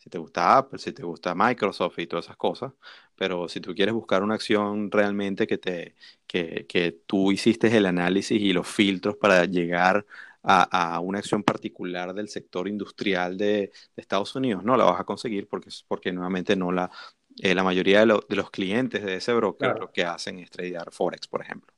si 0.00 0.08
te 0.08 0.18
gusta 0.18 0.56
Apple, 0.56 0.78
si 0.78 0.92
te 0.92 1.02
gusta 1.02 1.34
Microsoft 1.34 1.98
y 1.98 2.06
todas 2.06 2.24
esas 2.24 2.36
cosas, 2.38 2.72
pero 3.16 3.48
si 3.48 3.60
tú 3.60 3.74
quieres 3.74 3.94
buscar 3.94 4.22
una 4.22 4.34
acción 4.34 4.90
realmente 4.90 5.46
que, 5.46 5.58
te, 5.58 5.94
que, 6.26 6.66
que 6.66 6.92
tú 7.06 7.30
hiciste 7.32 7.76
el 7.76 7.84
análisis 7.84 8.40
y 8.40 8.54
los 8.54 8.66
filtros 8.66 9.16
para 9.16 9.44
llegar 9.44 10.06
a, 10.42 10.94
a, 10.94 11.00
una 11.00 11.18
acción 11.18 11.42
particular 11.42 12.14
del 12.14 12.28
sector 12.30 12.66
industrial 12.66 13.36
de, 13.36 13.46
de, 13.46 13.72
Estados 13.96 14.34
Unidos, 14.34 14.64
no 14.64 14.74
la 14.78 14.84
vas 14.84 14.98
a 15.00 15.04
conseguir 15.04 15.46
porque, 15.48 15.68
porque 15.86 16.12
nuevamente 16.12 16.56
no 16.56 16.72
la, 16.72 16.90
eh, 17.38 17.54
la 17.54 17.62
mayoría 17.62 18.06
de, 18.06 18.20
de, 18.26 18.36
los 18.36 18.50
clientes 18.50 19.04
de 19.04 19.16
ese 19.16 19.34
broker 19.34 19.78
lo 19.78 19.92
que 19.92 20.04
hacen 20.04 20.38
es 20.38 20.50
tradear 20.50 20.90
Forex, 20.92 21.28
por 21.28 21.42
ejemplo. 21.42 21.74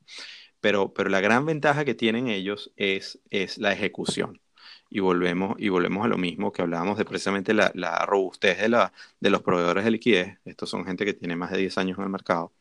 Pero, 0.60 0.94
pero 0.94 1.10
la 1.10 1.20
gran 1.20 1.44
ventaja 1.44 1.84
que 1.84 1.96
tienen 1.96 2.28
ellos 2.28 2.72
es, 2.76 3.20
es 3.30 3.58
la 3.58 3.72
ejecución 3.72 4.41
y 4.92 5.00
volvemos, 5.00 5.56
y 5.58 5.68
volvemos 5.70 6.04
a 6.04 6.08
lo 6.08 6.18
mismo 6.18 6.52
que 6.52 6.62
hablábamos 6.62 6.98
de 6.98 7.04
precisamente 7.06 7.54
la, 7.54 7.72
la 7.74 8.04
robustez 8.06 8.58
de, 8.58 8.68
la, 8.68 8.92
de 9.20 9.30
los 9.30 9.42
proveedores 9.42 9.84
de 9.84 9.90
liquidez. 9.90 10.38
Estos 10.44 10.68
son 10.70 10.84
gente 10.84 11.04
que 11.06 11.14
tiene 11.14 11.34
más 11.36 11.50
de 11.50 11.58
10 11.58 11.78
años 11.78 11.98
en 11.98 12.04
el 12.04 12.10
mercado. 12.10 12.52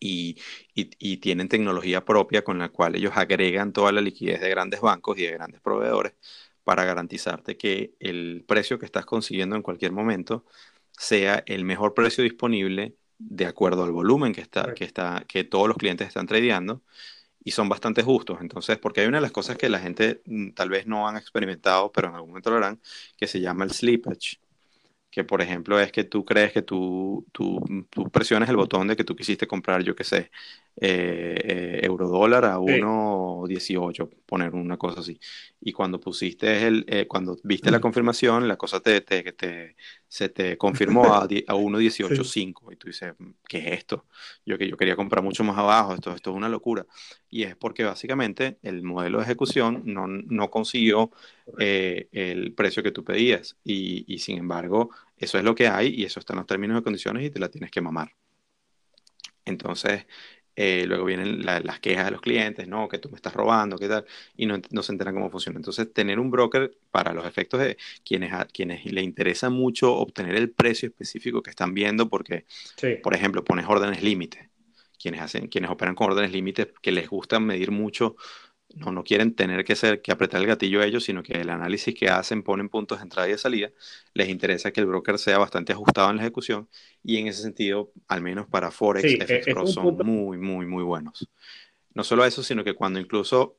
Y, 0.00 0.36
y, 0.74 0.90
y, 0.98 1.16
tienen 1.18 1.48
tecnología 1.48 2.04
propia 2.04 2.44
con 2.44 2.58
la 2.58 2.68
cual 2.68 2.94
ellos 2.96 3.12
agregan 3.16 3.72
toda 3.72 3.90
la 3.92 4.00
liquidez 4.00 4.40
de 4.40 4.50
grandes 4.50 4.80
bancos 4.80 5.18
y 5.18 5.22
de 5.22 5.32
grandes 5.32 5.60
proveedores 5.60 6.14
para 6.64 6.84
garantizarte 6.84 7.56
que 7.56 7.94
el 8.00 8.44
precio 8.46 8.78
que 8.78 8.86
estás 8.86 9.06
consiguiendo 9.06 9.56
en 9.56 9.62
cualquier 9.62 9.92
momento 9.92 10.44
sea 10.92 11.42
el 11.46 11.64
mejor 11.64 11.94
precio 11.94 12.24
disponible 12.24 12.96
de 13.18 13.46
acuerdo 13.46 13.84
al 13.84 13.92
volumen 13.92 14.32
que, 14.34 14.40
está, 14.40 14.74
que, 14.74 14.84
está, 14.84 15.24
que 15.28 15.44
todos 15.44 15.68
los 15.68 15.76
clientes 15.78 16.08
están 16.08 16.26
tradeando 16.26 16.82
y 17.44 17.52
son 17.52 17.68
bastante 17.68 18.02
justos. 18.02 18.38
Entonces, 18.40 18.78
porque 18.78 19.02
hay 19.02 19.06
una 19.08 19.18
de 19.18 19.22
las 19.22 19.32
cosas 19.32 19.56
que 19.58 19.68
la 19.68 19.80
gente 19.80 20.22
mm, 20.26 20.50
tal 20.52 20.70
vez 20.70 20.86
no 20.86 21.08
han 21.08 21.16
experimentado, 21.16 21.92
pero 21.92 22.08
en 22.08 22.14
algún 22.16 22.30
momento 22.30 22.50
lo 22.50 22.56
harán, 22.58 22.80
que 23.16 23.26
se 23.28 23.40
llama 23.40 23.64
el 23.64 23.70
slippage. 23.72 24.38
Que, 25.10 25.24
por 25.24 25.42
ejemplo, 25.42 25.78
es 25.80 25.92
que 25.92 26.04
tú 26.04 26.24
crees 26.24 26.52
que 26.52 26.62
tú, 26.62 27.26
tú, 27.32 27.60
tú 27.90 28.10
presiones 28.10 28.48
el 28.48 28.56
botón 28.56 28.88
de 28.88 28.96
que 28.96 29.04
tú 29.04 29.14
quisiste 29.16 29.46
comprar, 29.46 29.82
yo 29.84 29.94
qué 29.94 30.04
sé, 30.04 30.30
eh, 30.76 31.36
eh, 31.44 31.80
euro 31.84 32.08
dólar 32.08 32.44
a 32.44 32.58
1.18, 32.58 34.10
poner 34.26 34.54
una 34.54 34.76
cosa 34.76 35.00
así. 35.00 35.20
Y 35.60 35.72
cuando 35.72 36.00
pusiste 36.00 36.66
el, 36.66 36.84
eh, 36.88 37.06
cuando 37.06 37.38
viste 37.44 37.70
la 37.70 37.80
confirmación, 37.80 38.48
la 38.48 38.56
cosa 38.56 38.80
te, 38.80 39.00
te, 39.00 39.22
te 39.32 39.76
se 40.08 40.28
te 40.28 40.58
confirmó 40.58 41.14
a, 41.14 41.22
a 41.22 41.26
1.18.5 41.54 42.72
y 42.72 42.76
tú 42.76 42.88
dices, 42.88 43.14
¿qué 43.48 43.58
es 43.58 43.66
esto? 43.78 44.06
Yo 44.44 44.58
que 44.58 44.68
yo 44.68 44.76
quería 44.76 44.96
comprar 44.96 45.22
mucho 45.22 45.44
más 45.44 45.56
abajo, 45.58 45.94
esto, 45.94 46.12
esto 46.12 46.30
es 46.30 46.36
una 46.36 46.48
locura. 46.48 46.86
Y 47.30 47.44
es 47.44 47.56
porque 47.56 47.84
básicamente 47.84 48.58
el 48.62 48.82
modelo 48.82 49.18
de 49.18 49.24
ejecución 49.24 49.82
no, 49.84 50.06
no 50.08 50.50
consiguió 50.50 51.10
el 51.56 52.52
precio 52.54 52.82
que 52.82 52.92
tú 52.92 53.04
pedías 53.04 53.56
y, 53.64 54.04
y 54.12 54.18
sin 54.18 54.38
embargo 54.38 54.90
eso 55.16 55.38
es 55.38 55.44
lo 55.44 55.54
que 55.54 55.68
hay 55.68 55.88
y 55.94 56.04
eso 56.04 56.20
está 56.20 56.32
en 56.32 56.38
los 56.38 56.46
términos 56.46 56.80
y 56.80 56.82
condiciones 56.82 57.24
y 57.24 57.30
te 57.30 57.38
la 57.38 57.48
tienes 57.48 57.70
que 57.70 57.80
mamar. 57.80 58.12
Entonces, 59.44 60.06
eh, 60.56 60.84
luego 60.86 61.04
vienen 61.04 61.44
las 61.44 61.80
quejas 61.80 62.04
de 62.04 62.10
los 62.12 62.20
clientes, 62.20 62.68
no, 62.68 62.88
que 62.88 62.98
tú 62.98 63.08
me 63.10 63.16
estás 63.16 63.34
robando, 63.34 63.76
qué 63.76 63.88
tal, 63.88 64.04
y 64.36 64.46
no, 64.46 64.60
se 64.82 64.92
enteran 64.92 65.14
cómo 65.14 65.30
funciona. 65.30 65.58
Entonces, 65.58 65.92
tener 65.92 66.18
un 66.20 66.30
broker 66.30 66.76
para 66.90 67.12
los 67.12 67.26
efectos 67.26 67.60
de 67.60 67.76
quienes, 68.04 68.32
a, 68.32 68.44
quienes 68.46 68.84
le 68.84 69.02
interesa 69.02 69.50
mucho 69.50 69.94
obtener 69.94 70.36
el 70.36 70.50
precio 70.50 70.88
específico 70.88 71.42
que 71.42 71.50
están 71.50 71.74
viendo, 71.74 72.08
porque, 72.08 72.46
por 73.02 73.14
ejemplo, 73.14 73.44
pones 73.44 73.66
órdenes 73.68 74.02
límite. 74.02 74.50
Quienes, 74.98 75.20
hacen, 75.20 75.48
quienes 75.48 75.70
operan 75.70 75.94
con 75.94 76.12
órdenes 76.12 76.32
límite, 76.32 76.72
que 76.80 76.90
les 76.90 77.08
gusta 77.08 77.38
medir 77.38 77.70
mucho 77.70 78.16
no, 78.76 78.92
no 78.92 79.04
quieren 79.04 79.34
tener 79.34 79.64
que, 79.64 79.76
ser, 79.76 80.02
que 80.02 80.12
apretar 80.12 80.40
el 80.40 80.46
gatillo 80.46 80.82
ellos, 80.82 81.04
sino 81.04 81.22
que 81.22 81.34
el 81.34 81.50
análisis 81.50 81.94
que 81.94 82.08
hacen 82.08 82.42
ponen 82.42 82.68
puntos 82.68 82.98
de 82.98 83.04
entrada 83.04 83.28
y 83.28 83.32
de 83.32 83.38
salida. 83.38 83.70
Les 84.14 84.28
interesa 84.28 84.72
que 84.72 84.80
el 84.80 84.86
broker 84.86 85.18
sea 85.18 85.38
bastante 85.38 85.72
ajustado 85.72 86.10
en 86.10 86.16
la 86.16 86.22
ejecución 86.22 86.68
y 87.02 87.18
en 87.18 87.28
ese 87.28 87.42
sentido, 87.42 87.92
al 88.08 88.22
menos 88.22 88.46
para 88.46 88.70
Forex, 88.70 89.14
FX 89.24 89.46
Pro 89.52 89.66
son 89.66 89.96
muy, 89.98 90.38
muy, 90.38 90.66
muy 90.66 90.82
buenos. 90.82 91.28
No 91.94 92.04
solo 92.04 92.24
eso, 92.24 92.42
sino 92.42 92.64
que 92.64 92.74
cuando 92.74 92.98
incluso, 92.98 93.58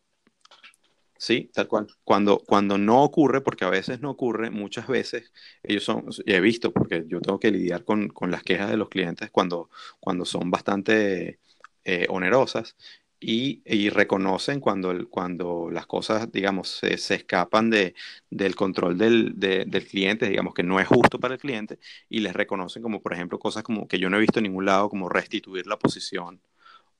sí, 1.17 1.49
tal 1.53 1.67
cual, 1.67 1.87
cuando, 2.03 2.39
cuando 2.39 2.77
no 2.77 3.03
ocurre, 3.03 3.41
porque 3.41 3.63
a 3.63 3.69
veces 3.69 4.01
no 4.01 4.11
ocurre, 4.11 4.49
muchas 4.49 4.87
veces 4.87 5.31
ellos 5.63 5.83
son, 5.83 6.05
he 6.25 6.41
visto, 6.41 6.73
porque 6.73 7.05
yo 7.07 7.21
tengo 7.21 7.39
que 7.39 7.51
lidiar 7.51 7.85
con, 7.85 8.09
con 8.09 8.31
las 8.31 8.43
quejas 8.43 8.69
de 8.69 8.77
los 8.77 8.89
clientes 8.89 9.29
cuando, 9.31 9.69
cuando 9.99 10.25
son 10.25 10.51
bastante 10.51 11.39
eh, 11.85 12.07
onerosas 12.09 12.75
y, 13.19 13.89
reconocen 13.89 14.59
cuando, 14.59 15.09
cuando 15.09 15.69
las 15.71 15.85
cosas, 15.87 16.31
digamos, 16.31 16.69
se, 16.69 16.93
escapan 16.93 17.69
de, 17.69 17.95
del 18.29 18.55
control 18.55 18.97
del, 18.97 19.33
del, 19.39 19.87
cliente, 19.87 20.29
digamos 20.29 20.53
que 20.53 20.63
no 20.63 20.79
es 20.79 20.87
justo 20.87 21.19
para 21.19 21.35
el 21.35 21.39
cliente, 21.39 21.79
y 22.09 22.19
les 22.19 22.33
reconocen 22.33 22.83
como, 22.83 23.01
por 23.01 23.13
ejemplo, 23.13 23.39
cosas 23.39 23.63
como 23.63 23.87
que 23.87 23.99
yo 23.99 24.09
no 24.09 24.17
he 24.17 24.21
visto 24.21 24.39
en 24.39 24.43
ningún 24.43 24.65
lado, 24.65 24.89
como 24.89 25.09
restituir 25.09 25.67
la 25.67 25.77
posición, 25.79 26.41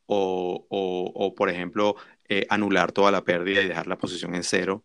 o, 0.08 0.66
o, 0.70 1.12
o 1.16 1.36
por 1.36 1.50
ejemplo, 1.50 1.96
eh, 2.30 2.46
anular 2.50 2.92
toda 2.92 3.12
la 3.12 3.24
pérdida 3.24 3.62
y 3.62 3.68
dejar 3.68 3.88
la 3.88 3.98
posición 3.98 4.36
en 4.36 4.44
cero, 4.44 4.84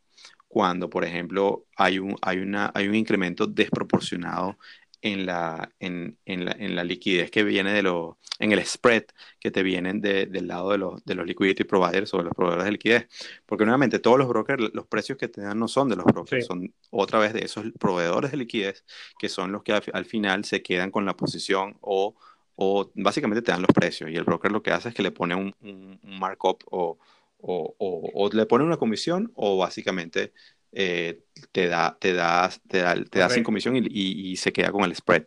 cuando, 0.49 0.91
por 0.91 1.05
ejemplo, 1.05 1.67
hay 1.77 1.99
un, 2.01 2.17
hay 2.23 2.39
una, 2.39 2.73
hay 2.75 2.89
un 2.89 2.97
incremento 2.97 3.47
desproporcionado 3.47 4.59
en 5.03 5.27
la, 5.27 5.73
en, 5.81 6.19
en, 6.27 6.45
la, 6.45 6.53
en 6.53 6.77
la, 6.77 6.85
liquidez 6.85 7.31
que 7.31 7.43
viene 7.43 7.73
de 7.73 7.83
los, 7.83 8.17
en 8.39 8.53
el 8.53 8.65
spread 8.65 9.05
que 9.39 9.51
te 9.51 9.63
vienen 9.63 10.01
de, 10.01 10.27
del 10.27 10.47
lado 10.47 10.71
de 10.71 10.79
los, 10.79 11.05
de 11.05 11.15
los 11.15 11.27
liquidity 11.27 11.65
providers 11.65 12.13
o 12.15 12.19
de 12.19 12.25
los 12.25 12.35
proveedores 12.35 12.65
de 12.65 12.73
liquidez. 12.73 13.09
Porque 13.47 13.65
nuevamente 13.65 13.99
todos 13.99 14.19
los 14.19 14.29
brokers, 14.29 14.71
los 14.75 14.87
precios 14.87 15.19
que 15.19 15.29
te 15.29 15.41
dan 15.41 15.59
no 15.59 15.69
son 15.69 15.89
de 15.89 15.97
los 15.97 16.05
brokers, 16.05 16.47
son 16.47 16.73
otra 16.91 17.19
vez 17.19 17.33
de 17.33 17.45
esos 17.45 17.65
proveedores 17.79 18.31
de 18.31 18.37
liquidez 18.37 18.85
que 19.19 19.29
son 19.29 19.53
los 19.53 19.63
que 19.63 19.73
al, 19.73 20.05
final 20.05 20.45
se 20.45 20.63
quedan 20.63 20.91
con 20.91 21.07
la 21.07 21.17
posición 21.17 21.77
o, 21.81 22.15
o, 22.57 22.91
básicamente 22.95 23.43
te 23.43 23.53
dan 23.53 23.63
los 23.63 23.73
precios. 23.73 24.11
Y 24.11 24.17
el 24.17 24.25
broker 24.25 24.53
lo 24.53 24.63
que 24.63 24.71
hace 24.71 24.91
es 24.91 24.95
que 24.95 25.03
le 25.03 25.13
pone 25.13 25.35
un, 25.35 25.55
un, 25.63 25.99
markup 26.03 26.63
o, 26.71 26.99
o, 27.39 27.75
o, 27.79 28.31
le 28.33 28.47
pone 28.47 28.65
una 28.65 28.77
comisión 28.77 29.33
o 29.35 29.57
básicamente 29.57 30.33
eh, 30.73 31.25
te, 31.53 31.69
da, 31.69 31.97
te, 31.99 32.13
da, 32.13 32.51
te, 32.69 32.79
da, 32.79 32.95
te 33.05 33.19
da 33.19 33.31
sin 33.31 33.43
comisión 33.43 33.77
y, 33.77 33.83
y, 33.91 34.37
se 34.37 34.53
queda 34.53 34.71
con 34.71 34.85
el 34.85 34.95
spread. 34.95 35.25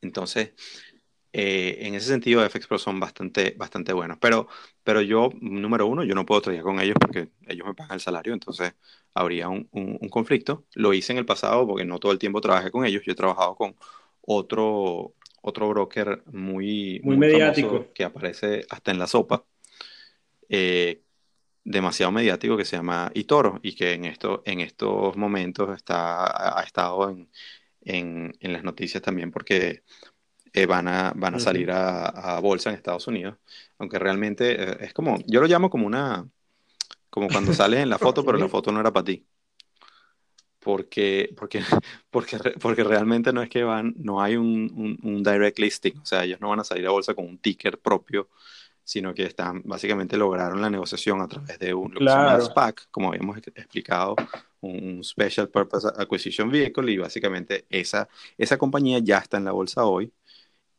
Entonces, 0.00 0.52
eh, 1.32 1.78
en 1.80 1.94
ese 1.94 2.08
sentido, 2.08 2.42
FX 2.48 2.66
Pro 2.66 2.78
son 2.78 2.98
bastante, 2.98 3.54
bastante 3.56 3.92
buenos. 3.92 4.18
Pero, 4.20 4.48
pero 4.82 5.02
yo, 5.02 5.30
número 5.40 5.86
uno, 5.86 6.04
yo 6.04 6.14
no 6.14 6.24
puedo 6.24 6.40
trabajar 6.40 6.64
con 6.64 6.80
ellos 6.80 6.96
porque 7.00 7.28
ellos 7.46 7.66
me 7.66 7.74
pagan 7.74 7.94
el 7.94 8.00
salario, 8.00 8.32
entonces 8.32 8.74
habría 9.14 9.48
un, 9.48 9.68
un, 9.72 10.08
conflicto. 10.08 10.64
Lo 10.74 10.94
hice 10.94 11.12
en 11.12 11.18
el 11.18 11.26
pasado 11.26 11.66
porque 11.66 11.84
no 11.84 11.98
todo 11.98 12.12
el 12.12 12.18
tiempo 12.18 12.40
trabajé 12.40 12.70
con 12.70 12.84
ellos. 12.84 13.02
Yo 13.04 13.12
he 13.12 13.16
trabajado 13.16 13.54
con 13.56 13.76
otro, 14.22 15.14
otro 15.42 15.68
broker 15.68 16.22
muy, 16.26 17.00
muy, 17.02 17.16
mediático 17.16 17.92
que 17.92 18.04
aparece 18.04 18.64
hasta 18.70 18.90
en 18.90 18.98
la 18.98 19.06
sopa. 19.06 19.44
Eh, 20.48 21.02
demasiado 21.68 22.10
mediático 22.12 22.56
que 22.56 22.64
se 22.64 22.76
llama 22.76 23.10
Itoro 23.14 23.60
y 23.62 23.74
que 23.74 23.92
en, 23.92 24.06
esto, 24.06 24.42
en 24.46 24.60
estos 24.60 25.16
momentos 25.16 25.76
está, 25.76 26.58
ha 26.58 26.62
estado 26.62 27.10
en, 27.10 27.28
en, 27.82 28.32
en 28.40 28.52
las 28.52 28.64
noticias 28.64 29.02
también 29.02 29.30
porque 29.30 29.82
eh, 30.52 30.66
van, 30.66 30.88
a, 30.88 31.12
van 31.14 31.34
a 31.34 31.40
salir 31.40 31.70
a, 31.70 32.40
bolsa 32.40 32.70
en 32.70 32.76
Estados 32.76 33.06
Unidos, 33.06 33.36
aunque 33.78 33.98
realmente 33.98 34.62
eh, 34.62 34.76
es 34.80 34.94
como, 34.94 35.18
yo 35.26 35.40
lo 35.40 35.46
llamo 35.46 35.68
como 35.68 35.86
una, 35.86 36.26
como 37.10 37.28
cuando 37.28 37.52
sales 37.52 37.80
en 37.80 37.90
la 37.90 37.98
foto, 37.98 38.24
pero 38.24 38.38
la 38.38 38.48
foto 38.48 38.72
no 38.72 38.80
era 38.80 38.92
para 38.92 39.04
ti. 39.04 39.26
Porque, 40.58 41.32
porque, 41.36 41.60
porque, 42.10 42.38
porque 42.60 42.84
realmente 42.84 43.32
no 43.32 43.42
es 43.42 43.50
que 43.50 43.62
van, 43.62 43.94
no 43.98 44.22
hay 44.22 44.36
un, 44.36 44.70
un, 44.74 44.98
un 45.02 45.22
direct 45.22 45.58
listing, 45.58 45.98
o 45.98 46.06
sea, 46.06 46.24
ellos 46.24 46.40
no 46.40 46.48
van 46.48 46.60
a 46.60 46.64
salir 46.64 46.86
a 46.86 46.90
bolsa 46.90 47.14
con 47.14 47.26
un 47.26 47.38
ticker 47.38 47.78
propio 47.78 48.30
sino 48.88 49.12
que 49.12 49.24
están, 49.24 49.60
básicamente 49.66 50.16
lograron 50.16 50.62
la 50.62 50.70
negociación 50.70 51.20
a 51.20 51.28
través 51.28 51.58
de 51.58 51.74
un 51.74 51.94
SPAC, 52.40 52.88
como 52.90 53.08
habíamos 53.08 53.36
explicado, 53.36 54.16
un 54.62 55.04
Special 55.04 55.50
Purpose 55.50 55.86
Acquisition 55.94 56.50
Vehicle, 56.50 56.90
y 56.90 56.96
básicamente 56.96 57.66
esa, 57.68 58.08
esa 58.38 58.56
compañía 58.56 58.98
ya 59.00 59.18
está 59.18 59.36
en 59.36 59.44
la 59.44 59.52
bolsa 59.52 59.84
hoy. 59.84 60.10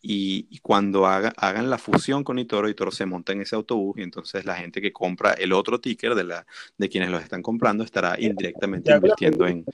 Y, 0.01 0.57
cuando 0.63 1.05
haga, 1.05 1.33
hagan 1.37 1.69
la 1.69 1.77
fusión 1.77 2.23
con 2.23 2.39
Itoro, 2.39 2.67
Itoro 2.67 2.89
se 2.89 3.05
monta 3.05 3.31
en 3.33 3.41
ese 3.41 3.55
autobús 3.55 3.99
y 3.99 4.01
entonces 4.01 4.43
la 4.43 4.55
gente 4.55 4.81
que 4.81 4.91
compra 4.91 5.33
el 5.33 5.53
otro 5.53 5.79
ticker 5.79 6.15
de, 6.15 6.23
la, 6.23 6.47
de 6.79 6.89
quienes 6.89 7.11
los 7.11 7.21
están 7.21 7.43
comprando 7.43 7.83
estará 7.83 8.19
indirectamente 8.19 8.91
invirtiendo 8.91 9.45
en... 9.45 9.65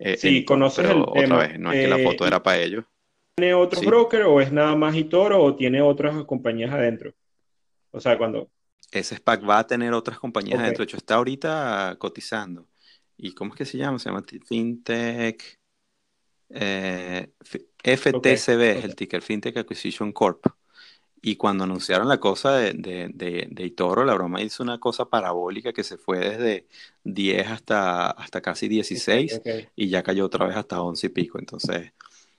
Eh, 0.00 0.16
sí, 0.16 0.44
conoces 0.44 0.84
pero 0.84 1.04
otra 1.08 1.36
vez, 1.36 1.60
no 1.60 1.70
es 1.70 1.80
que 1.80 1.88
la 1.88 1.98
eh, 1.98 2.04
foto 2.04 2.26
era 2.26 2.42
para 2.42 2.58
ellos. 2.58 2.84
¿Tiene 3.36 3.54
otro 3.54 3.80
broker 3.82 4.22
o 4.22 4.40
es 4.40 4.50
nada 4.50 4.74
más 4.74 4.96
Itoro 4.96 5.40
o 5.40 5.54
tiene 5.54 5.80
otras 5.80 6.24
compañías 6.24 6.72
adentro? 6.72 7.14
O 7.94 8.00
sea, 8.00 8.18
cuando... 8.18 8.50
Ese 8.90 9.16
SPAC 9.16 9.48
va 9.48 9.60
a 9.60 9.66
tener 9.66 9.92
otras 9.92 10.18
compañías 10.18 10.60
dentro. 10.62 10.78
De 10.78 10.84
hecho, 10.84 10.96
está 10.96 11.14
ahorita 11.14 11.96
cotizando. 11.98 12.68
¿Y 13.16 13.32
cómo 13.32 13.52
es 13.52 13.58
que 13.58 13.64
se 13.64 13.78
llama? 13.78 13.98
Se 13.98 14.08
llama 14.08 14.24
FinTech. 14.46 15.58
Eh, 16.50 17.32
FTCB 17.82 18.60
es 18.60 18.84
el 18.84 18.94
ticker, 18.94 19.22
FinTech 19.22 19.56
Acquisition 19.56 20.12
Corp. 20.12 20.46
Y 21.22 21.36
cuando 21.36 21.64
anunciaron 21.64 22.08
la 22.08 22.20
cosa 22.20 22.56
de, 22.56 22.74
de, 22.74 23.48
de, 23.50 23.64
Itoro, 23.64 24.04
la 24.04 24.12
broma 24.12 24.42
hizo 24.42 24.62
una 24.62 24.78
cosa 24.78 25.06
parabólica 25.06 25.72
que 25.72 25.82
se 25.82 25.96
fue 25.96 26.18
desde 26.18 26.66
10 27.04 27.48
hasta, 27.48 28.10
hasta 28.10 28.42
casi 28.42 28.68
16 28.68 29.40
y 29.74 29.88
ya 29.88 30.02
cayó 30.02 30.26
otra 30.26 30.46
vez 30.46 30.56
hasta 30.56 30.82
11 30.82 31.06
y 31.06 31.10
pico. 31.10 31.38
Entonces, 31.38 31.92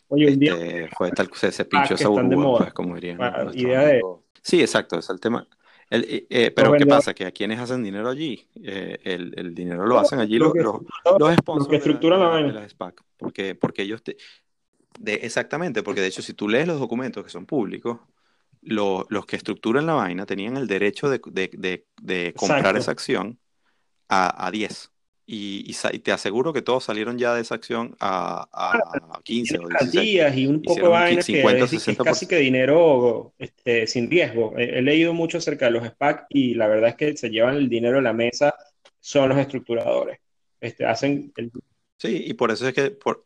Oye, 0.08 0.28
este, 0.28 0.88
fue 0.95 1.10
tal 1.12 1.30
se, 1.34 1.51
se 1.51 1.66
pinchó 1.66 1.95
esa 1.95 2.10
burbuja, 2.10 2.58
pues, 2.60 2.74
como 2.74 2.93
dirían. 2.93 3.20
idea 3.56 3.86
de, 3.86 4.01
Sí, 4.46 4.62
exacto, 4.62 5.00
es 5.00 5.10
el 5.10 5.20
tema. 5.20 5.48
El, 5.89 6.04
eh, 6.04 6.28
eh, 6.30 6.52
pero 6.52 6.74
¿qué 6.74 6.86
pasa? 6.86 7.16
Que 7.16 7.26
a 7.26 7.32
quienes 7.32 7.60
hacen 7.60 7.82
dinero 7.82 8.10
allí, 8.10 8.48
eh, 8.64 9.00
el, 9.04 9.34
el, 9.36 9.56
dinero 9.56 9.88
lo 9.88 9.98
hacen 9.98 10.20
allí 10.20 10.38
los, 10.38 10.54
los, 10.56 11.36
sponsors 11.38 11.68
que 11.68 11.78
estructuran 11.78 12.20
la, 12.20 12.28
vaina. 12.28 12.54
las 12.54 12.72
SPAC, 12.72 13.02
porque, 13.18 13.56
porque 13.56 13.82
ellos 13.82 14.04
te, 14.04 14.18
de, 15.00 15.16
exactamente, 15.16 15.82
porque 15.82 16.02
de 16.02 16.08
hecho 16.08 16.22
si 16.22 16.36
tú 16.36 16.48
lees 16.48 16.68
los 16.68 16.80
documentos 16.80 17.24
que 17.24 17.32
son 17.32 17.48
públicos, 17.48 18.02
lo, 18.62 19.08
los 19.10 19.26
que 19.26 19.36
estructuran 19.36 19.88
la 19.88 19.93
vaina 19.93 20.28
tenían 20.28 20.58
el 20.58 20.68
derecho 20.68 21.10
de, 21.10 21.20
de, 21.26 21.88
de 22.00 22.34
comprar 22.36 22.78
esa 22.78 22.91
acción 22.91 23.39
a, 24.10 24.46
a 24.46 24.52
10. 24.52 24.91
Y, 25.28 25.65
y, 25.67 25.99
te 25.99 26.11
aseguro 26.11 26.53
que 26.53 26.61
todos 26.61 26.84
salieron 26.84 27.17
ya 27.17 27.34
de 27.34 27.41
esa 27.41 27.55
acción 27.55 27.95
a, 27.99 28.47
a, 28.53 29.21
15 29.23 29.57
o 29.57 29.67
16. 29.69 30.38
y 30.38 30.45
un 30.45 30.61
poco 30.61 30.82
de 30.82 30.88
vaina 30.88 31.21
que 31.23 31.41
es, 31.41 31.97
casi 31.97 32.28
que 32.28 32.38
dinero 32.38 33.34
este, 33.39 33.88
sin 33.88 34.09
riesgo. 34.09 34.53
He, 34.55 34.84
leído 34.84 35.13
mucho 35.13 35.39
acerca 35.39 35.65
de 35.65 35.71
los 35.71 35.88
SPAC 35.88 36.28
y 36.30 36.53
la 36.53 36.67
verdad 36.67 36.89
es 36.89 36.95
que 36.95 37.17
se 37.17 37.30
llevan 37.30 37.55
el 37.55 37.69
dinero 37.69 37.97
a 37.97 38.01
la 38.03 38.13
mesa 38.13 38.53
son 38.99 39.30
los 39.30 39.38
estructuradores. 39.38 40.19
Este, 40.59 40.86
hacen 40.86 41.32
Sí, 41.97 42.23
y 42.28 42.34
por 42.34 42.51
eso 42.51 42.67
es 42.67 42.73
que 42.73 42.91
por, 42.91 43.26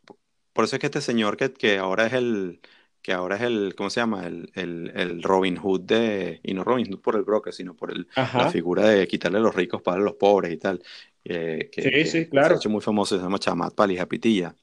por 0.52 0.64
eso 0.64 0.76
es 0.76 0.80
que 0.80 0.86
este 0.86 1.00
señor 1.00 1.36
que, 1.36 1.52
que 1.52 1.78
ahora 1.78 2.06
es 2.06 2.12
el 2.12 2.60
que 3.02 3.12
ahora 3.12 3.36
es 3.36 3.42
el, 3.42 3.74
¿cómo 3.76 3.88
se 3.88 4.00
llama? 4.00 4.26
El, 4.26 4.50
el, 4.54 4.92
el 4.94 5.22
Robin 5.22 5.56
Hood 5.56 5.80
de, 5.82 6.40
y 6.42 6.52
no 6.52 6.64
Robin 6.64 6.86
Hood 6.86 7.00
por 7.00 7.16
el 7.16 7.22
broker, 7.22 7.52
sino 7.52 7.74
por 7.74 7.90
el, 7.90 8.06
la 8.14 8.50
figura 8.50 8.84
de 8.84 9.08
quitarle 9.08 9.38
a 9.38 9.40
los 9.40 9.54
ricos 9.54 9.80
para 9.80 10.00
los 10.00 10.14
pobres 10.14 10.52
y 10.52 10.58
tal. 10.58 10.82
Que, 11.24 11.70
sí, 11.72 12.04
sí, 12.04 12.28
claro. 12.28 12.48
Se 12.48 12.54
ha 12.54 12.56
hecho 12.56 12.70
muy 12.70 12.80
famoso, 12.80 13.16
se 13.16 13.22
llama 13.22 13.38
Chamat 13.38 13.74
Palija 13.74 14.06
Pitilla. 14.06 14.54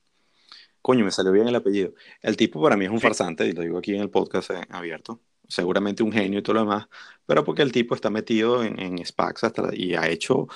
Coño, 0.81 1.03
me 1.03 1.11
salió 1.11 1.31
bien 1.31 1.47
el 1.47 1.55
apellido. 1.55 1.93
El 2.21 2.37
tipo 2.37 2.61
para 2.61 2.77
mí 2.77 2.85
es 2.85 2.91
un 2.91 3.01
farsante, 3.01 3.47
y 3.47 3.51
lo 3.51 3.61
digo 3.61 3.77
aquí 3.77 3.93
en 3.93 4.01
el 4.01 4.09
podcast 4.09 4.51
abierto. 4.69 5.21
seguramente 5.47 6.03
un 6.03 6.11
genio 6.11 6.39
y 6.39 6.41
todo 6.41 6.55
lo 6.55 6.59
demás, 6.61 6.87
pero 7.25 7.43
porque 7.43 7.61
el 7.61 7.71
tipo 7.71 7.95
está 7.95 8.09
metido 8.09 8.63
en, 8.63 8.79
en 8.79 9.05
SPACs 9.05 9.43
hasta, 9.45 9.69
y 9.73 9.95
ha 9.95 10.07
hecho, 10.09 10.47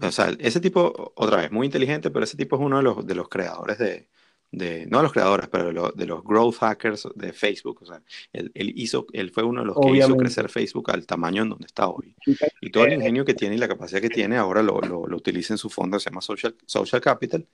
o 0.00 0.12
sea, 0.12 0.34
ese 0.38 0.60
tipo, 0.60 1.12
otra 1.16 1.38
vez, 1.38 1.50
muy 1.52 1.66
inteligente, 1.66 2.10
pero 2.10 2.24
ese 2.24 2.36
tipo 2.36 2.56
es 2.56 2.62
uno 2.62 2.78
de 2.78 2.82
los, 2.82 3.06
de 3.06 3.14
los 3.14 3.28
creadores 3.28 3.78
de, 3.78 4.08
de, 4.50 4.86
no 4.86 4.98
de 4.98 5.02
los 5.02 5.12
creadores, 5.12 5.48
pero 5.48 5.92
de, 5.92 6.06
los 6.06 6.24
growth 6.24 6.56
hackers 6.56 7.08
de 7.14 7.32
Facebook. 7.32 7.82
O 7.82 7.86
sea, 7.86 8.02
él, 8.32 8.50
hizo, 8.54 9.06
él 9.12 9.30
fue 9.30 9.42
uno 9.42 9.60
de 9.60 9.66
los 9.66 9.76
que 9.76 9.96
hizo 9.96 10.16
crecer 10.16 10.48
Facebook 10.48 10.90
al 10.90 11.06
tamaño 11.06 11.42
en 11.42 11.50
donde 11.50 11.66
está 11.66 11.88
hoy. 11.88 12.14
Y 12.60 12.70
todo 12.70 12.84
el 12.84 12.94
ingenio 12.94 13.24
que 13.24 13.34
tiene 13.34 13.56
y 13.56 13.58
la 13.58 13.68
capacidad 13.68 14.00
que 14.00 14.08
tiene 14.08 14.36
ahora 14.36 14.62
lo, 14.62 14.80
lo, 14.80 15.06
lo 15.06 15.16
utiliza 15.16 15.54
en 15.54 15.58
su 15.58 15.68
fondo, 15.68 15.98
se 16.00 16.10
llama 16.10 16.20
Social, 16.20 16.56
Social 16.66 17.00
Capital, 17.00 17.46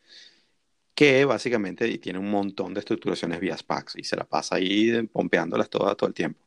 que 0.94 1.24
básicamente 1.24 1.98
tiene 1.98 2.18
un 2.18 2.30
montón 2.30 2.72
de 2.72 2.80
estructuraciones 2.80 3.40
vía 3.40 3.56
SPACs 3.56 3.96
y 3.96 4.04
se 4.04 4.16
la 4.16 4.24
pasa 4.24 4.56
ahí 4.56 5.02
pompeándolas 5.08 5.68
todas 5.68 5.96
todo 5.96 6.08
el 6.08 6.14
tiempo. 6.14 6.40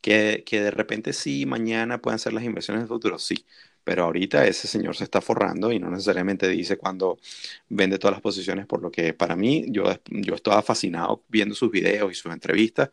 Que, 0.00 0.44
que 0.46 0.60
de 0.62 0.70
repente 0.70 1.12
sí, 1.12 1.44
mañana 1.44 2.00
pueden 2.00 2.18
ser 2.20 2.32
las 2.32 2.44
inversiones 2.44 2.84
de 2.84 2.88
futuro, 2.88 3.18
sí, 3.18 3.44
pero 3.88 4.04
ahorita 4.04 4.46
ese 4.46 4.68
señor 4.68 4.94
se 4.94 5.04
está 5.04 5.22
forrando 5.22 5.72
y 5.72 5.78
no 5.78 5.90
necesariamente 5.90 6.46
dice 6.46 6.76
cuando 6.76 7.18
vende 7.70 7.98
todas 7.98 8.16
las 8.16 8.20
posiciones, 8.20 8.66
por 8.66 8.82
lo 8.82 8.90
que 8.90 9.14
para 9.14 9.34
mí 9.34 9.64
yo, 9.70 9.84
yo 10.10 10.34
estaba 10.34 10.60
fascinado 10.60 11.24
viendo 11.26 11.54
sus 11.54 11.70
videos 11.70 12.12
y 12.12 12.14
sus 12.14 12.30
entrevistas 12.30 12.90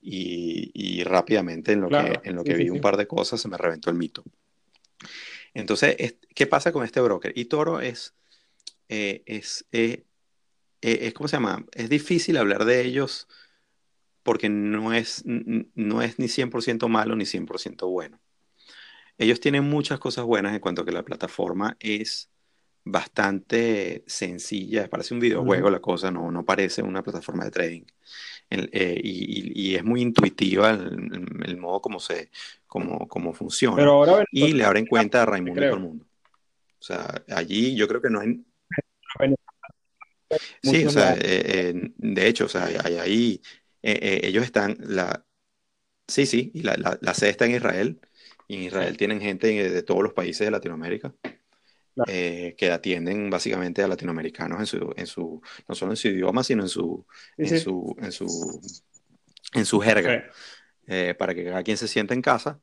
y, 0.00 1.04
rápidamente 1.04 1.72
en 1.72 1.82
lo 1.82 1.90
que, 1.90 2.20
en 2.24 2.34
lo 2.34 2.44
que 2.44 2.54
vi 2.54 2.70
un 2.70 2.80
par 2.80 2.96
de 2.96 3.06
cosas 3.06 3.42
se 3.42 3.48
me 3.48 3.58
reventó 3.58 3.90
el 3.90 3.96
mito. 3.96 4.24
Entonces, 5.52 6.16
¿qué 6.34 6.46
pasa 6.46 6.72
con 6.72 6.82
este 6.82 7.02
broker? 7.02 7.34
Y 7.36 7.44
Toro 7.44 7.82
es, 7.82 8.14
eh, 8.88 9.22
es, 9.26 9.66
eh, 9.72 10.04
eh, 10.80 10.98
es, 11.02 11.12
¿cómo 11.12 11.28
se 11.28 11.36
llama? 11.36 11.66
Es 11.72 11.90
difícil 11.90 12.38
hablar 12.38 12.64
de 12.64 12.86
ellos 12.86 13.28
porque 14.22 14.48
no 14.48 14.94
es, 14.94 15.24
no 15.26 16.00
es 16.00 16.18
ni 16.18 16.28
100% 16.28 16.88
malo 16.88 17.16
ni 17.16 17.26
100% 17.26 17.86
bueno. 17.90 18.18
Ellos 19.18 19.40
tienen 19.40 19.64
muchas 19.64 19.98
cosas 19.98 20.24
buenas 20.24 20.54
en 20.54 20.60
cuanto 20.60 20.82
a 20.82 20.84
que 20.84 20.92
la 20.92 21.02
plataforma 21.02 21.76
es 21.80 22.30
bastante 22.84 24.04
sencilla, 24.06 24.88
parece 24.88 25.12
un 25.12 25.20
videojuego 25.20 25.68
la 25.70 25.80
cosa, 25.80 26.10
no, 26.10 26.30
no 26.30 26.44
parece 26.44 26.82
una 26.82 27.02
plataforma 27.02 27.44
de 27.44 27.50
trading. 27.50 27.82
Eh, 28.50 29.00
y, 29.02 29.74
es 29.74 29.84
muy 29.84 30.00
intuitiva 30.00 30.70
el, 30.70 31.56
modo 31.58 31.82
como, 31.82 32.00
se, 32.00 32.30
como, 32.66 33.06
como 33.06 33.34
funciona. 33.34 33.76
Pero 33.76 33.92
ahora, 33.92 34.24
y 34.32 34.52
le 34.52 34.64
abren 34.64 34.86
cuenta 34.86 35.22
a 35.22 35.26
Raimundo 35.26 35.60
y 35.60 35.64
todo 35.66 35.76
el 35.76 35.82
mundo. 35.82 36.06
O 36.78 36.82
sea, 36.82 37.22
allí 37.28 37.74
yo 37.74 37.86
creo 37.88 38.00
que 38.00 38.10
no 38.10 38.20
hay... 38.20 38.42
Sí, 40.62 40.84
o 40.84 40.90
sea, 40.90 41.14
eh, 41.14 41.20
eh, 41.22 41.92
de 41.96 42.26
hecho, 42.26 42.46
o 42.46 42.48
sea, 42.48 42.66
ahí 42.66 43.40
ellos 43.82 44.44
están, 44.44 44.76
la... 44.80 45.24
sí, 46.06 46.24
sí, 46.24 46.50
y 46.54 46.62
la, 46.62 46.76
la, 46.76 46.98
la 47.00 47.14
sede 47.14 47.30
está 47.30 47.46
en 47.46 47.56
Israel, 47.56 48.00
y 48.48 48.56
en 48.56 48.62
Israel 48.62 48.96
tienen 48.96 49.20
gente 49.20 49.46
de 49.70 49.82
todos 49.82 50.02
los 50.02 50.14
países 50.14 50.46
de 50.46 50.50
Latinoamérica 50.50 51.14
eh, 52.06 52.54
que 52.56 52.70
atienden 52.70 53.28
básicamente 53.28 53.82
a 53.82 53.88
latinoamericanos 53.88 54.58
en 54.58 54.66
su, 54.66 54.94
en 54.96 55.06
su, 55.06 55.42
no 55.68 55.74
solo 55.74 55.92
en 55.92 55.96
su 55.96 56.08
idioma, 56.08 56.42
sino 56.42 56.62
en 56.62 56.68
su, 56.68 57.06
en 57.36 57.60
su, 57.60 57.96
en 58.00 58.12
su, 58.12 58.60
en 59.52 59.64
su 59.66 59.80
jerga, 59.80 60.30
eh, 60.86 61.14
para 61.18 61.34
que 61.34 61.44
cada 61.44 61.62
quien 61.62 61.76
se 61.76 61.88
sienta 61.88 62.14
en 62.14 62.22
casa 62.22 62.60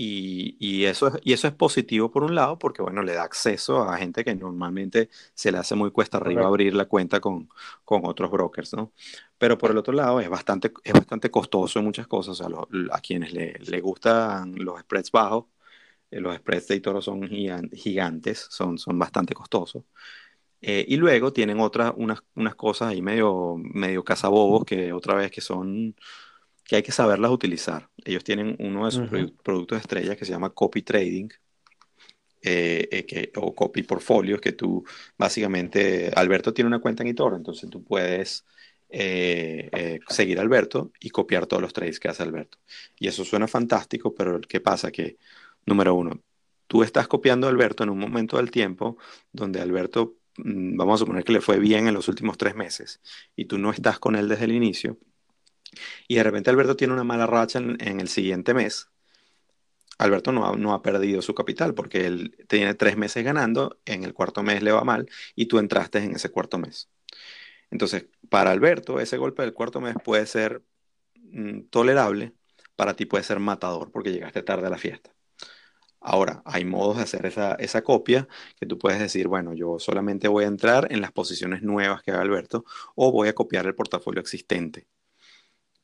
y, 0.00 0.84
eso 0.84 1.08
es, 1.08 1.14
y 1.24 1.32
eso 1.32 1.48
es 1.48 1.54
positivo 1.54 2.10
por 2.10 2.22
un 2.22 2.34
lado, 2.34 2.58
porque 2.58 2.82
bueno, 2.82 3.02
le 3.02 3.14
da 3.14 3.24
acceso 3.24 3.82
a 3.82 3.96
gente 3.98 4.24
que 4.24 4.34
normalmente 4.34 5.10
se 5.34 5.50
le 5.50 5.58
hace 5.58 5.74
muy 5.74 5.90
cuesta 5.90 6.18
arriba 6.18 6.46
abrir 6.46 6.74
la 6.74 6.84
cuenta 6.84 7.20
con, 7.20 7.48
con 7.84 8.02
otros 8.04 8.30
brokers, 8.30 8.74
¿no? 8.74 8.92
Pero 9.38 9.58
por 9.58 9.72
el 9.72 9.78
otro 9.78 9.92
lado 9.92 10.20
es 10.20 10.28
bastante, 10.28 10.72
es 10.84 10.92
bastante 10.92 11.30
costoso 11.32 11.80
en 11.80 11.84
muchas 11.86 12.06
cosas. 12.06 12.40
O 12.40 12.48
sea, 12.48 12.92
a 12.92 13.00
quienes 13.00 13.32
le, 13.32 13.54
le, 13.58 13.80
gustan 13.80 14.54
los 14.56 14.80
spreads 14.80 15.10
bajos, 15.10 15.46
eh, 16.10 16.20
los 16.20 16.36
spreads 16.36 16.68
de 16.68 16.80
Toro 16.80 17.02
son 17.02 17.22
gigantes, 17.72 18.46
son, 18.50 18.78
son 18.78 18.98
bastante 18.98 19.34
costosos. 19.34 19.84
Eh, 20.60 20.84
y 20.88 20.96
luego 20.96 21.32
tienen 21.32 21.60
otras, 21.60 21.92
unas, 21.96 22.20
unas 22.34 22.54
cosas 22.56 22.88
ahí 22.90 23.02
medio, 23.02 23.56
medio 23.58 24.04
cazabobos 24.04 24.64
que 24.64 24.92
otra 24.92 25.14
vez 25.14 25.30
que 25.30 25.40
son 25.40 25.94
que 26.68 26.76
hay 26.76 26.82
que 26.82 26.92
saberlas 26.92 27.30
utilizar. 27.30 27.88
Ellos 28.04 28.22
tienen 28.22 28.54
uno 28.60 28.84
de 28.84 28.92
sus 28.92 29.08
productos 29.42 29.80
estrellas 29.80 30.18
que 30.18 30.26
se 30.26 30.32
llama 30.32 30.50
copy 30.50 30.82
trading. 30.82 31.28
Eh, 32.40 32.88
eh, 32.92 33.04
que, 33.04 33.32
o 33.34 33.52
copy 33.52 33.82
portfolios 33.82 34.40
que 34.40 34.52
tú 34.52 34.84
básicamente 35.16 36.12
Alberto 36.14 36.54
tiene 36.54 36.68
una 36.68 36.78
cuenta 36.78 37.02
en 37.02 37.08
eToro 37.08 37.34
entonces 37.34 37.68
tú 37.68 37.82
puedes 37.82 38.46
eh, 38.90 39.98
seguir 40.08 40.38
a 40.38 40.42
Alberto 40.42 40.92
y 41.00 41.10
copiar 41.10 41.46
todos 41.46 41.60
los 41.60 41.72
trades 41.72 41.98
que 41.98 42.06
hace 42.06 42.22
Alberto 42.22 42.58
y 42.96 43.08
eso 43.08 43.24
suena 43.24 43.48
fantástico 43.48 44.14
pero 44.14 44.40
¿qué 44.40 44.60
pasa? 44.60 44.92
que 44.92 45.16
número 45.66 45.96
uno 45.96 46.22
tú 46.68 46.84
estás 46.84 47.08
copiando 47.08 47.48
a 47.48 47.50
Alberto 47.50 47.82
en 47.82 47.90
un 47.90 47.98
momento 47.98 48.36
del 48.36 48.52
tiempo 48.52 48.98
donde 49.32 49.60
Alberto 49.60 50.18
mm, 50.36 50.76
vamos 50.76 50.94
a 50.94 50.98
suponer 50.98 51.24
que 51.24 51.32
le 51.32 51.40
fue 51.40 51.58
bien 51.58 51.88
en 51.88 51.94
los 51.94 52.06
últimos 52.06 52.38
tres 52.38 52.54
meses 52.54 53.00
y 53.34 53.46
tú 53.46 53.58
no 53.58 53.72
estás 53.72 53.98
con 53.98 54.14
él 54.14 54.28
desde 54.28 54.44
el 54.44 54.52
inicio 54.52 54.96
y 56.08 56.16
de 56.16 56.22
repente 56.22 56.50
Alberto 56.50 56.76
tiene 56.76 56.94
una 56.94 57.04
mala 57.04 57.26
racha 57.26 57.58
en, 57.58 58.00
el 58.00 58.08
siguiente 58.08 58.54
mes, 58.54 58.88
Alberto 59.98 60.30
no 60.32 60.72
ha, 60.72 60.82
perdido 60.82 61.22
su 61.22 61.34
capital 61.34 61.74
porque 61.74 62.06
él 62.06 62.36
tiene 62.48 62.74
tres 62.74 62.96
meses 62.96 63.24
ganando, 63.24 63.80
en 63.84 64.04
el 64.04 64.14
cuarto 64.14 64.42
mes 64.44 64.62
le 64.62 64.72
va 64.72 64.84
mal 64.84 65.08
y 65.34 65.46
tú 65.46 65.58
entraste 65.58 65.98
en 65.98 66.14
ese 66.14 66.30
cuarto 66.30 66.58
mes. 66.58 66.88
Entonces, 67.70 68.06
para 68.30 68.52
Alberto, 68.52 69.00
ese 69.00 69.16
golpe 69.18 69.42
del 69.42 69.54
cuarto 69.54 69.80
mes 69.80 69.96
puede 70.04 70.26
ser 70.26 70.62
mm, 71.16 71.62
tolerable, 71.70 72.34
para 72.76 72.94
ti 72.94 73.06
puede 73.06 73.24
ser 73.24 73.40
matador 73.40 73.90
porque 73.92 74.12
llegaste 74.12 74.42
tarde 74.42 74.68
a 74.68 74.70
la 74.70 74.78
fiesta. 74.78 75.12
Ahora, 76.00 76.42
hay 76.44 76.64
modos 76.64 76.96
de 76.98 77.02
hacer 77.02 77.26
esa, 77.26 77.54
esa 77.56 77.82
copia 77.82 78.28
que 78.58 78.66
tú 78.66 78.78
puedes 78.78 79.00
decir, 79.00 79.28
bueno, 79.28 79.52
yo 79.54 79.78
solamente 79.80 80.28
voy 80.28 80.44
a 80.44 80.48
entrar 80.48 80.88
en 80.92 81.00
las 81.00 81.12
posiciones 81.12 81.62
nuevas 81.62 82.02
que 82.02 82.12
haga 82.12 82.22
Alberto 82.22 82.64
o 82.94 83.12
voy 83.12 83.28
a 83.28 83.34
copiar 83.34 83.66
el 83.66 83.74
portafolio 83.74 84.20
existente 84.20 84.86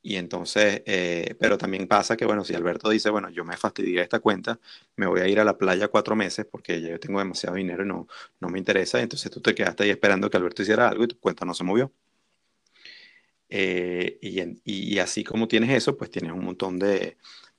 y 0.07 0.17
entonces, 0.17 0.83
eh, 0.85 1.35
pero 1.41 1.57
también 1.57 1.89
pasa 1.89 2.15
que, 2.17 2.27
bueno, 2.27 2.45
si 2.45 2.55
Alberto 2.55 2.91
dice, 2.91 3.09
bueno, 3.09 3.31
yo 3.31 3.43
me 3.43 3.57
fastidié 3.57 4.03
esta 4.03 4.21
cuenta, 4.21 4.61
me 4.97 5.07
voy 5.07 5.23
a 5.23 5.29
ir 5.29 5.41
a 5.41 5.45
la 5.45 5.57
playa 5.57 5.89
cuatro 5.89 6.15
meses 6.15 6.45
porque 6.45 6.83
yo 6.83 7.01
tengo 7.01 7.21
demasiado 7.21 7.57
dinero 7.57 7.85
y 7.85 7.89
no, 7.89 8.07
no 8.39 8.49
me 8.51 8.59
interesa, 8.59 9.01
entonces 9.01 9.31
tú 9.31 9.41
te 9.41 9.55
quedaste 9.55 9.85
ahí 9.85 9.91
esperando 9.91 10.29
que 10.29 10.37
Alberto 10.37 10.63
hiciera 10.63 10.89
algo 10.91 11.05
y 11.05 11.09
tu 11.09 11.19
cuenta 11.19 11.47
no 11.47 11.55
se 11.55 11.65
movió. 11.65 11.91
Eh, 13.49 14.19
y, 14.21 14.95
y, 14.95 14.99
así 14.99 15.25
como 15.25 15.49
tienes 15.49 15.71
eso, 15.71 15.97
pues 15.97 16.11
tienes 16.11 16.33
un 16.33 16.45
montón 16.45 16.79
de, 16.79 17.17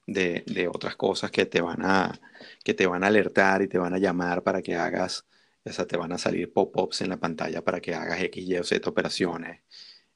de, 0.08 0.44
de, 0.46 0.68
otras 0.68 0.96
cosas 0.96 1.32
que 1.32 1.46
te, 1.46 1.62
van 1.62 1.84
a, 1.84 2.20
que 2.64 2.74
te 2.74 2.86
van 2.88 3.04
a 3.04 3.08
alertar 3.08 3.62
y 3.64 3.68
te 3.68 3.78
van 3.80 3.94
a 3.94 4.00
llamar 4.00 4.44
para 4.44 4.62
que 4.62 4.76
hagas, 4.76 5.26
o 5.64 5.72
sea, 5.72 5.88
te 5.88 5.98
van 5.98 6.12
a 6.12 6.18
salir 6.18 6.52
pop-ups 6.54 7.02
en 7.02 7.10
la 7.10 7.18
pantalla 7.18 7.64
para 7.64 7.82
que 7.82 7.96
hagas 7.96 8.22
X, 8.22 8.48
Y 8.48 8.58
o 8.58 8.64
Z 8.64 8.90
operaciones 8.90 9.62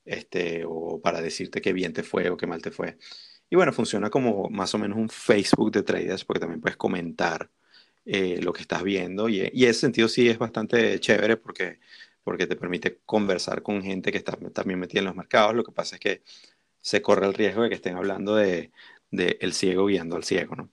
este, 0.09 0.63
o 0.65 0.99
para 1.01 1.21
decirte 1.21 1.61
qué 1.61 1.73
bien 1.73 1.93
te 1.93 2.03
fue 2.03 2.29
o 2.29 2.37
qué 2.37 2.47
mal 2.47 2.61
te 2.61 2.71
fue. 2.71 2.97
Y 3.49 3.55
bueno, 3.55 3.73
funciona 3.73 4.09
como 4.09 4.49
más 4.49 4.73
o 4.75 4.77
menos 4.79 4.97
un 4.97 5.09
Facebook 5.09 5.71
de 5.71 5.83
traders 5.83 6.25
porque 6.25 6.39
también 6.41 6.61
puedes 6.61 6.77
comentar 6.77 7.51
eh, 8.05 8.39
lo 8.41 8.53
que 8.53 8.61
estás 8.61 8.83
viendo 8.83 9.29
y, 9.29 9.49
y 9.53 9.65
ese 9.65 9.81
sentido 9.81 10.07
sí 10.07 10.29
es 10.29 10.37
bastante 10.39 10.99
chévere 10.99 11.37
porque, 11.37 11.79
porque 12.23 12.47
te 12.47 12.55
permite 12.55 12.99
conversar 13.05 13.61
con 13.63 13.83
gente 13.83 14.11
que 14.11 14.17
está 14.17 14.33
también 14.53 14.79
metida 14.79 14.99
en 14.99 15.05
los 15.05 15.15
mercados. 15.15 15.55
Lo 15.55 15.63
que 15.63 15.71
pasa 15.71 15.95
es 15.95 16.01
que 16.01 16.23
se 16.81 17.01
corre 17.01 17.27
el 17.27 17.33
riesgo 17.33 17.63
de 17.63 17.69
que 17.69 17.75
estén 17.75 17.95
hablando 17.97 18.35
de, 18.35 18.71
de 19.11 19.37
el 19.41 19.53
ciego 19.53 19.87
guiando 19.87 20.15
al 20.15 20.23
ciego, 20.23 20.55
¿no? 20.55 20.71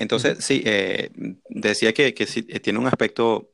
Entonces, 0.00 0.42
sí, 0.42 0.62
eh, 0.64 1.10
decía 1.50 1.92
que, 1.92 2.14
que 2.14 2.26
sí, 2.26 2.46
eh, 2.48 2.58
tiene 2.60 2.78
un 2.78 2.86
aspecto 2.86 3.49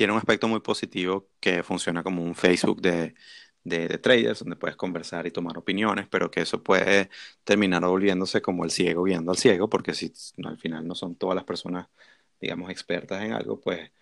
tiene 0.00 0.14
un 0.14 0.18
aspecto 0.18 0.48
muy 0.48 0.60
positivo 0.60 1.28
que 1.40 1.62
funciona 1.62 2.02
como 2.02 2.22
un 2.22 2.34
Facebook 2.34 2.80
de, 2.80 3.14
de, 3.64 3.98
traders, 3.98 4.38
donde 4.38 4.56
puedes 4.56 4.74
conversar 4.74 5.26
y 5.26 5.30
tomar 5.30 5.58
opiniones, 5.58 6.08
pero 6.08 6.30
que 6.30 6.40
eso 6.40 6.62
puede 6.62 7.10
terminar 7.44 7.84
volviéndose 7.84 8.40
como 8.40 8.64
el 8.64 8.70
ciego 8.70 9.04
guiando 9.04 9.30
al 9.30 9.36
ciego, 9.36 9.68
porque 9.68 9.92
si 9.92 10.10
al 10.42 10.56
final 10.56 10.88
no 10.88 10.94
son 10.94 11.16
todas 11.16 11.34
las 11.36 11.44
personas, 11.44 11.88
digamos, 12.40 12.70
expertas 12.70 13.22
en 13.22 13.34
algo, 13.34 13.60
pues 13.60 13.92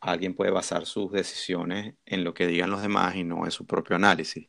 alguien 0.00 0.34
puede 0.34 0.50
basar 0.50 0.84
sus 0.84 1.12
decisiones 1.12 1.94
en 2.06 2.24
lo 2.24 2.34
que 2.34 2.48
digan 2.48 2.70
los 2.70 2.82
demás 2.82 3.14
y 3.14 3.22
no 3.22 3.44
en 3.44 3.52
su 3.52 3.66
propio 3.66 3.94
análisis. 3.94 4.48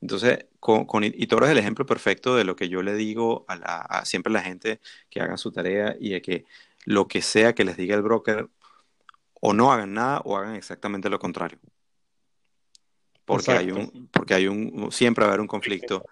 Entonces, 0.00 0.46
con, 0.60 0.86
con 0.86 1.02
Itoro 1.02 1.46
es 1.46 1.52
el 1.52 1.58
ejemplo 1.58 1.84
perfecto 1.84 2.36
de 2.36 2.44
lo 2.44 2.54
que 2.54 2.68
yo 2.68 2.82
le 2.84 2.94
digo 2.94 3.44
a 3.48 4.04
siempre 4.04 4.30
a 4.30 4.34
la 4.34 4.42
gente 4.42 4.80
que 5.10 5.20
hagan 5.20 5.36
su 5.36 5.50
tarea 5.50 5.96
y 5.98 6.10
de 6.10 6.22
que 6.22 6.44
lo 6.84 7.08
que 7.08 7.22
sea 7.22 7.54
que 7.54 7.64
les 7.64 7.76
diga 7.76 7.96
el 7.96 8.02
broker 8.02 8.48
o 9.40 9.52
no 9.52 9.72
hagan 9.72 9.94
nada 9.94 10.20
o 10.24 10.36
hagan 10.36 10.54
exactamente 10.54 11.08
lo 11.08 11.18
contrario. 11.18 11.58
Porque 13.24 13.52
hay 13.52 13.70
un, 13.70 14.08
porque 14.10 14.34
hay 14.34 14.46
un, 14.46 14.90
siempre 14.90 15.22
va 15.22 15.28
a 15.28 15.32
haber 15.32 15.40
un 15.40 15.46
conflicto. 15.46 16.04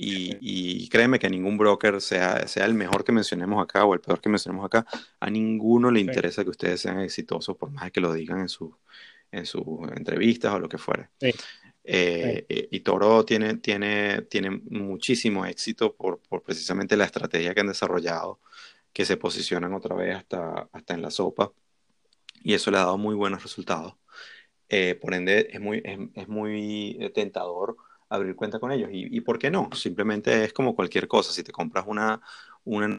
Y, 0.00 0.88
créeme 0.90 1.18
que 1.18 1.28
ningún 1.28 1.58
broker, 1.58 2.00
sea, 2.00 2.46
sea 2.46 2.66
el 2.66 2.74
mejor 2.74 3.02
que 3.02 3.10
mencionemos 3.10 3.60
acá 3.60 3.84
o 3.84 3.94
el 3.94 4.00
peor 4.00 4.20
que 4.20 4.28
mencionemos 4.28 4.64
acá, 4.64 4.86
a 5.18 5.28
ninguno 5.28 5.90
le 5.90 5.98
interesa 5.98 6.44
que 6.44 6.50
ustedes 6.50 6.80
sean 6.80 7.00
exitosos, 7.00 7.56
por 7.56 7.72
más 7.72 7.90
que 7.90 8.00
lo 8.00 8.12
digan 8.12 8.38
en, 8.38 8.48
su, 8.48 8.76
en 9.32 9.44
sus 9.44 9.64
entrevistas 9.96 10.54
o 10.54 10.60
lo 10.60 10.68
que 10.68 10.78
fuera. 10.78 11.10
Eh, 11.20 11.34
eh, 12.48 12.68
y 12.70 12.80
Toro 12.80 13.24
tiene, 13.24 13.54
tiene, 13.56 14.22
tiene 14.22 14.50
muchísimo 14.50 15.44
éxito 15.46 15.96
por, 15.96 16.20
por, 16.20 16.42
precisamente 16.42 16.96
la 16.96 17.06
estrategia 17.06 17.52
que 17.52 17.60
han 17.60 17.66
desarrollado, 17.66 18.38
que 18.92 19.04
se 19.04 19.16
posicionan 19.16 19.74
otra 19.74 19.96
vez 19.96 20.14
hasta, 20.14 20.68
hasta 20.70 20.94
en 20.94 21.02
la 21.02 21.10
sopa, 21.10 21.50
y 22.42 22.54
eso 22.54 22.70
le 22.70 22.78
ha 22.78 22.80
dado 22.80 22.98
muy 22.98 23.14
buenos 23.14 23.42
resultados. 23.42 23.94
Eh, 24.68 24.96
por 24.96 25.14
ende, 25.14 25.48
es 25.52 25.60
muy, 25.60 25.82
es, 25.84 25.98
es, 26.14 26.28
muy 26.28 27.10
tentador 27.14 27.76
abrir 28.08 28.36
cuenta 28.36 28.60
con 28.60 28.72
ellos. 28.72 28.90
¿Y, 28.92 29.16
¿Y, 29.16 29.20
por 29.22 29.38
qué 29.38 29.50
no? 29.50 29.70
Simplemente 29.74 30.44
es 30.44 30.52
como 30.52 30.74
cualquier 30.76 31.08
cosa. 31.08 31.32
Si 31.32 31.42
te 31.44 31.52
compras 31.52 31.84
una, 31.88 32.20
una 32.64 32.98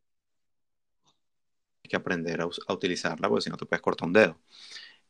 que 1.83 1.95
aprender 1.95 2.41
a, 2.41 2.45
a 2.67 2.73
utilizarla, 2.73 3.27
porque 3.29 3.41
si 3.43 3.49
no 3.49 3.57
te 3.57 3.65
puedes 3.65 3.81
cortar 3.81 4.07
un 4.07 4.13
dedo. 4.13 4.39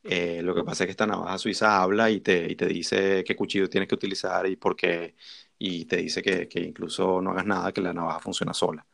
Eh, 0.04 0.42
lo 0.42 0.54
que 0.54 0.64
pasa 0.64 0.84
es 0.84 0.88
que 0.88 0.92
esta 0.92 1.06
navaja 1.06 1.38
suiza 1.38 1.82
habla 1.82 2.10
y 2.10 2.20
te, 2.20 2.50
y 2.50 2.56
te 2.56 2.66
dice 2.66 3.24
qué 3.24 3.36
cuchillo 3.36 3.68
tienes 3.70 3.88
que 3.88 3.94
utilizar 3.96 4.46
y 4.46 4.56
por 4.56 4.76
qué, 4.76 5.16
y 5.58 5.86
te 5.86 5.98
dice 5.98 6.22
que, 6.22 6.48
que 6.48 6.60
incluso 6.60 7.20
no 7.22 7.32
hagas 7.32 7.46
nada, 7.46 7.72
que 7.72 7.80
la 7.82 7.92
navaja 7.94 8.20
funciona 8.20 8.54
sola. 8.54 8.86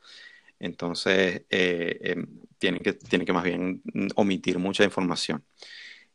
Entonces, 0.59 1.43
eh, 1.51 1.99
eh, 2.01 2.27
tienen, 2.59 2.83
que, 2.83 2.95
tienen 2.95 3.27
que 3.27 3.33
más 3.33 3.45
bien 3.45 3.83
omitir 4.15 4.59
mucha 4.59 4.85
información. 4.85 5.45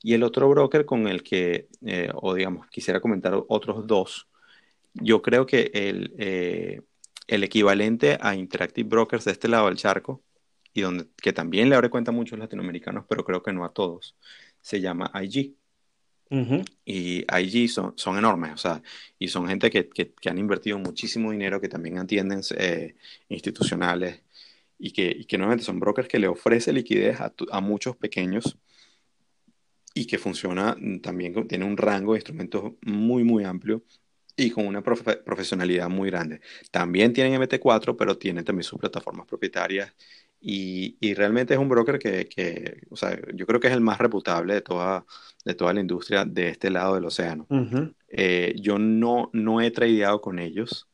Y 0.04 0.14
el 0.14 0.24
otro 0.24 0.50
broker 0.50 0.86
con 0.86 1.08
el 1.08 1.24
que, 1.24 1.68
eh, 1.86 2.10
o 2.16 2.34
digamos, 2.34 2.68
quisiera 2.68 3.00
comentar 3.00 3.40
otros 3.48 3.86
dos, 3.86 4.28
yo 4.94 5.22
creo 5.22 5.46
que 5.46 5.72
el, 5.74 6.14
eh, 6.18 6.82
el 7.28 7.44
equivalente 7.44 8.18
a 8.20 8.36
Interactive 8.36 8.90
Brokers 8.90 9.26
de 9.26 9.32
este 9.32 9.48
lado 9.48 9.68
del 9.68 9.78
charco, 9.78 10.24
y 10.74 10.82
donde, 10.82 11.08
que 11.22 11.34
también 11.34 11.70
le 11.70 11.76
abre 11.76 11.90
cuenta 11.90 12.12
a 12.12 12.14
muchos 12.14 12.40
latinoamericanos, 12.40 13.06
pero 13.08 13.24
creo 13.24 13.44
que 13.44 13.54
no 13.54 13.66
a 13.66 13.74
todos, 13.74 14.16
se 14.62 14.82
llama 14.82 15.12
IG. 15.22 15.56
Uh 16.30 16.36
-huh. 16.38 16.66
Y 16.86 17.26
IG 17.40 17.70
son, 17.70 17.94
son, 17.98 18.18
enormes, 18.18 18.54
o 18.54 18.58
sea, 18.58 18.82
y 19.20 19.28
son 19.28 19.48
gente 19.48 19.70
que, 19.70 19.90
que, 19.90 20.14
que 20.14 20.30
han 20.30 20.38
invertido 20.38 20.80
muchísimo 20.80 21.32
dinero, 21.32 21.60
que 21.60 21.68
también 21.68 22.00
atienden 22.00 22.42
eh, 22.58 22.96
institucionales 23.30 24.22
y 24.84 24.92
que, 24.92 25.16
y 25.16 25.26
que 25.26 25.38
nuevamente 25.38 25.64
son 25.64 25.80
brokers 25.80 26.08
que 26.08 26.18
le 26.18 26.28
ofrecen 26.28 26.74
liquidez 26.74 27.22
a, 27.22 27.32
a, 27.52 27.62
muchos 27.62 27.96
pequeños 27.96 28.58
y 29.94 30.08
que 30.08 30.18
funciona 30.18 30.76
también, 31.04 31.48
tiene 31.48 31.66
un 31.66 31.78
rango 31.78 32.14
de 32.14 32.20
instrumentos 32.20 32.74
muy, 32.82 33.24
muy 33.24 33.44
amplio 33.44 33.84
y 34.36 34.50
con 34.50 34.66
una 34.66 34.82
profe 34.82 35.18
profesionalidad 35.18 35.88
muy 35.88 36.10
grande. 36.10 36.42
También 36.72 37.14
tienen 37.14 37.40
MT4, 37.40 37.96
pero 37.96 38.18
tienen 38.18 38.44
también 38.44 38.64
sus 38.64 38.80
plataformas 38.80 39.28
propietarias 39.28 39.94
y, 40.40 40.98
y, 41.00 41.14
realmente 41.14 41.54
es 41.54 41.60
un 41.60 41.70
broker 41.70 42.00
que, 42.00 42.28
que, 42.28 42.82
o 42.90 42.96
sea, 42.96 43.16
yo 43.36 43.46
creo 43.46 43.60
que 43.60 43.68
es 43.68 43.74
el 43.74 43.82
más 43.82 44.00
reputable 44.00 44.56
de 44.56 44.62
toda, 44.62 45.06
de 45.46 45.54
toda 45.54 45.74
la 45.74 45.82
industria 45.82 46.26
de 46.26 46.50
este 46.50 46.72
lado 46.72 46.96
del 46.96 47.06
océano. 47.06 47.46
Uh 47.50 47.56
-huh. 47.58 47.94
eh, 48.08 48.56
yo 48.60 48.80
no, 48.80 49.30
no 49.34 49.62
he 49.62 49.70
tradeado 49.70 50.22
con 50.22 50.40
ellos, 50.40 50.88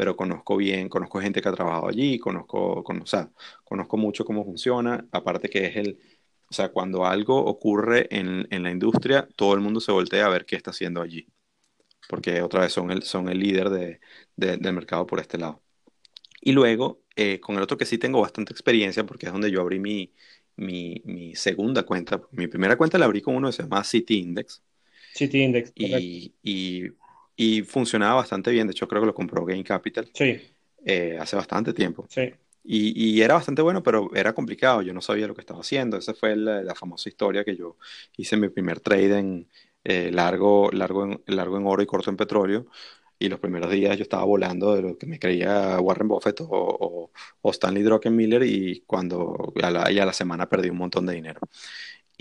pero 0.00 0.16
conozco 0.16 0.56
bien, 0.56 0.88
conozco 0.88 1.20
gente 1.20 1.42
que 1.42 1.50
ha 1.50 1.52
trabajado 1.52 1.86
allí, 1.86 2.18
conozco, 2.18 2.82
con, 2.82 3.02
o 3.02 3.06
sea, 3.06 3.30
conozco 3.64 3.98
mucho 3.98 4.24
cómo 4.24 4.46
funciona, 4.46 5.06
aparte 5.12 5.50
que 5.50 5.66
es 5.66 5.76
el, 5.76 5.98
o 6.48 6.54
sea, 6.54 6.70
cuando 6.70 7.04
algo 7.04 7.36
ocurre 7.36 8.08
en, 8.10 8.48
en 8.50 8.62
la 8.62 8.70
industria, 8.70 9.28
todo 9.36 9.52
el 9.52 9.60
mundo 9.60 9.78
se 9.78 9.92
voltea 9.92 10.24
a 10.24 10.30
ver 10.30 10.46
qué 10.46 10.56
está 10.56 10.70
haciendo 10.70 11.02
allí, 11.02 11.28
porque 12.08 12.40
otra 12.40 12.62
vez 12.62 12.72
son 12.72 12.90
el, 12.90 13.02
son 13.02 13.28
el 13.28 13.40
líder 13.40 13.68
de, 13.68 14.00
de, 14.36 14.56
del 14.56 14.72
mercado 14.72 15.06
por 15.06 15.20
este 15.20 15.36
lado. 15.36 15.60
Y 16.40 16.52
luego, 16.52 17.02
eh, 17.14 17.38
con 17.38 17.56
el 17.56 17.62
otro 17.62 17.76
que 17.76 17.84
sí 17.84 17.98
tengo 17.98 18.22
bastante 18.22 18.54
experiencia, 18.54 19.04
porque 19.04 19.26
es 19.26 19.32
donde 19.32 19.50
yo 19.50 19.60
abrí 19.60 19.80
mi, 19.80 20.14
mi, 20.56 21.02
mi, 21.04 21.34
segunda 21.34 21.82
cuenta. 21.82 22.22
Mi 22.30 22.46
primera 22.46 22.78
cuenta 22.78 22.96
la 22.96 23.04
abrí 23.04 23.20
con 23.20 23.36
uno 23.36 23.48
que 23.48 23.52
se 23.52 23.64
llama 23.64 23.84
City 23.84 24.16
Index. 24.20 24.62
City 25.12 25.42
Index. 25.42 25.72
Y, 25.74 26.32
y, 26.42 26.88
y, 27.40 27.62
funcionaba 27.62 28.14
bastante 28.16 28.50
bien. 28.50 28.66
De 28.66 28.72
hecho, 28.72 28.86
creo 28.88 29.02
que 29.02 29.06
lo 29.06 29.14
compró 29.14 29.44
Gain 29.44 29.62
Capital. 29.62 30.10
Sí. 30.14 30.40
Eh, 30.84 31.18
hace 31.20 31.36
bastante 31.36 31.72
tiempo. 31.72 32.06
Sí. 32.08 32.32
Y, 32.62 33.16
y, 33.16 33.22
era 33.22 33.34
bastante 33.34 33.62
bueno, 33.62 33.82
pero 33.82 34.10
era 34.14 34.34
complicado. 34.34 34.82
Yo 34.82 34.92
no 34.92 35.00
sabía 35.00 35.26
lo 35.26 35.34
que 35.34 35.40
estaba 35.40 35.60
haciendo. 35.60 35.96
Esa 35.96 36.14
fue 36.14 36.36
la, 36.36 36.62
la 36.62 36.74
famosa 36.74 37.08
historia 37.08 37.44
que 37.44 37.56
yo 37.56 37.76
hice 38.16 38.36
mi 38.36 38.48
primer 38.48 38.80
trade 38.80 39.18
en 39.18 39.48
eh, 39.84 40.10
largo, 40.12 40.70
largo, 40.72 41.04
en, 41.04 41.22
largo 41.26 41.56
en 41.56 41.66
oro 41.66 41.82
y 41.82 41.86
corto 41.86 42.10
en 42.10 42.16
petróleo 42.16 42.66
y 43.22 43.28
los 43.28 43.38
primeros 43.38 43.70
días 43.70 43.96
yo 43.98 44.02
estaba 44.02 44.24
volando 44.24 44.74
de 44.74 44.82
lo 44.82 44.98
que 44.98 45.06
me 45.06 45.18
creía 45.18 45.78
Warren 45.78 46.08
Buffett 46.08 46.40
o, 46.40 46.46
o, 46.50 47.10
o 47.42 47.50
Stanley 47.50 47.82
Druckenmiller 47.82 48.42
y 48.42 48.82
cuando 48.86 49.52
a 49.62 49.70
la, 49.70 49.92
y 49.92 49.98
a 49.98 50.06
la 50.06 50.14
semana 50.14 50.48
perdí 50.48 50.70
un 50.70 50.78
montón 50.78 51.04
de 51.04 51.14
dinero. 51.14 51.40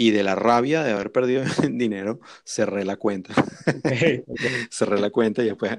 Y 0.02 0.12
de 0.12 0.24
la 0.24 0.34
rabia 0.34 0.82
de 0.82 0.94
haber 0.94 1.12
perdido 1.12 1.44
dinero, 1.70 2.22
cerré 2.46 2.86
la 2.86 2.96
cuenta. 2.96 3.34
Okay, 3.84 4.24
okay. 4.26 4.50
cerré 4.72 4.98
la 5.02 5.10
cuenta 5.10 5.44
y 5.44 5.48
después 5.48 5.78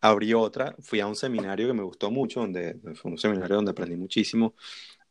abrí 0.00 0.34
otra. 0.34 0.74
Fui 0.80 0.98
a 0.98 1.06
un 1.06 1.14
seminario 1.14 1.68
que 1.68 1.72
me 1.72 1.84
gustó 1.84 2.10
mucho, 2.10 2.40
donde 2.40 2.76
fue 2.96 3.12
un 3.12 3.18
seminario 3.18 3.54
donde 3.54 3.70
aprendí 3.70 3.94
muchísimo 3.94 4.56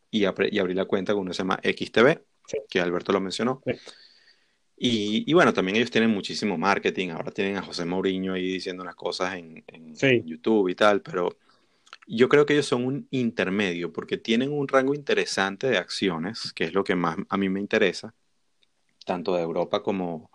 y, 0.09 0.23
y 0.23 0.25
abrí 0.59 0.73
la 0.73 0.83
cuenta 0.83 1.13
con 1.13 1.21
uno 1.21 1.29
que 1.31 1.35
se 1.35 1.43
llama 1.43 1.61
XTB, 1.63 2.19
sí. 2.45 2.57
que 2.69 2.81
Alberto 2.81 3.13
lo 3.13 3.21
mencionó. 3.21 3.61
Sí. 3.65 3.71
Y, 4.75 5.23
y, 5.31 5.33
bueno, 5.33 5.53
también 5.53 5.77
ellos 5.77 5.91
tienen 5.91 6.09
muchísimo 6.09 6.57
marketing. 6.57 7.11
Ahora 7.11 7.31
tienen 7.31 7.55
a 7.55 7.61
José 7.61 7.85
Mourinho 7.85 8.33
ahí 8.33 8.51
diciendo 8.51 8.83
unas 8.83 8.95
cosas 8.95 9.35
en, 9.35 9.63
en 9.67 9.95
sí. 9.95 10.23
YouTube 10.25 10.67
y 10.67 10.75
tal, 10.75 11.01
pero 11.01 11.37
yo 12.05 12.27
creo 12.27 12.45
que 12.45 12.51
ellos 12.51 12.65
son 12.65 12.83
un 12.83 13.07
intermedio 13.11 13.93
porque 13.93 14.17
tienen 14.17 14.51
un 14.51 14.67
rango 14.67 14.93
interesante 14.93 15.69
de 15.69 15.77
acciones, 15.77 16.51
que 16.51 16.65
es 16.65 16.73
lo 16.73 16.83
que 16.83 16.95
más 16.95 17.15
a 17.29 17.37
mí 17.37 17.47
me 17.47 17.61
interesa, 17.61 18.13
tanto 19.11 19.35
de 19.35 19.41
Europa 19.41 19.83
como, 19.83 20.31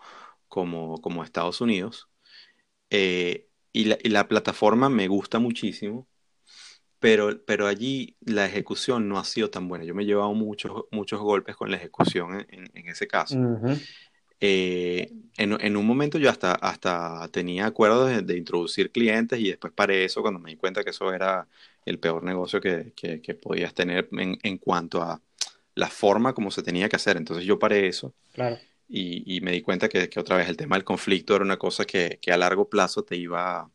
como, 0.47 1.01
como 1.01 1.23
Estados 1.23 1.61
Unidos. 1.61 2.09
Eh, 2.91 3.47
y, 3.73 3.85
la, 3.85 3.97
y, 4.03 4.09
la, 4.09 4.27
plataforma 4.27 4.87
me 4.89 5.07
gusta 5.07 5.39
muchísimo, 5.39 6.07
pero, 6.99 7.43
pero 7.45 7.65
allí 7.67 8.15
la 8.21 8.45
ejecución 8.45 9.09
no 9.09 9.17
ha 9.17 9.23
sido 9.23 9.49
tan 9.49 9.67
buena. 9.67 9.83
Yo 9.83 9.95
me 9.95 10.03
he 10.03 10.05
llevado 10.05 10.33
muchos, 10.33 10.85
muchos 10.91 11.19
golpes 11.19 11.55
con 11.55 11.71
la 11.71 11.77
ejecución 11.77 12.45
en, 12.49 12.69
en 12.73 12.87
ese 12.87 13.07
caso. 13.07 13.35
Uh 13.35 13.59
-huh. 13.61 13.81
Eh, 14.39 15.11
en, 15.37 15.57
en, 15.59 15.75
un 15.75 15.85
momento 15.87 16.19
yo 16.19 16.29
hasta, 16.29 16.53
hasta 16.53 17.27
tenía 17.29 17.65
acuerdos 17.65 18.09
de, 18.09 18.21
de, 18.21 18.37
introducir 18.37 18.91
clientes 18.91 19.39
y 19.39 19.49
después 19.49 19.73
paré 19.73 20.05
eso 20.05 20.21
cuando 20.21 20.39
me 20.39 20.51
di 20.51 20.57
cuenta 20.57 20.83
que 20.83 20.91
eso 20.91 21.11
era 21.11 21.47
el 21.85 21.97
peor 21.97 22.23
negocio 22.23 22.61
que, 22.61 22.93
que, 22.95 23.19
que 23.19 23.33
podías 23.33 23.73
tener 23.73 24.07
en, 24.11 24.37
en, 24.43 24.57
cuanto 24.59 25.01
a 25.01 25.19
la 25.77 25.89
forma 25.89 26.33
como 26.33 26.51
se 26.51 26.63
tenía 26.63 26.89
que 26.89 26.95
hacer. 26.97 27.17
Entonces 27.17 27.45
yo 27.45 27.59
paré 27.59 27.87
eso 27.87 28.13
claro. 28.33 28.59
y, 28.87 29.37
y, 29.37 29.41
me 29.41 29.51
di 29.51 29.61
cuenta 29.61 29.89
que, 29.89 30.09
que, 30.09 30.19
otra 30.19 30.37
vez 30.37 30.49
el 30.49 30.57
tema 30.57 30.75
del 30.75 30.83
conflicto 30.85 31.35
era 31.35 31.45
una 31.45 31.57
cosa 31.57 31.85
que, 31.85 32.19
a 32.31 32.37
largo 32.37 32.69
plazo 32.69 33.03
te 33.03 33.15
iba, 33.17 33.71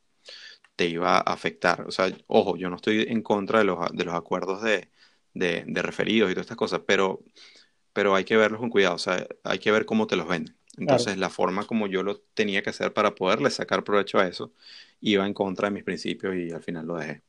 te 0.77 0.87
iba 0.89 1.19
a 1.19 1.21
afectar. 1.21 1.83
O 1.83 1.91
sea, 1.93 2.13
ojo, 2.27 2.57
yo 2.57 2.71
no 2.71 2.77
estoy 2.77 3.07
en 3.09 3.23
contra 3.23 3.61
de 3.61 3.65
los, 3.67 3.79
de 3.93 4.05
los 4.05 4.15
acuerdos 4.15 4.63
de, 4.63 4.91
de, 5.35 5.65
de 5.67 5.83
referidos 5.83 6.31
y 6.31 6.35
todas 6.35 6.45
estas 6.47 6.57
cosas, 6.57 6.83
pero 6.87 7.23
pero 7.93 8.15
hay 8.15 8.25
que 8.25 8.37
verlos 8.37 8.61
con 8.61 8.71
cuidado, 8.71 8.95
o 8.95 8.99
sea, 8.99 9.27
hay 9.45 9.59
que 9.59 9.71
ver 9.71 9.85
cómo 9.85 10.07
te 10.07 10.17
los 10.17 10.29
venden. 10.29 10.57
Entonces, 10.79 11.07
claro. 11.07 11.21
la 11.21 11.31
forma 11.31 11.67
como 11.67 11.87
yo 11.87 12.03
lo 12.03 12.21
tenía 12.35 12.63
que 12.63 12.71
hacer 12.71 12.93
para 12.95 13.15
poderle 13.15 13.51
sacar 13.51 13.85
provecho 13.85 14.19
a 14.19 14.27
eso 14.27 14.53
iba 15.01 15.27
en 15.27 15.35
contra 15.35 15.69
de 15.69 15.75
mis 15.75 15.85
principios 15.85 16.35
y 16.35 16.51
al 16.51 16.63
final 16.63 16.87
lo 16.87 16.97
dejé. 16.97 17.23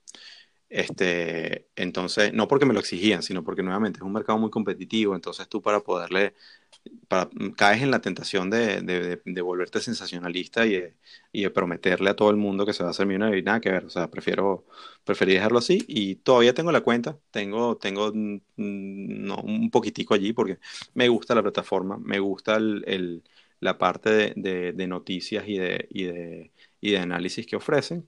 Este, 0.74 1.67
entonces, 1.76 2.34
no 2.34 2.47
porque 2.47 2.65
me 2.65 2.74
lo 2.74 2.80
exigían, 2.80 3.21
sino 3.21 3.43
porque 3.43 3.61
nuevamente 3.61 3.99
es 3.99 4.03
un 4.03 4.11
mercado 4.11 4.39
muy 4.39 4.49
competitivo, 4.49 5.13
entonces 5.13 5.47
tú 5.47 5.61
para 5.61 5.82
poderle, 5.82 6.34
para, 7.07 7.30
caes 7.55 7.84
en 7.84 7.91
la 7.91 8.01
tentación 8.01 8.49
de, 8.49 8.82
de, 8.82 9.41
volverte 9.41 9.82
sensacionalista 9.82 10.65
y 10.65 10.82
de, 11.34 11.49
prometerle 11.51 12.09
a 12.09 12.15
todo 12.15 12.32
el 12.32 12.38
mundo 12.38 12.65
que 12.65 12.74
se 12.74 12.84
va 12.84 12.89
a 12.89 12.91
hacer 12.91 13.05
millonario 13.05 13.38
y 13.38 13.43
nada 13.43 13.61
que 13.61 13.71
ver, 13.71 13.86
o 13.86 13.89
sea, 13.91 14.09
prefiero, 14.09 14.65
preferí 15.03 15.34
dejarlo 15.34 15.59
así 15.59 15.84
y 15.88 16.15
todavía 16.15 16.55
tengo 16.55 16.71
la 16.71 16.82
cuenta, 16.82 17.19
tengo, 17.32 17.78
tengo 17.78 18.11
no, 18.15 19.38
un 19.43 19.69
poquitico 19.71 20.15
allí 20.15 20.34
porque 20.34 20.57
me 20.95 21.07
gusta 21.09 21.36
la 21.36 21.43
plataforma, 21.43 21.99
me 21.99 22.19
gusta 22.19 22.59
la 23.59 23.78
parte 23.78 24.34
de, 24.36 24.88
noticias 24.88 25.45
y 25.47 25.57
de 25.59 26.97
análisis 26.99 27.45
que 27.45 27.55
ofrecen 27.57 28.07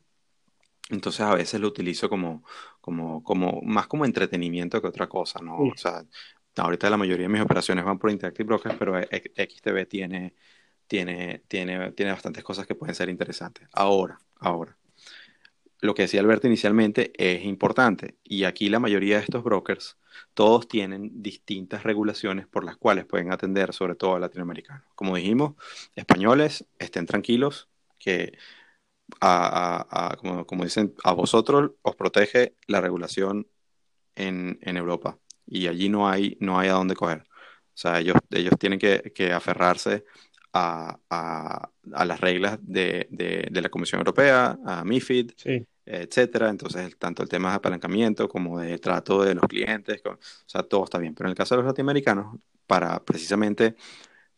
entonces 0.89 1.21
a 1.21 1.33
veces 1.35 1.59
lo 1.59 1.67
utilizo 1.67 2.09
como, 2.09 2.43
como, 2.81 3.23
como 3.23 3.61
más 3.63 3.87
como 3.87 4.05
entretenimiento 4.05 4.81
que 4.81 4.87
otra 4.87 5.07
cosa, 5.07 5.39
¿no? 5.41 5.57
Sí. 5.57 5.71
O 5.73 5.77
sea, 5.77 6.05
ahorita 6.57 6.89
la 6.89 6.97
mayoría 6.97 7.27
de 7.27 7.33
mis 7.33 7.41
operaciones 7.41 7.83
van 7.83 7.99
por 7.99 8.11
Interactive 8.11 8.47
Brokers, 8.47 8.75
pero 8.77 8.99
XTB 9.01 9.87
tiene, 9.87 10.33
tiene, 10.87 11.41
tiene, 11.47 11.91
tiene 11.91 12.11
bastantes 12.11 12.43
cosas 12.43 12.67
que 12.67 12.75
pueden 12.75 12.95
ser 12.95 13.09
interesantes. 13.09 13.67
Ahora, 13.73 14.19
ahora. 14.39 14.77
Lo 15.81 15.93
que 15.93 16.03
decía 16.03 16.21
Alberto 16.21 16.47
inicialmente 16.47 17.11
es 17.17 17.43
importante 17.43 18.15
y 18.23 18.45
aquí 18.45 18.69
la 18.69 18.79
mayoría 18.79 19.17
de 19.17 19.23
estos 19.23 19.43
brokers 19.43 19.97
todos 20.33 20.67
tienen 20.67 21.21
distintas 21.21 21.83
regulaciones 21.83 22.47
por 22.47 22.63
las 22.63 22.77
cuales 22.77 23.05
pueden 23.05 23.31
atender 23.31 23.73
sobre 23.73 23.95
todo 23.95 24.15
a 24.15 24.19
latinoamericanos. 24.19 24.83
Como 24.95 25.15
dijimos, 25.15 25.55
españoles, 25.95 26.65
estén 26.79 27.05
tranquilos 27.05 27.69
que 27.99 28.37
a, 29.21 29.85
a, 29.89 30.13
a 30.13 30.17
como, 30.17 30.45
como, 30.45 30.63
dicen, 30.63 30.93
a 31.03 31.13
vosotros 31.13 31.71
os 31.81 31.95
protege 31.95 32.55
la 32.67 32.81
regulación 32.81 33.47
en, 34.15 34.59
en, 34.61 34.77
Europa 34.77 35.19
y 35.45 35.67
allí 35.67 35.89
no 35.89 36.09
hay, 36.09 36.37
no 36.39 36.59
hay 36.59 36.69
a 36.69 36.73
dónde 36.73 36.95
coger. 36.95 37.23
O 37.75 37.77
sea, 37.77 37.99
ellos, 37.99 38.15
ellos 38.31 38.53
tienen 38.59 38.79
que, 38.79 39.11
que 39.13 39.33
aferrarse 39.33 40.05
a, 40.55 41.69
las 42.05 42.19
reglas 42.21 42.59
de, 42.61 43.07
la 43.51 43.69
Comisión 43.69 43.99
Europea, 43.99 44.57
a 44.65 44.83
MIFID, 44.83 45.31
etcétera. 45.85 46.49
Entonces, 46.49 46.97
tanto 46.97 47.23
el 47.23 47.29
tema 47.29 47.49
de 47.49 47.55
apalancamiento 47.55 48.27
como 48.29 48.59
de 48.59 48.77
trato 48.79 49.23
de 49.23 49.35
los 49.35 49.45
clientes, 49.47 50.01
o 50.05 50.17
sea, 50.45 50.63
todo 50.63 50.85
está 50.85 50.97
bien. 50.97 51.13
Pero 51.13 51.27
en 51.27 51.31
el 51.31 51.37
caso 51.37 51.55
de 51.55 51.61
los 51.61 51.67
latinoamericanos, 51.67 52.37
para 52.67 53.03
precisamente 53.03 53.75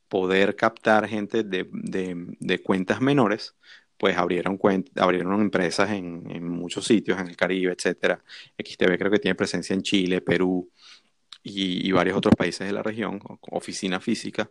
poder 0.08 0.56
captar 0.56 1.08
gente 1.08 1.44
de, 1.44 2.62
cuentas 2.64 3.02
menores, 3.02 3.56
pues 3.98 4.18
abrieron, 4.18 4.60
abrieron 4.96 5.42
empresas 5.42 5.92
en, 5.92 6.48
muchos 6.50 6.86
sitios, 6.86 7.20
en 7.20 7.28
el 7.28 7.36
Caribe, 7.36 7.74
etcétera. 7.74 8.24
XTB 8.58 8.98
creo 8.98 9.12
que 9.12 9.20
tiene 9.20 9.36
presencia 9.36 9.74
en 9.74 9.82
Chile, 9.82 10.22
Perú 10.22 10.70
y, 11.44 11.92
varios 11.92 12.18
otros 12.18 12.36
países 12.36 12.68
de 12.68 12.74
la 12.74 12.84
región, 12.84 13.20
oficina 13.52 14.00
física 14.00 14.50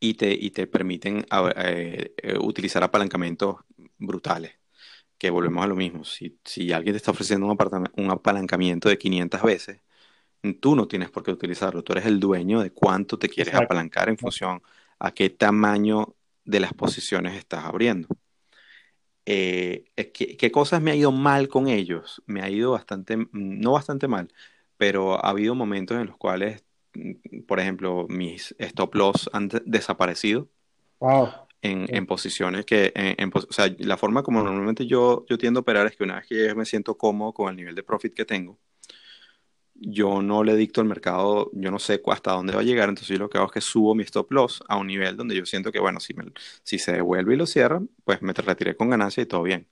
y 0.00 0.14
te, 0.14 0.32
y 0.32 0.50
te 0.50 0.66
permiten 0.66 1.26
eh, 1.56 2.14
eh, 2.16 2.38
utilizar 2.38 2.82
apalancamientos 2.82 3.56
brutales. 3.98 4.52
Que 5.18 5.30
volvemos 5.30 5.64
a 5.64 5.66
lo 5.68 5.76
mismo. 5.76 6.04
Si, 6.04 6.38
si 6.44 6.72
alguien 6.72 6.92
te 6.92 6.98
está 6.98 7.10
ofreciendo 7.10 7.46
un, 7.46 7.56
un 7.96 8.10
apalancamiento 8.10 8.88
de 8.90 8.98
500 8.98 9.42
veces, 9.42 9.80
tú 10.60 10.76
no 10.76 10.86
tienes 10.86 11.10
por 11.10 11.22
qué 11.22 11.30
utilizarlo. 11.30 11.82
Tú 11.82 11.92
eres 11.92 12.06
el 12.06 12.20
dueño 12.20 12.60
de 12.60 12.70
cuánto 12.70 13.18
te 13.18 13.28
quieres 13.28 13.54
apalancar 13.54 14.08
en 14.08 14.18
función 14.18 14.60
a 14.98 15.12
qué 15.12 15.30
tamaño 15.30 16.15
de 16.46 16.60
las 16.60 16.72
posiciones 16.72 17.36
estás 17.36 17.64
abriendo. 17.64 18.08
Eh, 19.26 19.84
¿qué, 20.14 20.36
¿Qué 20.36 20.50
cosas 20.50 20.80
me 20.80 20.92
ha 20.92 20.94
ido 20.94 21.12
mal 21.12 21.48
con 21.48 21.68
ellos? 21.68 22.22
Me 22.26 22.42
ha 22.42 22.48
ido 22.48 22.72
bastante, 22.72 23.18
no 23.32 23.72
bastante 23.72 24.08
mal, 24.08 24.32
pero 24.76 25.22
ha 25.24 25.30
habido 25.30 25.54
momentos 25.54 25.98
en 25.98 26.06
los 26.06 26.16
cuales 26.16 26.64
por 27.46 27.60
ejemplo, 27.60 28.06
mis 28.08 28.54
stop 28.58 28.94
loss 28.94 29.30
han 29.32 29.48
desaparecido. 29.64 30.48
En, 31.62 32.06
posiciones 32.06 32.64
que, 32.64 32.92
o 33.34 33.52
sea, 33.52 33.74
la 33.78 33.96
forma 33.96 34.22
como 34.22 34.40
normalmente 34.40 34.86
yo, 34.86 35.26
yo 35.28 35.36
tiendo 35.36 35.58
a 35.58 35.62
operar 35.62 35.86
es 35.88 35.96
que 35.96 36.04
una 36.04 36.16
vez 36.16 36.26
que 36.28 36.54
me 36.54 36.64
siento 36.64 36.96
cómodo 36.96 37.32
con 37.32 37.50
el 37.50 37.56
nivel 37.56 37.74
de 37.74 37.82
profit 37.82 38.14
que 38.14 38.24
tengo, 38.24 38.56
yo 39.80 40.22
no 40.22 40.44
le 40.44 40.56
dicto 40.56 40.80
al 40.80 40.86
mercado, 40.86 41.50
yo 41.54 41.70
no 41.70 41.78
sé 41.78 42.02
hasta 42.06 42.32
dónde 42.32 42.54
va 42.54 42.60
a 42.60 42.64
llegar, 42.64 42.88
entonces 42.88 43.18
lo 43.18 43.28
que 43.28 43.38
hago 43.38 43.48
es 43.48 43.52
que 43.52 43.60
subo 43.60 43.94
mi 43.94 44.02
stop 44.04 44.32
loss 44.32 44.62
a 44.68 44.76
un 44.76 44.86
nivel 44.88 45.16
donde 45.16 45.36
yo 45.36 45.46
siento 45.46 45.72
que, 45.72 45.80
bueno, 45.80 46.00
si, 46.00 46.14
si 46.62 46.78
se 46.78 46.92
devuelve 46.92 47.34
y 47.34 47.36
lo 47.36 47.46
cierran, 47.46 47.90
pues 48.04 48.22
me 48.22 48.32
retiré 48.32 48.76
con 48.76 48.90
ganancia 48.90 49.22
y 49.22 49.26
todo 49.26 49.42
bien. 49.42 49.68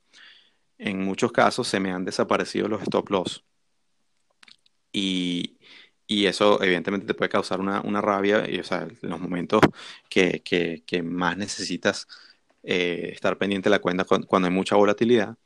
En 0.78 1.05
muchos 1.05 1.32
casos 1.32 1.68
se 1.68 1.80
me 1.80 1.92
han 1.92 2.05
desaparecido 2.05 2.68
los 2.68 2.82
stop 2.82 3.11
loss. 3.11 3.44
Y, 4.92 5.59
y 6.07 6.26
eso 6.26 6.62
evidentemente 6.62 7.07
te 7.07 7.14
puede 7.14 7.28
causar 7.30 7.61
una, 7.61 8.00
rabia, 8.00 8.44
y, 8.48 8.57
en 8.57 8.98
los 9.02 9.20
momentos 9.20 9.61
que, 10.09 10.42
más 11.05 11.36
necesitas 11.36 12.07
eh, 12.62 13.11
estar 13.12 13.38
pendiente 13.38 13.68
de 13.68 13.70
la 13.70 13.80
cuenta 13.80 14.05
cuando, 14.05 14.46
hay 14.48 14.52
mucha 14.52 14.76
volatilidad. 14.76 15.36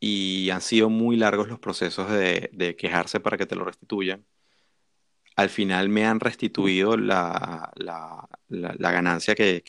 Y 0.00 0.50
han 0.50 0.60
sido 0.60 0.90
muy 0.90 1.16
largos 1.16 1.48
los 1.48 1.58
procesos 1.58 2.10
de, 2.10 2.76
quejarse 2.78 3.20
para 3.20 3.36
que 3.38 3.46
te 3.46 3.56
lo 3.56 3.64
restituyan. 3.64 4.24
Al 5.36 5.50
final 5.50 5.90
me 5.90 6.06
han 6.06 6.18
restituido 6.20 6.96
la, 6.96 7.70
ganancia 8.48 9.34
que, 9.34 9.60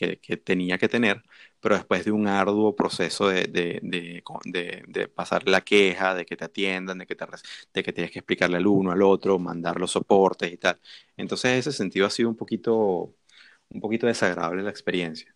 tenía 0.44 0.78
que 0.78 0.88
tener, 0.88 1.22
pero 1.60 1.74
después 1.74 2.04
de 2.06 2.10
un 2.10 2.26
arduo 2.26 2.74
proceso 2.74 3.28
de, 3.28 4.22
pasar 5.14 5.46
la 5.46 5.60
queja, 5.60 6.14
de 6.14 6.24
que 6.24 6.36
te 6.36 6.44
atiendan, 6.46 6.98
de 6.98 7.06
que, 7.06 7.14
te, 7.16 7.26
de 7.74 7.82
que 7.82 7.92
tienes 7.92 8.10
que 8.12 8.20
explicarle 8.20 8.56
al 8.56 8.66
uno, 8.66 8.92
al 8.92 9.02
otro, 9.02 9.38
mandar 9.38 9.78
los 9.78 9.90
soportes 9.92 10.50
y 10.52 10.56
tal. 10.56 10.80
Entonces, 11.16 11.52
en 11.52 11.58
ese 11.58 11.72
sentido 11.72 12.06
ha 12.06 12.10
sido 12.10 12.30
un 12.30 12.36
poquito, 12.36 13.14
un 13.68 13.80
poquito 13.80 14.06
desagradable 14.06 14.62
la 14.62 14.70
experiencia. 14.70 15.34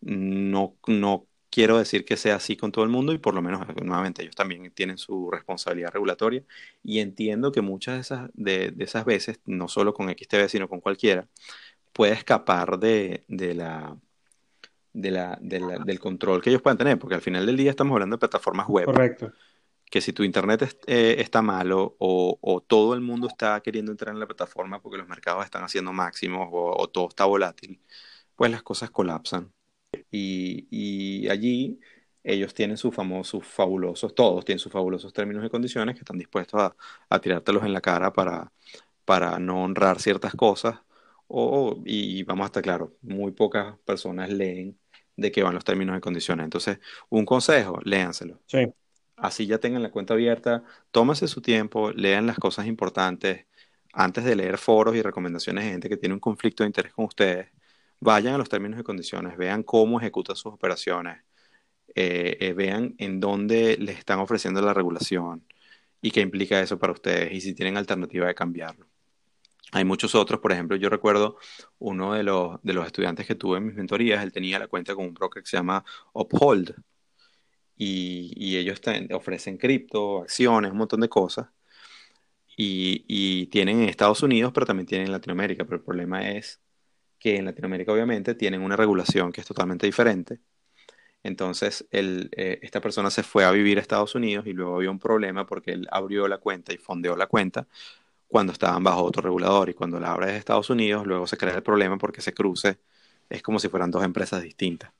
No, 0.00 0.76
no 0.88 1.28
quiero 1.52 1.78
decir 1.78 2.04
que 2.06 2.16
sea 2.16 2.36
así 2.36 2.56
con 2.56 2.72
todo 2.72 2.82
el 2.84 2.90
mundo 2.90 3.12
y 3.12 3.18
por 3.18 3.34
lo 3.34 3.42
menos, 3.42 3.60
nuevamente, 3.84 4.22
ellos 4.22 4.34
también 4.34 4.70
tienen 4.72 4.96
su 4.96 5.30
responsabilidad 5.30 5.92
regulatoria 5.92 6.42
y 6.82 7.00
entiendo 7.00 7.52
que 7.52 7.60
muchas 7.60 7.94
de 7.94 8.00
esas, 8.00 8.30
de, 8.32 8.74
esas 8.78 9.04
veces, 9.04 9.40
no 9.44 9.68
solo 9.68 9.92
con 9.92 10.08
XTV, 10.08 10.48
sino 10.48 10.68
con 10.68 10.80
cualquiera, 10.80 11.28
puede 11.92 12.14
escapar 12.14 12.78
de, 12.78 13.24
de 13.28 13.54
la 13.54 13.96
de 14.94 15.10
la, 15.10 15.38
del 15.40 15.98
control 15.98 16.42
que 16.42 16.50
ellos 16.50 16.62
puedan 16.62 16.78
tener, 16.78 16.98
porque 16.98 17.14
al 17.14 17.22
final 17.22 17.46
del 17.46 17.56
día 17.56 17.70
estamos 17.70 17.94
hablando 17.94 18.16
de 18.16 18.20
plataformas 18.20 18.68
web. 18.68 18.86
Correcto. 18.86 19.32
Que 19.90 20.00
si 20.00 20.12
tu 20.12 20.22
internet 20.22 20.78
eh, 20.86 21.16
está 21.18 21.42
malo 21.42 21.96
o, 21.98 22.62
todo 22.66 22.94
el 22.94 23.00
mundo 23.00 23.26
está 23.26 23.60
queriendo 23.60 23.90
entrar 23.90 24.14
en 24.14 24.20
la 24.20 24.26
plataforma 24.26 24.80
porque 24.80 24.98
los 24.98 25.08
mercados 25.08 25.44
están 25.44 25.64
haciendo 25.64 25.92
máximos 25.92 26.48
o, 26.50 26.88
todo 26.88 27.08
está 27.08 27.24
volátil, 27.24 27.80
pues 28.36 28.50
las 28.50 28.62
cosas 28.62 28.90
colapsan. 28.90 29.52
Y, 30.10 31.28
allí 31.28 31.80
ellos 32.24 32.54
tienen 32.54 32.76
sus 32.76 32.94
famosos, 32.94 33.44
fabulosos, 33.46 34.14
todos 34.14 34.44
tienen 34.44 34.60
sus 34.60 34.72
fabulosos 34.72 35.12
términos 35.12 35.44
y 35.44 35.48
condiciones 35.48 35.94
que 35.94 36.00
están 36.00 36.18
dispuestos 36.18 36.60
a, 36.60 36.76
a 37.08 37.20
tirártelos 37.20 37.64
en 37.64 37.72
la 37.72 37.80
cara 37.80 38.12
para, 38.12 38.52
para 39.04 39.38
no 39.38 39.64
honrar 39.64 40.00
ciertas 40.00 40.34
cosas. 40.34 40.80
O, 41.28 41.82
y 41.86 42.22
vamos 42.24 42.44
a 42.44 42.46
estar 42.46 42.62
claro, 42.62 42.94
muy 43.02 43.32
pocas 43.32 43.78
personas 43.84 44.30
leen 44.30 44.78
de 45.16 45.32
qué 45.32 45.42
van 45.42 45.54
los 45.54 45.64
términos 45.64 45.96
y 45.96 46.00
condiciones. 46.00 46.44
Entonces, 46.44 46.78
un 47.08 47.24
consejo, 47.24 47.80
léanselo. 47.84 48.40
Sí. 48.46 48.72
Así 49.16 49.46
ya 49.46 49.58
tengan 49.58 49.82
la 49.82 49.90
cuenta 49.90 50.14
abierta, 50.14 50.64
tómase 50.90 51.28
su 51.28 51.40
tiempo, 51.40 51.92
lean 51.92 52.26
las 52.26 52.38
cosas 52.38 52.66
importantes. 52.66 53.46
Antes 53.92 54.24
de 54.24 54.36
leer 54.36 54.58
foros 54.58 54.96
y 54.96 55.02
recomendaciones 55.02 55.64
de 55.64 55.70
gente 55.70 55.88
que 55.88 55.96
tiene 55.96 56.14
un 56.14 56.20
conflicto 56.20 56.64
de 56.64 56.68
interés 56.68 56.92
con 56.94 57.04
ustedes, 57.04 57.48
vayan 58.02 58.34
a 58.34 58.38
los 58.38 58.48
términos 58.48 58.80
y 58.80 58.82
condiciones, 58.82 59.36
vean 59.36 59.62
cómo 59.62 60.00
ejecutan 60.00 60.34
sus 60.34 60.52
operaciones, 60.52 61.22
eh, 61.94 62.36
eh, 62.40 62.52
vean 62.52 62.94
en 62.98 63.20
dónde 63.20 63.76
les 63.78 63.98
están 63.98 64.18
ofreciendo 64.18 64.60
la 64.60 64.74
regulación 64.74 65.46
y 66.00 66.10
qué 66.10 66.20
implica 66.20 66.60
eso 66.60 66.78
para 66.78 66.92
ustedes 66.92 67.32
y 67.32 67.40
si 67.40 67.54
tienen 67.54 67.76
alternativa 67.76 68.26
de 68.26 68.34
cambiarlo. 68.34 68.88
Hay 69.72 69.84
muchos 69.84 70.14
otros, 70.16 70.40
por 70.40 70.52
ejemplo, 70.52 70.76
yo 70.76 70.88
recuerdo 70.90 71.38
uno 71.78 72.14
de 72.14 72.24
los, 72.24 72.60
de 72.62 72.72
los 72.74 72.86
estudiantes 72.86 73.26
que 73.26 73.36
tuve 73.36 73.58
en 73.58 73.66
mis 73.66 73.76
mentorías, 73.76 74.22
él 74.22 74.32
tenía 74.32 74.58
la 74.58 74.66
cuenta 74.68 74.94
con 74.96 75.06
un 75.06 75.14
broker 75.14 75.42
que 75.42 75.48
se 75.48 75.56
llama 75.56 75.84
Uphold 76.12 76.74
y, 77.76 78.32
y 78.36 78.56
ellos 78.56 78.80
ofrecen 79.12 79.58
cripto, 79.58 80.22
acciones, 80.22 80.72
un 80.72 80.78
montón 80.78 81.00
de 81.00 81.08
cosas 81.08 81.48
y, 82.56 83.04
y, 83.08 83.46
tienen 83.46 83.82
en 83.82 83.88
Estados 83.88 84.22
Unidos, 84.22 84.52
pero 84.52 84.66
también 84.66 84.86
tienen 84.86 85.06
en 85.06 85.12
Latinoamérica, 85.12 85.64
pero 85.64 85.76
el 85.76 85.82
problema 85.84 86.30
es 86.30 86.61
que 87.22 87.36
en 87.36 87.44
Latinoamérica 87.44 87.92
obviamente 87.92 88.34
tienen 88.34 88.62
una 88.62 88.76
regulación 88.76 89.30
que 89.32 89.40
es 89.40 89.46
totalmente 89.46 89.86
diferente. 89.86 90.40
Entonces, 91.22 91.86
él, 91.92 92.30
eh, 92.36 92.58
esta 92.62 92.80
persona 92.80 93.10
se 93.10 93.22
fue 93.22 93.44
a 93.44 93.52
vivir 93.52 93.78
a 93.78 93.80
Estados 93.80 94.14
Unidos 94.16 94.46
y 94.46 94.52
luego 94.52 94.76
había 94.76 94.90
un 94.90 94.98
problema 94.98 95.46
porque 95.46 95.72
él 95.72 95.86
abrió 95.92 96.26
la 96.26 96.38
cuenta 96.38 96.72
y 96.72 96.78
fondeó 96.78 97.16
la 97.16 97.26
cuenta 97.26 97.68
cuando 98.26 98.52
estaban 98.52 98.82
bajo 98.82 99.04
otro 99.04 99.22
regulador 99.22 99.68
y 99.68 99.74
cuando 99.74 100.00
la 100.00 100.12
abres 100.12 100.32
de 100.32 100.38
Estados 100.38 100.70
Unidos, 100.70 101.06
luego 101.06 101.26
se 101.26 101.36
crea 101.36 101.54
el 101.54 101.62
problema 101.62 101.98
porque 101.98 102.20
ese 102.20 102.34
cruce 102.34 102.78
es 103.30 103.42
como 103.42 103.58
si 103.60 103.68
fueran 103.68 103.90
dos 103.90 104.02
empresas 104.04 104.42
distintas. 104.42 104.92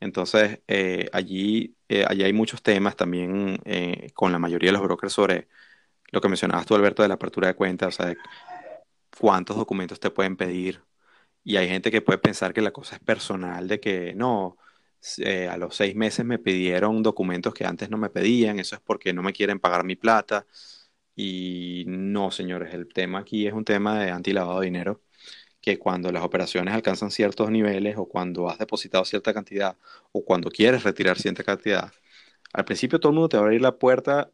Entonces, 0.00 0.60
eh, 0.68 1.08
allí, 1.12 1.74
eh, 1.88 2.04
allí 2.08 2.22
hay 2.22 2.32
muchos 2.32 2.62
temas 2.62 2.96
también 2.96 3.60
eh, 3.64 4.10
con 4.14 4.32
la 4.32 4.38
mayoría 4.38 4.68
de 4.68 4.72
los 4.78 4.82
brokers 4.82 5.12
sobre 5.12 5.48
lo 6.10 6.20
que 6.20 6.28
mencionabas 6.28 6.66
tú, 6.66 6.74
Alberto, 6.74 7.02
de 7.02 7.08
la 7.08 7.14
apertura 7.14 7.48
de 7.48 7.54
cuentas, 7.54 7.98
o 7.98 8.02
sea, 8.02 8.14
cuántos 9.18 9.56
documentos 9.56 10.00
te 10.00 10.10
pueden 10.10 10.36
pedir. 10.36 10.80
Y 11.48 11.56
hay 11.56 11.66
gente 11.68 11.90
que 11.90 12.02
puede 12.02 12.18
pensar 12.18 12.52
que 12.52 12.60
la 12.60 12.72
cosa 12.72 12.96
es 12.96 13.00
personal, 13.02 13.68
de 13.68 13.80
que 13.80 14.12
no, 14.14 14.58
a 15.50 15.56
los 15.56 15.74
seis 15.76 15.96
meses 15.96 16.26
me 16.26 16.38
pidieron 16.38 17.02
documentos 17.02 17.54
que 17.54 17.64
antes 17.64 17.88
no 17.90 17.96
me 17.96 18.10
pedían, 18.10 18.58
eso 18.60 18.74
es 18.76 18.82
porque 18.82 19.14
no 19.14 19.22
me 19.22 19.32
quieren 19.32 19.58
pagar 19.58 19.82
mi 19.84 19.96
plata. 19.96 20.46
Y 21.16 21.84
no, 21.86 22.30
señores, 22.30 22.74
el 22.74 22.88
tema 22.92 23.20
aquí 23.20 23.46
es 23.46 23.54
un 23.54 23.64
tema 23.64 23.98
de 23.98 24.10
antilavado 24.10 24.60
de 24.60 24.66
dinero, 24.66 25.02
que 25.62 25.78
cuando 25.78 26.12
las 26.12 26.22
operaciones 26.24 26.74
alcanzan 26.74 27.10
ciertos 27.10 27.50
niveles 27.50 27.96
o 27.98 28.08
cuando 28.08 28.50
has 28.50 28.58
depositado 28.58 29.04
cierta 29.06 29.34
cantidad 29.34 29.78
o 30.12 30.24
cuando 30.24 30.50
quieres 30.50 30.84
retirar 30.84 31.18
cierta 31.18 31.44
cantidad, 31.44 31.92
al 32.52 32.64
principio 32.66 33.00
todo 33.00 33.10
el 33.12 33.16
mundo 33.16 33.28
te 33.30 33.38
va 33.38 33.44
a 33.44 33.46
abrir 33.46 33.62
la 33.62 33.78
puerta 33.78 34.32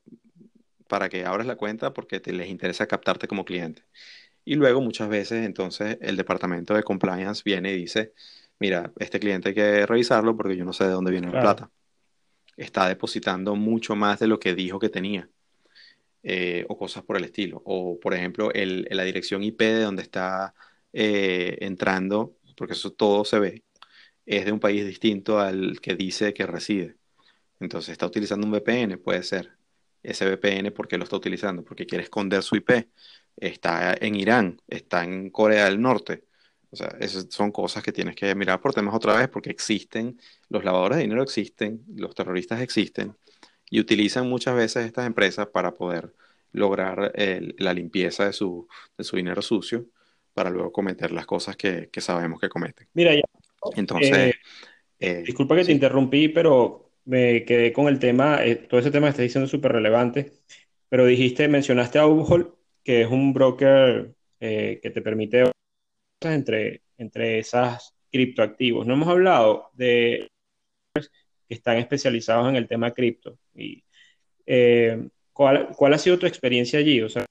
para 0.89 1.09
que 1.09 1.25
abras 1.27 1.47
la 1.47 1.57
cuenta 1.57 1.93
porque 1.95 2.21
te 2.21 2.33
les 2.33 2.49
interesa 2.49 2.87
captarte 2.87 3.29
como 3.29 3.45
cliente. 3.45 3.85
Y 4.45 4.55
luego 4.57 4.81
muchas 4.81 5.09
veces 5.09 5.45
entonces 5.45 5.99
el 6.01 6.17
departamento 6.17 6.75
de 6.75 6.83
compliance 6.83 7.43
viene 7.45 7.73
y 7.73 7.79
dice, 7.79 8.13
mira, 8.59 8.93
este 8.99 9.19
cliente 9.19 9.51
hay 9.51 9.55
que 9.55 9.87
revisarlo 9.87 10.37
porque 10.37 10.57
yo 10.57 10.65
no 10.65 10.73
sé 10.73 10.85
de 10.85 10.91
dónde 10.91 11.11
viene 11.11 11.33
la 11.33 11.41
plata. 11.41 11.71
Está 12.57 12.89
depositando 12.89 13.57
mucho 13.57 13.97
más 13.97 14.21
de 14.21 14.27
lo 14.27 14.39
que 14.39 14.55
dijo 14.55 14.79
que 14.79 14.89
tenía. 14.89 15.29
Eh, 16.27 16.65
o 16.71 16.79
cosas 16.79 17.03
por 17.05 17.19
el 17.19 17.25
estilo. 17.25 17.61
O, 17.67 18.01
por 18.01 18.15
ejemplo, 18.15 18.51
el, 18.53 18.89
la 18.91 19.05
dirección 19.05 19.43
IP 19.43 19.61
de 19.61 19.83
donde 19.83 20.03
está 20.03 20.55
eh, 20.95 21.59
entrando, 21.61 22.39
porque 22.57 22.73
eso 22.73 22.93
todo 22.93 23.27
se 23.27 23.39
ve, 23.39 23.65
es 24.25 24.47
de 24.47 24.53
un 24.53 24.61
país 24.61 24.87
distinto 24.87 25.39
al 25.39 25.81
que 25.83 25.97
dice 25.97 26.33
que 26.33 26.47
reside. 26.47 26.97
Entonces 27.61 27.91
está 27.93 28.07
utilizando 28.07 28.47
un 28.47 28.53
VPN, 28.55 28.97
puede 28.99 29.23
ser. 29.23 29.53
Ese 30.05 30.27
VPN, 30.27 30.71
¿por 30.71 30.87
qué 30.87 30.99
lo 30.99 31.05
está 31.05 31.17
utilizando? 31.17 31.65
Porque 31.65 31.87
quiere 31.87 32.05
esconder 32.05 32.43
su 32.43 32.57
IP. 32.57 32.89
Está 33.37 33.97
en 34.01 34.15
Irán, 34.15 34.61
está 34.69 35.03
en 35.03 35.31
Corea 35.31 35.65
del 35.65 35.81
Norte. 35.81 36.25
O 36.71 36.77
sea, 36.77 36.89
esas 37.01 37.27
son 37.31 37.51
cosas 37.51 37.83
que 37.83 37.93
tienes 37.93 38.15
que 38.15 38.35
mirar 38.35 38.61
por 38.61 38.75
temas 38.75 38.95
otra 38.95 39.17
vez 39.17 39.29
porque 39.29 39.51
existen, 39.51 40.21
los 40.49 40.65
lavadores 40.65 40.97
de 40.97 41.03
dinero 41.05 41.23
existen, 41.23 41.85
los 41.97 42.15
terroristas 42.15 42.61
existen 42.61 43.17
y 43.71 43.81
utilizan 43.81 44.29
muchas 44.29 44.55
veces 44.55 44.87
estas 44.87 45.07
empresas 45.07 45.47
para 45.47 45.75
poder 45.75 46.13
lograr 46.53 47.13
la 47.59 47.75
limpieza 47.75 48.27
de 48.27 48.33
su, 48.33 48.69
de 48.97 49.05
su 49.05 49.17
dinero 49.17 49.43
sucio 49.43 49.87
para 50.33 50.51
luego 50.51 50.73
cometer 50.73 51.13
las 51.13 51.27
cosas 51.27 51.57
que, 51.57 51.89
que 51.91 52.01
sabemos 52.01 52.41
que 52.41 52.49
cometen. 52.49 52.89
Mira, 52.95 53.15
ya. 53.15 53.23
Entonces. 53.77 54.13
Eh, 54.13 54.35
eh, 54.99 55.23
disculpa 55.25 55.57
que 55.57 55.65
te 55.65 55.73
interrumpí, 55.73 56.29
pero 56.29 56.84
me 57.05 57.45
quedé 57.45 57.73
con 57.73 57.89
el 57.89 57.99
tema, 57.99 58.45
eh, 58.45 58.57
todo 58.57 58.81
ese 58.81 58.91
tema 58.91 59.07
que 59.07 59.11
estás 59.11 59.25
diciendo 59.25 59.45
es 59.47 59.51
súper 59.51 59.73
relevante, 59.73 60.33
pero 60.89 61.07
dijiste, 61.07 61.49
mencionaste 61.49 61.99
a 61.99 62.07
Ubhol, 62.07 62.57
que 62.83 63.03
es 63.03 63.09
un 63.09 63.33
broker 63.33 64.15
que 64.39 64.91
te 64.93 65.01
permite 65.01 65.51
entre, 66.21 66.83
entre 66.99 67.39
esas 67.39 67.95
criptoactivos. 68.13 68.87
No 68.87 68.93
hemos 68.93 69.09
hablado 69.09 69.71
de 69.73 70.29
que 70.95 71.55
están 71.55 71.79
especializados 71.79 72.49
en 72.51 72.57
el 72.57 72.69
tema 72.69 72.93
cripto. 72.93 73.39
Y, 73.55 73.83
¿cuál, 75.33 75.69
¿Cuál 75.75 75.95
ha 75.95 75.99
sido 75.99 76.19
tu 76.19 76.27
experiencia 76.27 76.79
allí? 76.79 77.01
O 77.01 77.09
sea, 77.09 77.25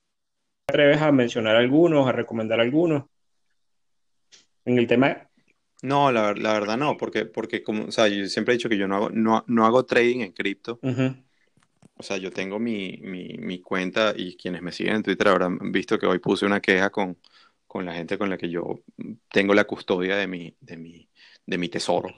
atreves 0.67 1.01
a 1.01 1.11
mencionar 1.11 1.55
algunos, 1.55 2.07
a 2.07 2.11
recomendar 2.11 2.59
algunos? 2.59 3.05
En 4.65 4.77
el 4.77 4.87
tema... 4.87 5.29
No, 5.83 6.13
la, 6.13 6.33
la 6.33 6.53
verdad 6.53 6.77
no, 6.77 6.95
porque, 6.95 7.25
porque 7.25 7.61
como, 7.61 7.83
o 7.85 7.91
sea, 7.91 8.07
yo 8.07 8.25
siempre 8.27 8.53
he 8.53 8.57
dicho 8.57 8.69
que 8.69 8.77
yo 8.77 8.87
no 8.87 8.95
hago, 8.95 9.09
no, 9.09 9.43
no 9.47 9.65
hago 9.65 9.85
trading 9.85 10.21
en 10.21 10.31
cripto. 10.31 10.79
O 11.95 12.03
sea, 12.03 12.15
yo 12.15 12.31
tengo 12.31 12.57
mi, 12.57 12.99
mi, 13.01 13.35
mi, 13.37 13.59
cuenta 13.59 14.13
y 14.15 14.37
quienes 14.37 14.61
me 14.61 14.71
siguen 14.71 14.95
en 14.95 15.03
Twitter 15.03 15.27
habrán 15.27 15.73
visto 15.73 15.99
que 15.99 16.05
hoy 16.05 16.19
puse 16.19 16.45
una 16.45 16.61
queja 16.61 16.89
con, 16.89 17.17
con 17.67 17.85
la 17.85 17.93
gente 17.93 18.17
con 18.17 18.29
la 18.29 18.37
que 18.37 18.49
yo 18.49 18.81
tengo 19.29 19.53
la 19.53 19.65
custodia 19.65 20.15
de 20.15 20.25
mi, 20.25 20.55
de 20.61 20.77
mi, 20.77 21.09
de 21.45 21.57
mi 21.57 21.67
tesoro, 21.67 22.15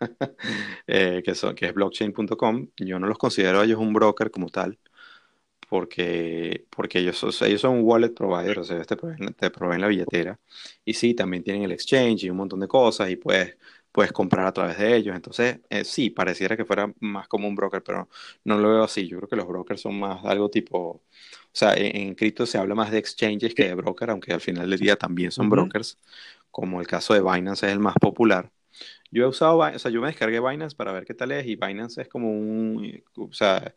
eh, 0.86 1.22
que, 1.24 1.34
son, 1.34 1.54
que 1.54 1.66
es 1.66 1.74
blockchain.com. 1.74 2.68
Yo 2.76 2.98
no 2.98 3.06
los 3.06 3.16
considero 3.16 3.60
a 3.60 3.64
ellos 3.64 3.78
un 3.78 3.94
broker 3.94 4.30
como 4.30 4.50
tal 4.50 4.78
porque, 5.68 6.66
porque 6.70 7.00
ellos, 7.00 7.42
ellos 7.42 7.60
son 7.60 7.78
un 7.78 7.84
wallet 7.84 8.10
provider, 8.14 8.58
o 8.60 8.64
sea, 8.64 8.82
te 8.84 8.96
proveen, 8.96 9.34
te 9.34 9.50
proveen 9.50 9.80
la 9.80 9.88
billetera. 9.88 10.38
Y 10.84 10.94
sí, 10.94 11.14
también 11.14 11.42
tienen 11.42 11.64
el 11.64 11.72
exchange 11.72 12.24
y 12.24 12.30
un 12.30 12.36
montón 12.36 12.60
de 12.60 12.68
cosas 12.68 13.10
y 13.10 13.16
puedes, 13.16 13.56
puedes 13.92 14.12
comprar 14.12 14.46
a 14.46 14.52
través 14.52 14.78
de 14.78 14.96
ellos. 14.96 15.16
Entonces, 15.16 15.60
eh, 15.70 15.84
sí, 15.84 16.10
pareciera 16.10 16.56
que 16.56 16.64
fuera 16.64 16.92
más 17.00 17.28
como 17.28 17.48
un 17.48 17.54
broker, 17.54 17.82
pero 17.82 18.08
no 18.44 18.58
lo 18.58 18.70
veo 18.70 18.84
así. 18.84 19.08
Yo 19.08 19.18
creo 19.18 19.28
que 19.28 19.36
los 19.36 19.48
brokers 19.48 19.80
son 19.80 19.98
más 19.98 20.24
algo 20.24 20.50
tipo, 20.50 20.78
o 20.78 21.02
sea, 21.52 21.74
en, 21.76 22.14
cripto 22.14 22.46
se 22.46 22.58
habla 22.58 22.74
más 22.74 22.90
de 22.90 22.98
exchanges 22.98 23.54
que 23.54 23.64
de 23.66 23.74
broker, 23.74 24.10
aunque 24.10 24.32
al 24.32 24.40
final 24.40 24.70
del 24.70 24.78
día 24.78 24.96
también 24.96 25.32
son 25.32 25.50
brokers, 25.50 25.98
como 26.50 26.80
el 26.80 26.86
caso 26.86 27.14
de 27.14 27.22
Binance 27.22 27.66
es 27.66 27.72
el 27.72 27.80
más 27.80 27.94
popular. 28.00 28.50
Yo 29.10 29.24
he 29.24 29.28
usado, 29.28 29.58
o 29.58 29.78
sea, 29.78 29.90
yo 29.90 30.00
me 30.00 30.08
descargué 30.08 30.40
Binance 30.40 30.76
para 30.76 30.92
ver 30.92 31.04
qué 31.06 31.14
tal 31.14 31.32
es 31.32 31.46
y 31.46 31.56
Binance 31.56 32.02
es 32.02 32.08
como 32.08 32.30
un, 32.30 33.02
o 33.16 33.32
sea, 33.32 33.74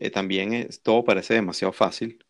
eh, 0.00 0.10
también 0.10 0.52
es, 0.52 0.82
todo 0.82 1.04
parece 1.04 1.34
demasiado 1.34 1.72
fácil. 1.72 2.24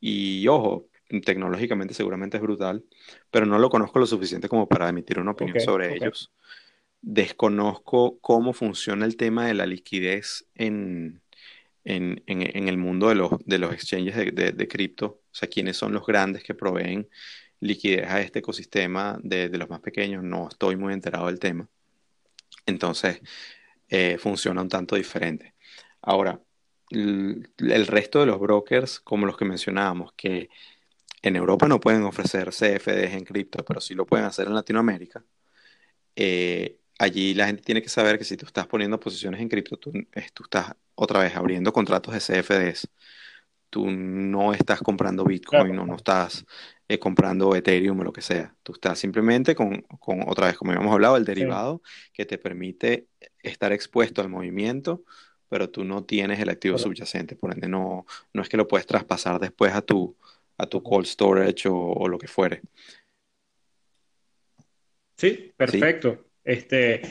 Y 0.00 0.46
ojo, 0.48 0.88
tecnológicamente 1.24 1.94
seguramente 1.94 2.36
es 2.36 2.42
brutal, 2.42 2.84
pero 3.30 3.46
no 3.46 3.58
lo 3.58 3.70
conozco 3.70 3.98
lo 3.98 4.06
suficiente 4.06 4.48
como 4.48 4.68
para 4.68 4.88
emitir 4.88 5.18
una 5.18 5.32
opinión 5.32 5.60
sobre 5.60 5.94
ellos. 5.94 6.32
Desconozco 7.00 8.18
cómo 8.20 8.52
funciona 8.52 9.06
el 9.06 9.16
tema 9.16 9.46
de 9.46 9.54
la 9.54 9.66
liquidez 9.66 10.46
en, 10.54 11.22
en, 11.84 12.22
en, 12.26 12.68
el 12.68 12.78
mundo 12.78 13.08
de 13.08 13.14
los, 13.14 13.30
de 13.44 13.58
los 13.58 13.72
exchanges 13.72 14.16
de, 14.34 14.52
de, 14.52 14.68
cripto, 14.68 15.06
o 15.06 15.34
sea, 15.34 15.48
quiénes 15.48 15.76
son 15.76 15.92
los 15.92 16.04
grandes 16.04 16.42
que 16.42 16.54
proveen 16.54 17.08
liquidez 17.60 18.08
a 18.08 18.20
este 18.20 18.40
ecosistema 18.40 19.18
de, 19.22 19.48
de 19.48 19.58
los 19.58 19.70
más 19.70 19.80
pequeños, 19.80 20.22
no 20.22 20.48
estoy 20.48 20.76
muy 20.76 20.92
enterado 20.92 21.26
del 21.26 21.38
tema. 21.38 21.68
Entonces, 22.66 23.20
eh, 23.88 24.18
funciona 24.18 24.62
un 24.62 24.68
tanto 24.68 24.96
diferente. 24.96 25.54
Ahora, 26.02 26.40
el 26.90 27.86
resto 27.86 28.20
de 28.20 28.26
los 28.26 28.38
brokers, 28.38 29.00
como 29.00 29.26
los 29.26 29.36
que 29.36 29.44
mencionábamos, 29.44 30.12
que 30.14 30.48
en 31.22 31.36
Europa 31.36 31.66
no 31.68 31.80
pueden 31.80 32.04
ofrecer 32.04 32.50
CFDs 32.50 33.14
en 33.14 33.24
cripto, 33.24 33.64
pero 33.64 33.80
sí 33.80 33.94
lo 33.94 34.06
pueden 34.06 34.26
hacer 34.26 34.46
en 34.46 34.54
Latinoamérica, 34.54 35.24
eh, 36.14 36.78
allí 36.98 37.34
la 37.34 37.46
gente 37.46 37.62
tiene 37.62 37.82
que 37.82 37.88
saber 37.88 38.18
que 38.18 38.24
si 38.24 38.36
tú 38.36 38.46
estás 38.46 38.66
poniendo 38.66 38.98
posiciones 38.98 39.40
en 39.40 39.48
cripto, 39.48 39.76
tú, 39.76 39.92
tú, 40.34 40.44
estás 40.44 40.74
otra 40.94 41.20
vez 41.20 41.36
abriendo 41.36 41.72
contratos 41.72 42.14
de 42.14 42.20
CFDs. 42.20 42.88
Tú 43.68 43.90
no 43.90 44.54
estás 44.54 44.80
comprando 44.80 45.24
Bitcoin, 45.24 45.74
no, 45.74 45.84
no 45.84 45.96
estás 45.96 46.46
eh, 46.88 46.98
comprando 46.98 47.54
Ethereum 47.54 48.00
o 48.00 48.04
lo 48.04 48.12
que 48.12 48.22
sea. 48.22 48.54
Tú 48.62 48.72
estás 48.72 48.98
simplemente 48.98 49.54
con, 49.54 49.82
con 49.98 50.22
otra 50.28 50.46
vez, 50.46 50.56
como 50.56 50.70
habíamos 50.72 50.92
hablado, 50.94 51.16
el 51.16 51.24
derivado 51.24 51.82
que 52.12 52.24
te 52.24 52.38
permite 52.38 53.08
estar 53.42 53.72
expuesto 53.72 54.22
al 54.22 54.28
movimiento 54.28 55.04
pero 55.48 55.70
tú 55.70 55.84
no 55.84 56.04
tienes 56.04 56.40
el 56.40 56.48
activo 56.48 56.78
subyacente, 56.78 57.36
por 57.36 57.52
ende 57.52 57.68
no, 57.68 58.06
no 58.32 58.42
es 58.42 58.48
que 58.48 58.56
lo 58.56 58.66
puedes 58.66 58.86
traspasar 58.86 59.38
después 59.38 59.72
a 59.72 59.82
tu, 59.82 60.16
a 60.58 60.66
tu 60.66 60.82
cold 60.82 61.06
storage 61.06 61.68
o, 61.68 62.08
lo 62.08 62.18
que 62.18 62.28
fuere. 62.28 62.62
Sí, 65.16 65.52
perfecto. 65.56 66.26
Este, 66.44 67.02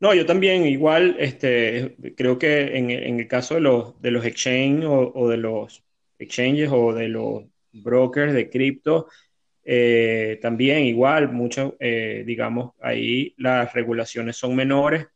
no, 0.00 0.14
yo 0.14 0.24
también 0.24 0.64
igual, 0.66 1.16
este, 1.18 1.96
creo 2.16 2.38
que 2.38 2.76
en, 2.76 2.90
el 2.90 3.28
caso 3.28 3.54
de 3.54 3.60
los, 3.60 4.00
de 4.00 4.10
los 4.10 4.24
exchanges 4.24 4.88
o, 4.88 5.28
de 5.28 5.36
los 5.36 5.82
exchanges 6.18 6.70
o 6.72 6.92
de 6.94 7.08
los 7.08 7.44
brokers 7.72 8.32
de 8.32 8.48
cripto, 8.48 9.08
eh, 9.64 10.38
también 10.40 10.84
igual, 10.84 11.30
mucho, 11.32 11.76
eh, 11.80 12.22
digamos, 12.24 12.72
ahí 12.80 13.34
las 13.36 13.74
regulaciones 13.74 14.36
son 14.36 14.56
menores 14.56 15.06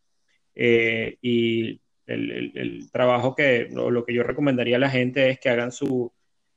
eh, 0.54 1.16
y 1.22 1.80
el, 2.06 2.88
trabajo 2.90 3.34
que, 3.34 3.68
lo, 3.70 4.04
que 4.04 4.14
yo 4.14 4.22
recomendaría 4.22 4.76
a 4.76 4.80
la 4.80 4.90
gente 4.90 5.30
es 5.30 5.38
que 5.38 5.48
hagan 5.48 5.72
su, 5.72 6.12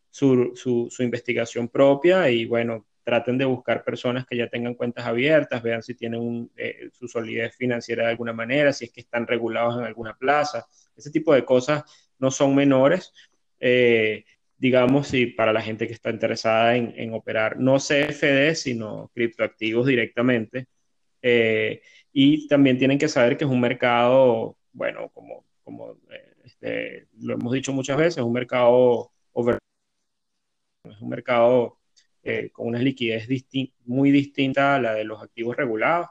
su, 0.09 0.89
investigación 0.99 1.67
propia 1.67 2.29
y 2.29 2.45
bueno, 2.45 2.85
traten 3.03 3.37
de 3.37 3.45
buscar 3.45 3.83
personas 3.83 4.25
que 4.25 4.37
ya 4.37 4.47
tengan 4.49 4.73
cuentas 4.73 5.05
abiertas, 5.05 5.61
vean 5.61 5.83
si 5.83 5.93
tienen 5.93 6.49
eh, 6.57 6.89
su 6.91 7.07
solidez 7.07 7.55
financiera 7.55 8.05
de 8.05 8.11
alguna 8.11 8.33
manera, 8.33 8.73
si 8.73 8.85
es 8.85 8.91
que 8.91 9.01
están 9.01 9.27
regulados 9.27 9.77
en 9.77 9.85
alguna 9.85 10.15
plaza. 10.17 10.65
Ese 10.95 11.11
tipo 11.11 11.33
de 11.33 11.45
cosas 11.45 11.83
no 12.19 12.31
son 12.31 12.55
menores. 12.55 13.13
Eh, 13.59 14.25
digamos, 14.57 15.07
si 15.07 15.27
para 15.27 15.53
la 15.53 15.61
gente 15.61 15.87
que 15.87 15.93
está 15.93 16.09
interesada 16.09 16.75
en, 16.75 17.13
operar 17.13 17.59
no 17.59 17.77
CFD, 17.77 18.55
sino 18.55 19.11
criptoactivos 19.13 19.87
directamente. 19.87 20.67
Eh, 21.21 21.81
y 22.13 22.47
también 22.47 22.77
tienen 22.77 22.97
que 22.97 23.07
saber 23.07 23.37
que 23.37 23.43
es 23.43 23.49
un 23.49 23.59
mercado 23.59 24.57
bueno, 24.75 25.09
como, 25.13 25.45
como 25.63 25.97
este, 26.43 27.07
lo 27.19 27.35
hemos 27.35 27.53
dicho 27.53 27.73
muchas 27.73 27.97
veces, 27.97 28.17
es 28.17 28.23
un 28.23 28.33
mercado 28.33 29.11
over, 29.33 29.57
es 30.83 31.01
un 31.01 31.09
mercado 31.09 31.79
eh, 32.23 32.49
con 32.51 32.67
una 32.67 32.79
liquidez 32.79 33.27
muy 33.85 34.11
distinta 34.11 34.75
a 34.75 34.81
la 34.81 34.93
de 34.93 35.05
los 35.05 35.21
activos 35.21 35.55
regulados. 35.55 36.09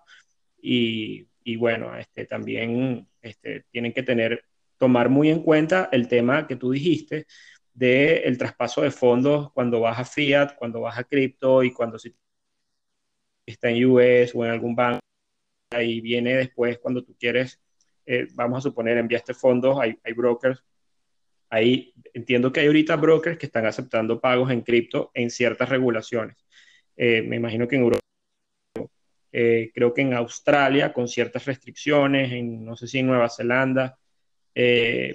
Y, 0.60 1.28
y 1.44 1.56
bueno, 1.56 1.96
este, 1.96 2.26
también 2.26 3.06
este, 3.22 3.64
tienen 3.70 3.92
que 3.92 4.02
tener, 4.02 4.44
tomar 4.78 5.08
muy 5.10 5.30
en 5.30 5.42
cuenta 5.42 5.88
el 5.92 6.08
tema 6.08 6.46
que 6.46 6.56
tú 6.56 6.70
dijiste 6.72 7.26
del 7.74 8.22
el 8.24 8.38
traspaso 8.38 8.82
de 8.82 8.90
fondos 8.90 9.52
cuando 9.52 9.80
vas 9.80 9.98
a 9.98 10.04
fiat, 10.04 10.56
cuando 10.56 10.80
vas 10.80 10.98
a 10.98 11.04
cripto 11.04 11.62
y 11.62 11.72
cuando 11.72 11.98
si 11.98 12.14
está 13.46 13.70
en 13.70 13.84
US 13.86 14.32
o 14.34 14.44
en 14.44 14.50
algún 14.52 14.74
banco 14.74 15.00
y 15.80 16.00
viene 16.00 16.34
después 16.36 16.78
cuando 16.78 17.02
tú 17.04 17.16
quieres 17.18 17.60
eh, 18.06 18.26
vamos 18.34 18.58
a 18.58 18.62
suponer, 18.62 18.98
enviaste 18.98 19.34
fondos, 19.34 19.78
hay, 19.80 19.98
hay 20.04 20.12
brokers. 20.12 20.62
Ahí 21.50 21.94
entiendo 22.12 22.52
que 22.52 22.60
hay 22.60 22.66
ahorita 22.66 22.96
brokers 22.96 23.38
que 23.38 23.46
están 23.46 23.66
aceptando 23.66 24.20
pagos 24.20 24.50
en 24.50 24.62
cripto 24.62 25.10
en 25.14 25.30
ciertas 25.30 25.68
regulaciones. 25.68 26.36
Eh, 26.96 27.22
me 27.22 27.36
imagino 27.36 27.68
que 27.68 27.76
en 27.76 27.82
Europa, 27.82 28.00
eh, 29.32 29.70
creo 29.74 29.94
que 29.94 30.02
en 30.02 30.14
Australia, 30.14 30.92
con 30.92 31.08
ciertas 31.08 31.44
restricciones, 31.44 32.32
en, 32.32 32.64
no 32.64 32.76
sé 32.76 32.86
si 32.86 32.98
en 32.98 33.06
Nueva 33.06 33.28
Zelanda, 33.28 33.98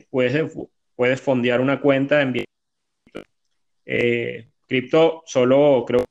puedes, 0.10 0.54
puedes 0.96 1.22
fondear 1.22 1.62
una 1.62 1.80
cuenta 1.80 2.22
en 2.22 2.44
cripto 4.68 5.24
solo 5.26 5.86
creo 5.88 6.04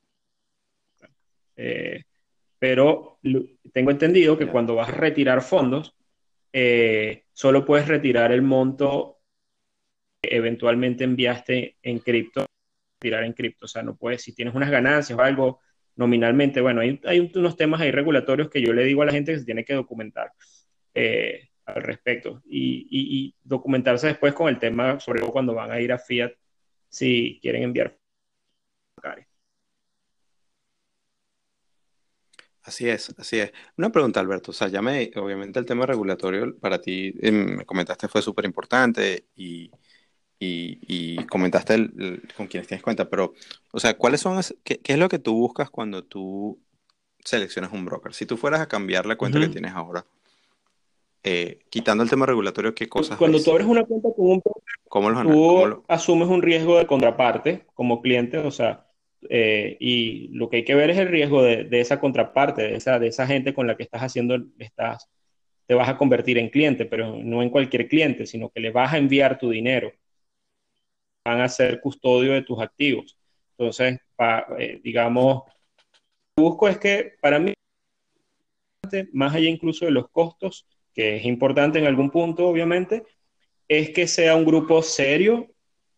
pero 2.59 3.19
tengo 3.73 3.91
entendido 3.91 4.39
que 4.39 4.47
cuando 4.47 4.75
vas 4.75 4.89
a 4.89 4.93
retirar 4.93 5.43
fondos 5.43 5.95
eh, 6.53 7.25
solo 7.33 7.65
puedes 7.65 7.89
retirar 7.89 8.33
el 8.33 8.43
monto 8.43 9.19
que 10.21 10.37
eventualmente 10.37 11.05
enviaste 11.05 11.77
en 11.83 11.99
cripto, 12.01 12.47
tirar 12.99 13.25
en 13.25 13.33
cripto. 13.33 13.67
O 13.67 13.69
sea, 13.69 13.83
no 13.83 13.97
puedes, 13.97 14.23
si 14.23 14.35
tienes 14.35 14.55
unas 14.55 14.71
ganancias 14.71 15.19
o 15.19 15.23
algo 15.23 15.61
nominalmente, 15.97 16.61
bueno, 16.61 16.81
hay, 16.81 17.33
unos 17.35 17.57
temas 17.57 17.81
ahí 17.81 17.91
regulatorios 17.91 18.49
que 18.51 18.63
yo 18.63 18.73
le 18.73 18.85
digo 18.85 19.03
a 19.03 19.07
la 19.07 19.13
gente 19.13 19.33
que 19.33 19.41
se 19.41 19.45
tiene 19.45 19.65
que 19.65 19.75
documentar 19.75 20.33
eh, 20.95 21.49
al 21.67 21.83
respecto 21.83 22.43
y, 22.47 23.35
documentarse 23.43 24.09
después 24.09 24.33
con 24.35 24.49
el 24.49 24.59
tema, 24.59 25.01
sobre 25.01 25.21
todo 25.21 25.33
cuando 25.33 25.55
van 25.55 25.73
a 25.73 25.81
ir 25.81 25.93
a 25.93 25.99
Fiat, 25.99 26.33
si 26.89 27.39
quieren 27.43 27.65
enviar. 27.65 27.97
Así 32.69 32.87
es, 32.87 33.15
así 33.19 33.39
es. 33.39 33.51
Una 33.79 33.91
pregunta, 33.91 34.21
Alberto. 34.21 34.51
O 34.51 34.55
sea, 34.55 34.69
ya 34.69 34.83
me, 34.83 35.11
obviamente 35.17 35.59
el 35.59 35.65
tema 35.65 35.87
regulatorio 35.87 36.55
para 36.59 36.79
ti, 36.79 37.15
em, 37.23 37.57
me 37.57 37.65
comentaste, 37.65 38.09
fue 38.09 38.21
súper 38.21 38.45
importante 38.45 39.25
y, 39.35 39.71
y, 40.39 41.17
comentaste 41.25 41.91
con 42.37 42.47
quienes 42.47 42.69
tienes 42.69 42.83
cuenta, 42.83 43.09
pero, 43.09 43.33
o 43.73 43.81
sea, 43.81 43.97
¿cuáles 43.97 44.21
son, 44.21 44.39
qué, 44.63 44.81
es 44.85 44.99
lo 44.99 45.09
que 45.09 45.19
tú 45.19 45.35
buscas 45.35 45.71
cuando 45.71 46.05
tú 46.05 46.61
seleccionas 47.25 47.73
un 47.73 47.87
broker? 47.87 48.13
Si 48.13 48.27
tú 48.27 48.37
fueras 48.37 48.61
a 48.61 48.69
cambiar 48.69 49.07
la 49.07 49.17
cuenta 49.17 49.41
que 49.41 49.49
tienes 49.49 49.73
ahora, 49.73 50.05
eh, 51.23 51.61
quitando 51.71 52.05
el 52.05 52.11
tema 52.11 52.27
regulatorio, 52.27 52.75
¿qué 52.75 52.87
cosas? 52.87 53.17
Cuando 53.17 53.43
tú 53.43 53.51
abres 53.51 53.67
una 53.67 53.85
cuenta 53.85 54.11
con 54.15 54.27
un 54.27 54.41
broker, 54.41 54.63
¿Cómo 54.91 55.11
los 55.11 55.23
tú 55.23 55.85
asumes 55.89 56.29
un 56.29 56.43
riesgo 56.43 56.77
de 56.77 56.87
contraparte 56.87 57.67
como 57.75 58.03
cliente, 58.03 58.37
o 58.37 58.51
sea, 58.51 58.88
eh, 59.29 59.77
y 59.81 60.29
lo 60.29 60.49
que 60.49 60.59
hay 60.59 60.65
que 60.65 60.75
ver 60.75 60.91
es 60.91 60.99
el 60.99 61.09
riesgo 61.09 61.43
de, 61.43 61.65
de, 61.65 61.81
esa 61.81 62.01
contraparte, 62.01 62.63
de 62.63 62.77
esa, 62.77 62.99
de 62.99 63.09
esa 63.09 63.27
gente 63.27 63.55
con 63.55 63.67
la 63.67 63.77
que 63.77 63.83
estás 63.83 64.03
haciendo, 64.03 64.39
estás, 64.59 65.09
te 65.67 65.75
vas 65.75 65.89
a 65.89 65.97
convertir 65.97 66.39
en 66.39 66.51
cliente, 66.51 66.87
pero 66.87 67.17
no 67.23 67.43
en 67.43 67.51
cualquier 67.51 67.89
cliente, 67.89 68.27
sino 68.27 68.51
que 68.51 68.61
le 68.61 68.71
vas 68.71 68.93
a 68.93 68.99
enviar 68.99 69.39
tu 69.39 69.51
dinero 69.51 69.93
van 71.29 71.41
a 71.41 71.49
ser 71.49 71.81
custodio 71.81 72.33
de 72.33 72.43
tus 72.43 72.61
activos. 72.61 73.17
Entonces, 73.57 74.01
eh, 74.59 74.81
digamos, 74.83 75.43
lo 75.45 75.53
que 76.37 76.43
busco 76.43 76.69
es 76.69 76.79
que 76.79 77.15
para 77.21 77.39
mí, 77.39 77.53
más 79.13 79.35
allá 79.35 79.49
incluso 79.49 79.85
de 79.85 79.91
los 79.91 80.09
costos, 80.11 80.67
que 80.95 81.17
es 81.17 81.25
importante 81.25 81.79
en 81.79 81.87
algún 81.87 82.11
punto, 82.11 82.49
obviamente, 82.49 83.05
es 83.69 83.91
que 83.91 84.07
sea 84.07 84.37
un 84.37 84.47
grupo 84.47 84.83
serio, 84.83 85.49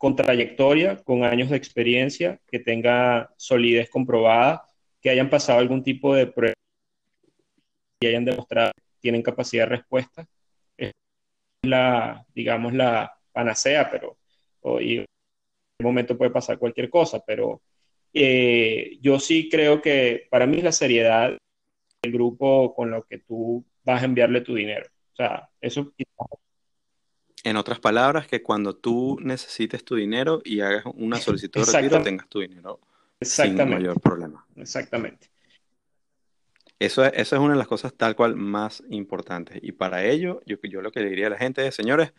con 0.01 0.17
trayectoria, 0.17 0.97
con 1.05 1.25
años 1.25 1.51
de 1.51 1.59
experiencia, 1.59 2.41
que 2.51 2.59
tenga 2.59 3.35
solidez 3.37 3.91
comprobada, 3.91 4.65
que 5.03 5.11
hayan 5.11 5.29
pasado 5.29 5.59
algún 5.59 5.83
tipo 5.83 6.15
de 6.15 6.27
prueba 6.27 6.55
y 8.01 8.07
hayan 8.07 8.25
demostrado 8.25 8.73
que 8.75 8.83
tienen 9.03 9.21
capacidad 9.21 9.65
de 9.65 9.77
respuesta. 9.77 10.27
Es 10.79 10.93
la, 11.61 12.25
digamos, 12.35 12.73
la 12.73 13.15
panacea, 13.31 13.91
pero 13.91 14.17
momento 15.83 16.17
puede 16.17 16.31
pasar 16.31 16.59
cualquier 16.59 16.89
cosa, 16.89 17.23
pero 17.27 17.61
eh, 18.15 18.97
yo 19.03 19.21
sí 19.21 19.51
creo 19.51 19.83
que 19.83 20.27
para 20.31 20.47
mí 20.47 20.63
la 20.63 20.73
seriedad 20.73 21.37
del 22.03 22.13
grupo 22.13 22.75
con 22.75 22.91
lo 22.91 23.03
que 23.03 23.19
tú 23.19 23.67
vas 23.85 24.01
a 24.01 24.07
enviarle 24.07 24.41
tu 24.41 24.55
dinero. 24.55 24.89
O 25.13 25.17
sea, 25.17 25.51
eso... 25.61 25.93
En 27.43 27.57
otras 27.57 27.81
palabras, 27.81 28.27
que 28.27 28.43
cuando 28.43 28.77
tú 28.77 29.19
necesites 29.21 29.85
tu 29.85 29.95
dinero 29.95 30.43
y 30.45 30.61
hagas 30.61 30.85
una 30.95 31.17
solicitud 31.19 31.65
de 31.65 31.73
retiro, 31.73 32.03
tengas 32.03 32.29
tu 32.29 32.41
dinero 32.41 32.81
sin 33.21 33.57
mayor 33.57 34.01
problema. 34.01 34.47
Exactamente. 34.57 35.31
Eso 36.79 37.05
es, 37.05 37.13
eso 37.15 37.37
es 37.37 37.43
una 37.43 37.53
de 37.53 37.59
las 37.59 37.69
cosas 37.69 37.93
tal 37.95 38.17
cual 38.17 38.37
más 38.37 38.83
importantes. 38.89 39.59
Y 39.63 39.73
para 39.73 40.05
ello, 40.05 40.41
yo, 40.47 40.57
yo 40.63 40.81
lo 40.81 40.91
que 40.91 41.01
le 41.01 41.11
diría 41.11 41.27
a 41.27 41.31
la 41.31 41.39
gente 41.39 41.67
es, 41.67 41.75
señores, 41.75 42.13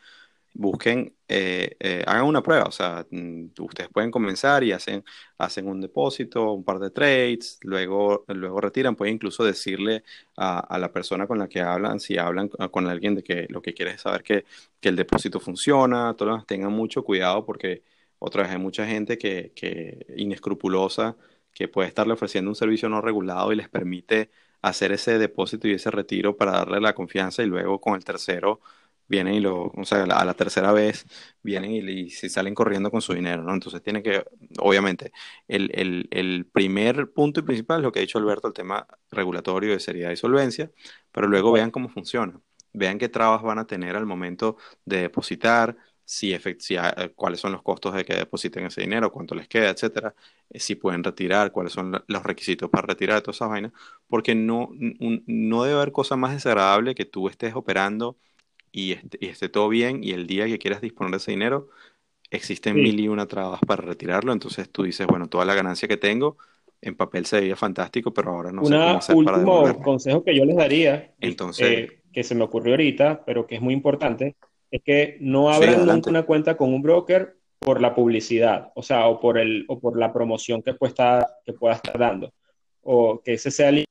busquen, 0.54 1.16
eh, 1.28 1.76
eh, 1.80 2.04
hagan 2.06 2.26
una 2.26 2.44
prueba, 2.44 2.66
o 2.66 2.72
sea, 2.72 3.06
mm, 3.10 3.48
ustedes 3.60 3.90
pueden 3.90 4.12
comenzar 4.12 4.64
y 4.64 4.72
hacen, 4.72 5.04
hacen 5.38 5.68
un 5.68 5.82
depósito, 5.82 6.52
un 6.52 6.64
par 6.64 6.80
de 6.80 6.92
trades, 6.92 7.60
luego, 7.62 8.26
luego 8.28 8.62
retiran, 8.62 8.96
pueden 8.96 9.16
incluso 9.16 9.44
decirle 9.44 10.04
a, 10.38 10.78
la 10.78 10.92
persona 10.92 11.28
con 11.28 11.40
la 11.40 11.48
que 11.48 11.62
hablan, 11.62 12.00
si 12.00 12.18
hablan 12.18 12.50
con 12.50 12.88
alguien 12.88 13.16
de 13.16 13.24
que 13.24 13.48
lo 13.50 13.62
que 13.62 13.74
quiere 13.74 13.92
es 13.92 14.02
saber 14.02 14.24
que, 14.24 14.46
el 14.82 14.96
depósito 14.96 15.40
funciona, 15.40 16.16
todos 16.16 16.46
tengan 16.48 16.72
mucho 16.74 17.04
cuidado 17.04 17.46
porque 17.46 17.84
otra 18.20 18.44
vez 18.44 18.52
hay 18.52 18.58
mucha 18.58 18.86
gente 18.88 19.18
que, 19.18 19.52
que 19.56 20.06
inescrupulosa 20.18 21.16
que 21.54 21.68
puede 21.68 21.88
estarle 21.88 22.14
ofreciendo 22.14 22.50
un 22.52 22.56
servicio 22.56 22.90
no 22.90 23.02
regulado 23.02 23.52
y 23.52 23.56
les 23.56 23.70
permite 23.70 24.32
hacer 24.62 24.92
ese 24.92 25.18
depósito 25.18 25.68
y 25.68 25.74
ese 25.74 25.92
retiro 25.92 26.38
para 26.38 26.52
darle 26.54 26.80
la 26.82 26.94
confianza 26.96 27.44
y 27.44 27.48
luego 27.48 27.80
con 27.82 27.96
el 27.96 28.04
tercero 28.06 28.62
vienen 29.12 29.36
y 29.36 29.40
lo, 29.42 29.66
o 29.76 29.86
sea, 29.86 30.04
a 30.04 30.26
la 30.26 30.34
tercera 30.34 30.72
vez 30.72 31.06
vienen 31.44 31.72
y, 31.72 32.10
se 32.10 32.30
salen 32.30 32.56
corriendo 32.56 32.90
con 32.92 33.02
su 33.02 33.14
dinero, 33.14 33.44
¿no? 33.44 33.54
Entonces 33.54 33.84
tiene 33.84 34.02
que, 34.02 34.24
obviamente, 34.60 35.12
el, 35.48 35.70
el, 35.74 36.08
el, 36.12 36.46
primer 36.46 37.12
punto 37.12 37.42
y 37.42 37.44
principal 37.44 37.80
es 37.80 37.84
lo 37.84 37.92
que 37.92 38.00
ha 38.00 38.02
dicho 38.02 38.18
Alberto, 38.18 38.48
el 38.48 38.54
tema 38.54 38.88
regulatorio 39.12 39.74
de 39.74 39.80
seriedad 39.80 40.12
y 40.12 40.16
solvencia, 40.16 40.72
pero 41.12 41.28
luego 41.28 41.52
vean 41.52 41.72
cómo 41.72 41.90
funciona, 41.90 42.40
vean 42.74 42.98
qué 42.98 43.10
trabas 43.10 43.42
van 43.44 43.60
a 43.60 43.68
tener 43.68 43.96
al 43.98 44.06
momento 44.06 44.58
de 44.86 45.02
depositar, 45.02 45.78
si, 46.06 46.38
si 46.60 46.76
eh, 46.76 47.14
cuáles 47.16 47.40
son 47.40 47.52
los 47.54 47.62
costos 47.64 47.94
de 47.94 48.04
que 48.06 48.16
depositen 48.16 48.66
ese 48.66 48.82
dinero, 48.82 49.12
cuánto 49.12 49.36
les 49.36 49.48
queda, 49.48 49.70
etcétera, 49.70 50.14
eh, 50.50 50.60
si 50.60 50.76
pueden 50.76 51.04
retirar, 51.04 51.52
cuáles 51.52 51.74
son 51.74 52.04
los 52.08 52.24
requisitos 52.24 52.70
para 52.70 52.88
retirar 52.88 53.22
todas 53.22 53.38
esas 53.38 53.50
vainas, 53.50 53.72
porque 54.08 54.36
no, 54.36 54.70
no 55.26 55.64
debe 55.64 55.78
haber 55.78 55.92
cosa 55.92 56.16
más 56.18 56.34
desagradable 56.34 56.96
que 56.96 57.06
tú 57.06 57.28
estés 57.30 57.56
operando 57.56 58.18
y 58.72 58.94
esté, 59.20 59.50
todo 59.50 59.70
bien 59.70 60.04
y 60.04 60.12
el 60.12 60.28
día 60.28 60.46
que 60.46 60.60
quieras 60.60 60.82
disponer 60.82 61.12
de 61.12 61.18
ese 61.18 61.32
dinero, 61.32 61.70
existen 62.30 62.76
mil 62.76 63.00
y 63.00 63.08
una 63.08 63.28
trabas 63.28 63.60
para 63.66 63.84
retirarlo, 63.84 64.32
entonces 64.32 64.70
tú 64.70 64.84
dices, 64.84 65.06
bueno, 65.08 65.28
toda 65.28 65.46
la 65.46 65.54
ganancia 65.54 65.88
que 65.88 65.98
tengo 65.98 66.38
en 66.82 66.96
papel 66.96 67.26
se 67.26 67.42
veía 67.42 67.56
fantástico, 67.56 68.14
pero 68.14 68.32
ahora 68.32 68.52
no 68.52 68.66
sé 68.66 68.74
cómo 68.74 68.98
hacer 68.98 69.16
para 69.24 69.38
último 69.38 69.84
consejo 69.84 70.24
que 70.24 70.36
yo 70.36 70.46
les 70.46 70.56
daría, 70.56 71.14
entonces, 71.20 71.68
eh, 71.68 72.02
que 72.12 72.24
se 72.24 72.34
me 72.34 72.44
ocurrió 72.44 72.74
ahorita, 72.74 73.24
pero 73.26 73.46
que 73.46 73.56
es 73.56 73.62
muy 73.62 73.74
importante, 73.74 74.36
es 74.72 74.82
que 74.82 75.18
no 75.20 75.52
abran 75.52 75.86
nunca 75.86 76.10
una 76.10 76.24
cuenta 76.24 76.58
con 76.58 76.74
un 76.74 76.82
broker 76.82 77.38
por 77.60 77.82
la 77.82 77.94
publicidad, 77.94 78.72
o 78.74 78.82
sea, 78.82 79.08
o 79.08 79.20
por, 79.20 79.38
el, 79.38 79.66
o 79.68 79.80
por 79.80 79.98
la 79.98 80.12
promoción 80.12 80.64
que, 80.64 80.74
pueda, 80.74 81.38
que 81.46 81.54
pueda 81.54 81.76
estar 81.76 82.00
dando, 82.00 82.34
o 82.82 83.22
que 83.22 83.34
ese 83.34 83.52
sea 83.52 83.70
el 83.70 83.86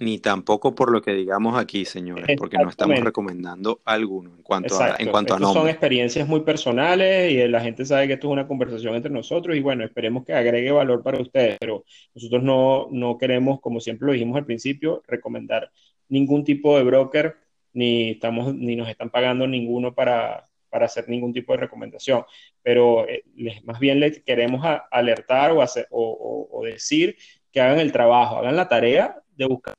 ni 0.00 0.18
tampoco 0.18 0.74
por 0.74 0.90
lo 0.90 1.02
que 1.02 1.12
digamos 1.12 1.58
aquí, 1.58 1.84
señores, 1.84 2.26
porque 2.38 2.56
no 2.56 2.70
estamos 2.70 2.98
recomendando 3.00 3.82
alguno 3.84 4.34
en 4.34 4.42
cuanto 4.42 4.80
a, 4.80 4.96
en 4.98 5.10
cuanto 5.10 5.34
a 5.34 5.38
Son 5.38 5.68
experiencias 5.68 6.26
muy 6.26 6.40
personales 6.40 7.30
y 7.30 7.46
la 7.48 7.60
gente 7.60 7.84
sabe 7.84 8.06
que 8.06 8.14
esto 8.14 8.28
es 8.28 8.32
una 8.32 8.48
conversación 8.48 8.94
entre 8.94 9.12
nosotros 9.12 9.54
y 9.54 9.60
bueno, 9.60 9.84
esperemos 9.84 10.24
que 10.24 10.32
agregue 10.32 10.70
valor 10.70 11.02
para 11.02 11.20
ustedes, 11.20 11.58
pero 11.60 11.84
nosotros 12.14 12.42
no, 12.42 12.88
no 12.90 13.18
queremos, 13.18 13.60
como 13.60 13.78
siempre 13.78 14.06
lo 14.06 14.14
dijimos 14.14 14.38
al 14.38 14.46
principio, 14.46 15.02
recomendar 15.06 15.70
ningún 16.08 16.44
tipo 16.44 16.78
de 16.78 16.84
broker, 16.84 17.36
ni, 17.74 18.12
estamos, 18.12 18.54
ni 18.54 18.76
nos 18.76 18.88
están 18.88 19.10
pagando 19.10 19.46
ninguno 19.46 19.94
para, 19.94 20.48
para 20.70 20.86
hacer 20.86 21.10
ningún 21.10 21.34
tipo 21.34 21.52
de 21.52 21.58
recomendación, 21.58 22.24
pero 22.62 23.06
eh, 23.06 23.22
más 23.64 23.78
bien 23.78 24.00
les 24.00 24.22
queremos 24.22 24.66
alertar 24.90 25.52
o, 25.52 25.60
hacer, 25.60 25.86
o, 25.90 26.48
o 26.50 26.64
decir 26.64 27.16
que 27.52 27.60
hagan 27.60 27.80
el 27.80 27.92
trabajo, 27.92 28.38
hagan 28.38 28.56
la 28.56 28.66
tarea 28.66 29.16
de 29.36 29.44
buscar 29.44 29.74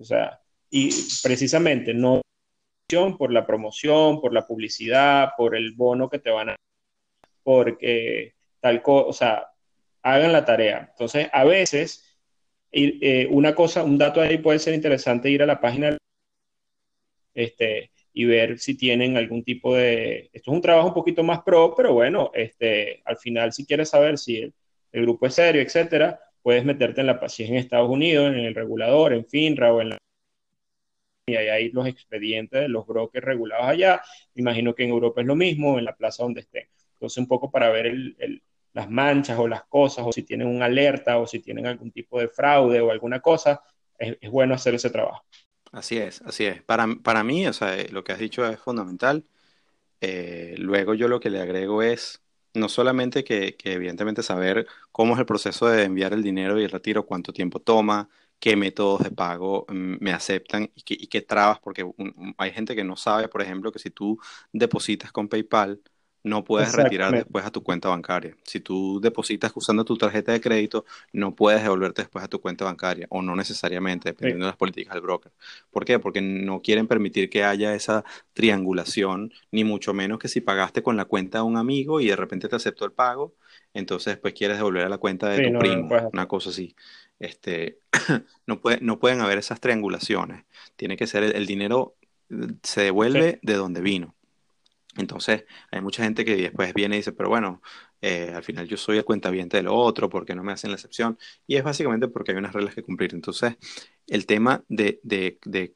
o 0.00 0.04
sea, 0.04 0.40
y 0.70 0.90
precisamente 1.22 1.94
no 1.94 2.22
por 3.18 3.32
la 3.32 3.46
promoción, 3.46 4.20
por 4.20 4.32
la 4.32 4.46
publicidad, 4.46 5.30
por 5.36 5.54
el 5.54 5.72
bono 5.74 6.10
que 6.10 6.18
te 6.18 6.30
van 6.30 6.50
a 6.50 6.56
porque 7.42 8.34
tal 8.60 8.82
cosa, 8.82 9.06
o 9.08 9.12
sea, 9.12 9.46
hagan 10.02 10.32
la 10.32 10.44
tarea. 10.44 10.88
Entonces, 10.90 11.28
a 11.32 11.44
veces, 11.44 12.18
eh, 12.72 13.26
una 13.30 13.54
cosa, 13.54 13.84
un 13.84 13.98
dato 13.98 14.20
ahí 14.20 14.38
puede 14.38 14.58
ser 14.58 14.74
interesante 14.74 15.30
ir 15.30 15.42
a 15.42 15.46
la 15.46 15.60
página 15.60 15.96
este, 17.34 17.90
y 18.12 18.24
ver 18.24 18.58
si 18.58 18.76
tienen 18.76 19.16
algún 19.16 19.44
tipo 19.44 19.74
de... 19.74 20.30
Esto 20.32 20.50
es 20.50 20.54
un 20.56 20.62
trabajo 20.62 20.88
un 20.88 20.94
poquito 20.94 21.22
más 21.22 21.42
pro, 21.42 21.74
pero 21.76 21.94
bueno, 21.94 22.30
este, 22.34 23.02
al 23.04 23.18
final 23.18 23.52
si 23.52 23.64
quieres 23.66 23.90
saber 23.90 24.18
si 24.18 24.38
el, 24.38 24.54
el 24.92 25.02
grupo 25.02 25.26
es 25.26 25.34
serio, 25.34 25.62
etcétera, 25.62 26.20
puedes 26.42 26.64
meterte 26.64 27.00
en 27.00 27.08
la, 27.08 27.28
si 27.28 27.44
en 27.44 27.56
Estados 27.56 27.88
Unidos, 27.88 28.28
en 28.28 28.40
el 28.40 28.54
regulador, 28.54 29.12
en 29.12 29.26
FINRA 29.26 29.72
o 29.72 29.80
en 29.80 29.90
la... 29.90 29.98
Y 31.26 31.36
hay 31.36 31.48
ahí 31.48 31.70
los 31.70 31.86
expedientes 31.86 32.60
de 32.60 32.68
los 32.68 32.86
brokers 32.86 33.24
regulados 33.24 33.66
allá. 33.66 34.02
imagino 34.34 34.74
que 34.74 34.84
en 34.84 34.90
Europa 34.90 35.20
es 35.20 35.26
lo 35.26 35.36
mismo, 35.36 35.78
en 35.78 35.84
la 35.84 35.94
plaza 35.94 36.24
donde 36.24 36.40
estén. 36.40 36.68
Entonces, 36.94 37.18
un 37.18 37.28
poco 37.28 37.50
para 37.50 37.70
ver 37.70 37.94
las 38.72 38.90
manchas 38.90 39.38
o 39.38 39.46
las 39.46 39.64
cosas, 39.64 40.04
o 40.06 40.12
si 40.12 40.22
tienen 40.22 40.48
una 40.48 40.66
alerta, 40.66 41.18
o 41.18 41.26
si 41.26 41.40
tienen 41.40 41.66
algún 41.66 41.92
tipo 41.92 42.18
de 42.18 42.28
fraude 42.28 42.80
o 42.80 42.90
alguna 42.90 43.20
cosa, 43.20 43.62
es, 43.98 44.30
bueno 44.30 44.54
hacer 44.54 44.74
ese 44.74 44.90
trabajo. 44.90 45.24
Así 45.72 45.98
es, 45.98 46.20
así 46.22 46.46
es. 46.46 46.62
Para, 46.62 46.86
para 47.02 47.22
mí, 47.22 47.46
o 47.46 47.52
sea, 47.52 47.76
lo 47.90 48.02
que 48.02 48.12
has 48.12 48.18
dicho 48.18 48.44
es 48.46 48.58
fundamental. 48.58 49.24
Eh, 50.00 50.54
luego 50.58 50.94
yo 50.94 51.08
lo 51.08 51.20
que 51.20 51.30
le 51.30 51.40
agrego 51.40 51.82
es 51.82 52.22
no 52.54 52.68
solamente 52.68 53.24
que, 53.24 53.56
evidentemente 53.64 54.22
saber 54.22 54.66
cómo 54.92 55.14
es 55.14 55.20
el 55.20 55.26
proceso 55.26 55.66
de 55.68 55.84
enviar 55.84 56.12
el 56.12 56.22
dinero 56.22 56.60
y 56.60 56.64
el 56.64 56.70
retiro, 56.70 57.06
cuánto 57.06 57.32
tiempo 57.32 57.60
toma, 57.60 58.08
qué 58.38 58.56
métodos 58.56 59.02
de 59.02 59.10
pago 59.10 59.66
mm, 59.68 59.96
me 60.00 60.12
aceptan 60.12 60.70
y 60.74 60.82
qué, 60.82 60.94
y 60.98 61.06
qué 61.08 61.22
trabas, 61.22 61.60
porque 61.60 61.84
hay 62.38 62.50
gente 62.52 62.74
que 62.76 62.84
no 62.84 62.96
sabe, 62.96 63.28
por 63.28 63.42
ejemplo, 63.42 63.72
que 63.72 63.78
si 63.78 63.90
tú 63.90 64.18
depositas 64.52 65.12
con 65.12 65.28
PayPal, 65.28 65.80
no 66.22 66.44
puedes 66.44 66.72
retirar 66.74 67.12
después 67.12 67.44
a 67.44 67.50
tu 67.50 67.62
cuenta 67.62 67.88
bancaria. 67.88 68.36
Si 68.44 68.60
tú 68.60 69.00
depositas 69.00 69.52
usando 69.54 69.84
tu 69.84 69.96
tarjeta 69.96 70.32
de 70.32 70.40
crédito, 70.40 70.84
no 71.12 71.34
puedes 71.34 71.62
devolverte 71.62 72.02
después 72.02 72.24
a 72.24 72.28
tu 72.28 72.40
cuenta 72.40 72.64
bancaria, 72.64 73.06
o 73.10 73.22
no 73.22 73.34
necesariamente, 73.36 74.10
dependiendo 74.10 74.46
de 74.46 74.50
las 74.50 74.56
políticas 74.56 74.94
del 74.94 75.02
broker. 75.02 75.32
¿Por 75.70 75.84
qué? 75.84 75.98
Porque 75.98 76.20
no 76.20 76.60
quieren 76.60 76.86
permitir 76.86 77.30
que 77.30 77.44
haya 77.44 77.74
esa 77.74 78.04
triangulación, 78.32 79.32
ni 79.50 79.64
mucho 79.64 79.94
menos 79.94 80.18
que 80.18 80.28
si 80.28 80.40
pagaste 80.40 80.82
con 80.82 80.96
la 80.96 81.06
cuenta 81.06 81.38
de 81.38 81.44
un 81.44 81.56
amigo 81.56 82.00
y 82.00 82.08
de 82.08 82.16
repente 82.16 82.48
te 82.48 82.56
aceptó 82.56 82.84
el 82.84 82.92
pago, 82.92 83.34
entonces 83.72 84.14
después 84.14 84.34
quieres 84.34 84.56
devolver 84.58 84.84
a 84.84 84.88
la 84.88 84.98
cuenta 84.98 85.28
de 85.28 85.50
tu 85.50 85.58
primo, 85.58 85.88
una 86.12 86.26
cosa 86.26 86.50
así. 86.50 86.74
Este, 87.18 87.78
no, 88.46 88.60
puede, 88.60 88.78
no 88.80 88.98
pueden 88.98 89.20
haber 89.20 89.38
esas 89.38 89.60
triangulaciones. 89.60 90.44
Tiene 90.76 90.96
que 90.96 91.06
ser 91.06 91.22
el, 91.22 91.46
dinero 91.46 91.94
se 92.62 92.82
devuelve 92.82 93.38
de 93.42 93.54
donde 93.54 93.80
vino. 93.80 94.14
Entonces, 94.96 95.44
hay 95.70 95.80
mucha 95.80 96.02
gente 96.02 96.24
que 96.24 96.36
después 96.36 96.74
viene 96.74 96.96
y 96.96 96.98
dice, 96.98 97.12
pero 97.12 97.28
bueno, 97.28 97.62
eh, 98.02 98.32
al 98.34 98.42
final 98.42 98.66
yo 98.66 98.76
soy 98.76 98.98
el 98.98 99.04
cuentaviente 99.04 99.56
del 99.56 99.68
otro, 99.68 100.08
porque 100.08 100.34
no 100.34 100.42
me 100.42 100.52
hacen 100.52 100.70
la 100.70 100.76
excepción? 100.76 101.18
Y 101.46 101.56
es 101.56 101.64
básicamente 101.64 102.08
porque 102.08 102.32
hay 102.32 102.38
unas 102.38 102.52
reglas 102.52 102.74
que 102.74 102.82
cumplir. 102.82 103.14
Entonces, 103.14 103.56
el 104.06 104.26
tema 104.26 104.64
de, 104.68 105.00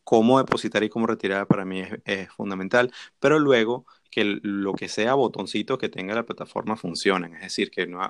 cómo 0.05 0.39
depositar 0.39 0.83
y 0.85 0.89
cómo 0.89 1.07
retirar 1.07 1.47
para 1.47 1.65
mí 1.65 1.83
es, 2.05 2.29
fundamental, 2.31 2.93
pero 3.21 3.39
luego 3.39 3.87
que 4.11 4.25
lo 4.43 4.75
que 4.75 4.89
sea 4.89 5.15
botoncito 5.15 5.79
que 5.79 5.89
tenga 5.89 6.15
la 6.15 6.27
plataforma 6.27 6.77
funcionen, 6.77 7.35
es 7.35 7.43
decir, 7.43 7.71
que 7.71 7.87
no, 7.87 8.01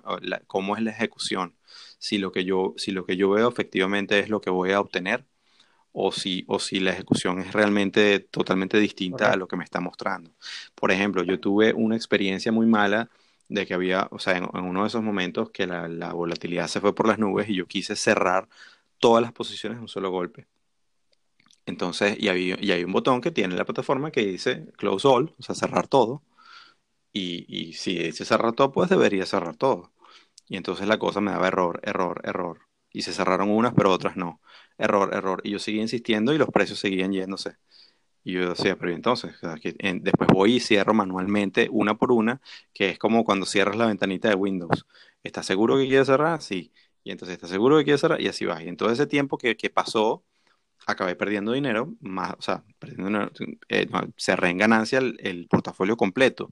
cómo 0.46 0.76
es 0.76 0.82
la 0.82 0.90
ejecución, 0.90 1.56
si 1.98 2.18
lo 2.18 2.32
que 2.32 2.44
yo, 2.44 2.74
si 2.76 2.92
lo 2.92 3.06
que 3.06 3.16
yo 3.16 3.30
veo 3.30 3.48
efectivamente 3.48 4.18
es 4.18 4.28
lo 4.28 4.40
que 4.40 4.50
voy 4.50 4.72
a 4.72 4.80
obtener, 4.80 5.26
o 5.96 6.12
si, 6.12 6.44
o 6.48 6.58
si 6.58 6.80
la 6.80 6.90
ejecución 6.92 7.40
es 7.40 7.52
realmente 7.52 8.18
totalmente 8.20 8.78
distinta 8.78 9.32
a 9.32 9.36
lo 9.36 9.46
que 9.48 9.56
me 9.56 9.64
está 9.64 9.80
mostrando. 9.80 10.32
Por 10.74 10.90
ejemplo, 10.90 11.22
yo 11.22 11.40
tuve 11.40 11.72
una 11.72 11.96
experiencia 11.96 12.52
muy 12.52 12.66
mala 12.66 13.10
de 13.48 13.64
que 13.66 13.74
había, 13.74 14.08
o 14.10 14.18
sea, 14.18 14.36
en, 14.36 14.44
uno 14.52 14.82
de 14.82 14.88
esos 14.88 15.02
momentos 15.02 15.50
que 15.50 15.66
la, 15.68 16.12
volatilidad 16.12 16.66
se 16.68 16.80
fue 16.80 16.94
por 16.94 17.06
las 17.06 17.18
nubes 17.20 17.48
y 17.48 17.54
yo 17.54 17.66
quise 17.66 17.94
cerrar 17.96 18.48
todas 18.98 19.22
las 19.22 19.32
posiciones 19.32 19.76
en 19.76 19.82
un 19.82 19.88
solo 19.88 20.10
golpe. 20.10 20.48
Entonces, 21.66 22.16
y 22.18 22.28
hay, 22.28 22.54
y 22.60 22.72
hay 22.72 22.84
un 22.84 22.92
botón 22.92 23.20
que 23.20 23.30
tiene 23.30 23.54
la 23.54 23.64
plataforma 23.64 24.10
que 24.10 24.26
dice 24.26 24.66
close 24.76 25.06
all, 25.08 25.34
o 25.38 25.42
sea, 25.42 25.54
cerrar 25.54 25.88
todo. 25.88 26.22
Y, 27.12 27.46
y 27.48 27.74
si 27.74 27.98
dice 27.98 28.24
cerrar 28.24 28.52
todo, 28.54 28.72
pues 28.72 28.90
debería 28.90 29.26
cerrar 29.26 29.56
todo. 29.56 29.92
Y 30.48 30.56
entonces 30.56 30.88
la 30.88 30.98
cosa 30.98 31.20
me 31.20 31.30
daba 31.32 31.48
error, 31.48 31.80
error, 31.84 32.20
error. 32.24 32.60
Y 32.90 33.02
se 33.02 33.12
cerraron 33.12 33.50
unas, 33.50 33.74
pero 33.74 33.92
otras 33.92 34.16
no. 34.16 34.40
Error, 34.78 35.14
error. 35.14 35.40
Y 35.44 35.52
yo 35.52 35.58
seguía 35.58 35.82
insistiendo 35.82 36.32
y 36.32 36.38
los 36.38 36.48
precios 36.50 36.78
seguían 36.78 37.12
yéndose. 37.12 37.56
Y 38.24 38.32
yo 38.32 38.48
decía, 38.50 38.76
pero 38.76 38.92
entonces, 38.92 39.34
después 40.00 40.28
voy 40.32 40.54
y 40.56 40.60
cierro 40.60 40.94
manualmente 40.94 41.68
una 41.70 41.94
por 41.96 42.10
una, 42.10 42.40
que 42.72 42.88
es 42.88 42.98
como 42.98 43.22
cuando 43.22 43.44
cierras 43.44 43.76
la 43.76 43.86
ventanita 43.86 44.28
de 44.30 44.34
Windows. 44.34 44.86
¿Estás 45.22 45.46
seguro 45.46 45.76
que 45.76 45.86
quieres 45.86 46.06
cerrar? 46.06 46.40
Sí. 46.42 46.72
Y 47.04 47.10
entonces, 47.12 47.34
¿estás 47.34 47.50
seguro 47.50 47.76
que 47.78 47.84
quieres 47.84 48.00
cerrar? 48.00 48.20
Y 48.20 48.28
así 48.28 48.46
va. 48.46 48.62
Y 48.62 48.68
en 48.68 48.76
todo 48.78 48.90
ese 48.90 49.06
tiempo 49.06 49.36
que, 49.38 49.54
pasó, 49.70 50.24
acabé 50.86 51.16
perdiendo 51.16 51.52
dinero, 51.52 51.94
más, 52.00 52.34
o 52.38 52.42
sea, 52.42 52.64
perdiendo 52.78 53.30
eh, 53.68 53.88
cerré 54.16 54.50
en 54.50 54.58
ganancia 54.58 54.98
el, 54.98 55.46
portafolio 55.48 55.96
completo, 55.96 56.50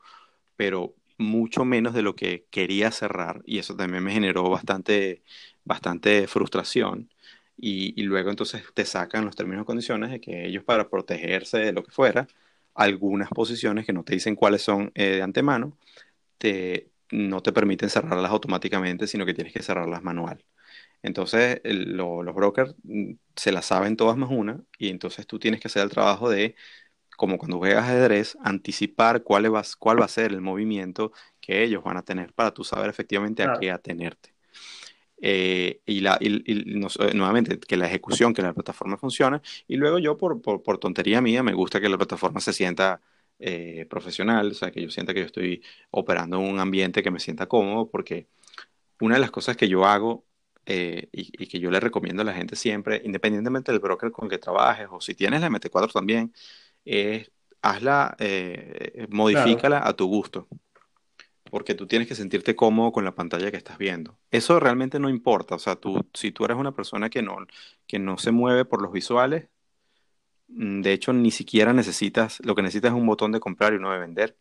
pero 0.56 0.94
mucho 1.18 1.64
menos 1.64 1.94
de 1.94 2.02
lo 2.02 2.16
que 2.16 2.46
quería 2.50 2.90
cerrar. 2.90 3.42
Y 3.46 3.58
eso 3.58 3.76
también 3.76 4.04
me 4.04 4.12
generó 4.12 4.50
bastante, 4.50 5.22
bastante 5.64 6.26
frustración 6.28 7.10
y, 7.56 8.02
luego 8.02 8.30
entonces 8.30 8.62
te 8.74 8.84
sacan 8.84 9.24
los 9.24 9.36
términos 9.36 9.64
y 9.64 9.66
condiciones 9.66 10.10
de 10.10 10.20
que 10.20 10.46
ellos 10.46 10.64
para 10.64 10.88
protegerse 10.88 11.58
de 11.58 11.72
lo 11.72 11.82
que 11.84 11.92
fuera, 11.92 12.26
algunas 12.74 13.28
posiciones 13.30 13.86
que 13.86 13.92
no 13.92 14.04
te 14.04 14.14
dicen 14.14 14.36
cuáles 14.36 14.62
son 14.62 14.90
eh, 14.94 15.16
de 15.16 15.22
antemano, 15.22 15.78
te, 16.38 16.90
no 17.10 17.42
te 17.42 17.52
permiten 17.52 17.90
cerrarlas 17.90 18.30
automáticamente, 18.32 19.06
sino 19.06 19.26
que 19.26 19.34
tienes 19.34 19.52
que 19.52 19.62
cerrarlas 19.62 20.02
manual. 20.02 20.44
Entonces 21.02 21.60
los 21.64 22.34
brokers 22.34 22.74
mm, 22.84 23.14
se 23.36 23.52
las 23.52 23.66
saben 23.66 23.96
todas 23.96 24.16
más 24.16 24.30
una 24.30 24.62
y 24.78 24.88
entonces 24.90 25.26
tú 25.26 25.38
tienes 25.38 25.60
que 25.60 25.68
hacer 25.68 25.82
el 25.82 25.90
trabajo 25.90 26.30
de, 26.30 26.56
como 27.16 27.38
cuando 27.38 27.58
juegas 27.58 27.84
ajedrez, 27.84 28.36
anticipar 28.42 29.22
cuál 29.22 29.54
va, 29.54 29.62
cuál 29.78 30.00
va 30.00 30.06
a 30.06 30.08
ser 30.08 30.32
el 30.32 30.40
movimiento 30.40 31.12
que 31.40 31.62
ellos 31.64 31.84
van 31.84 31.96
a 31.96 32.02
tener 32.02 32.32
para 32.34 32.52
tú 32.52 32.64
saber 32.64 32.90
efectivamente 32.90 33.42
a 33.42 33.54
qué 33.58 33.70
atenerte. 33.70 34.34
Eh, 35.24 35.80
y, 35.86 36.00
la, 36.00 36.18
nuevamente 37.14 37.60
que 37.60 37.76
la 37.76 37.86
ejecución, 37.86 38.34
que 38.34 38.42
la 38.42 38.52
plataforma 38.52 38.96
funcione. 38.98 39.40
Y 39.68 39.76
luego 39.76 40.00
yo, 40.00 40.18
por, 40.18 40.42
por, 40.42 40.78
tontería 40.78 41.20
mía, 41.20 41.44
me 41.44 41.54
gusta 41.54 41.80
que 41.80 41.88
la 41.88 41.96
plataforma 41.96 42.40
se 42.40 42.52
sienta 42.52 43.00
eh, 43.38 43.86
profesional, 43.88 44.50
o 44.50 44.54
sea, 44.54 44.72
que 44.72 44.82
yo 44.82 44.90
sienta 44.90 45.14
que 45.14 45.20
yo 45.20 45.26
estoy 45.26 45.62
operando 45.90 46.38
en 46.38 46.50
un 46.50 46.58
ambiente 46.58 47.04
que 47.04 47.12
me 47.12 47.20
sienta 47.20 47.46
cómodo, 47.46 47.88
porque 47.88 48.26
una 49.00 49.14
de 49.14 49.20
las 49.20 49.30
cosas 49.30 49.56
que 49.56 49.68
yo 49.68 49.84
hago 49.86 50.24
eh, 50.66 51.08
y, 51.12 51.46
que 51.46 51.60
yo 51.60 51.70
le 51.70 51.80
recomiendo 51.80 52.22
a 52.22 52.24
la 52.24 52.34
gente 52.34 52.56
siempre, 52.56 53.00
independientemente 53.04 53.72
del 53.72 53.80
broker 53.80 54.10
con 54.10 54.28
que 54.28 54.38
trabajes 54.38 54.88
o 54.90 55.00
si 55.00 55.14
tienes 55.14 55.40
la 55.40 55.50
MT4 55.50 55.92
también, 55.92 56.32
es 56.84 57.30
hazla, 57.62 58.16
modifícala 59.08 59.86
a 59.86 59.94
tu 59.94 60.06
gusto 60.08 60.48
porque 61.52 61.74
tú 61.74 61.86
tienes 61.86 62.08
que 62.08 62.14
sentirte 62.14 62.56
cómodo 62.56 62.92
con 62.92 63.04
la 63.04 63.14
pantalla 63.14 63.50
que 63.50 63.58
estás 63.58 63.76
viendo. 63.76 64.18
Eso 64.30 64.58
realmente 64.58 64.98
no 64.98 65.10
importa, 65.10 65.54
o 65.54 65.58
sea, 65.58 65.76
tú, 65.76 66.00
si 66.14 66.32
tú 66.32 66.46
eres 66.46 66.56
una 66.56 66.72
persona 66.72 67.10
que 67.10 67.20
no, 67.20 67.36
que 67.86 67.98
no 67.98 68.16
se 68.16 68.30
mueve 68.32 68.64
por 68.64 68.80
los 68.80 68.90
visuales, 68.90 69.50
mm, 70.48 70.80
de 70.82 70.92
hecho 70.92 71.12
ni 71.12 71.30
siquiera 71.30 71.72
necesitas, 71.72 72.40
lo 72.44 72.54
que 72.54 72.62
necesitas 72.62 72.92
es 72.92 72.98
un 72.98 73.06
botón 73.06 73.32
de 73.32 73.40
comprar 73.40 73.72
y 73.74 73.76
uno 73.76 73.92
de 73.92 73.98
vender. 73.98 74.36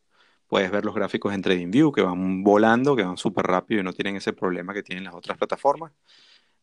Puedes 0.48 0.72
ver 0.72 0.86
los 0.86 0.96
gráficos 0.96 1.34
en 1.34 1.42
TradingView 1.42 1.92
que 1.92 2.02
van 2.02 2.44
volando, 2.44 2.96
que 2.96 3.04
van 3.04 3.18
súper 3.18 3.46
rápido 3.46 3.82
y 3.82 3.84
no 3.84 3.94
tienen 3.94 4.16
ese 4.18 4.34
problema 4.34 4.74
que 4.74 4.84
tienen 4.84 5.04
las 5.06 5.14
otras 5.16 5.38
plataformas. 5.38 5.92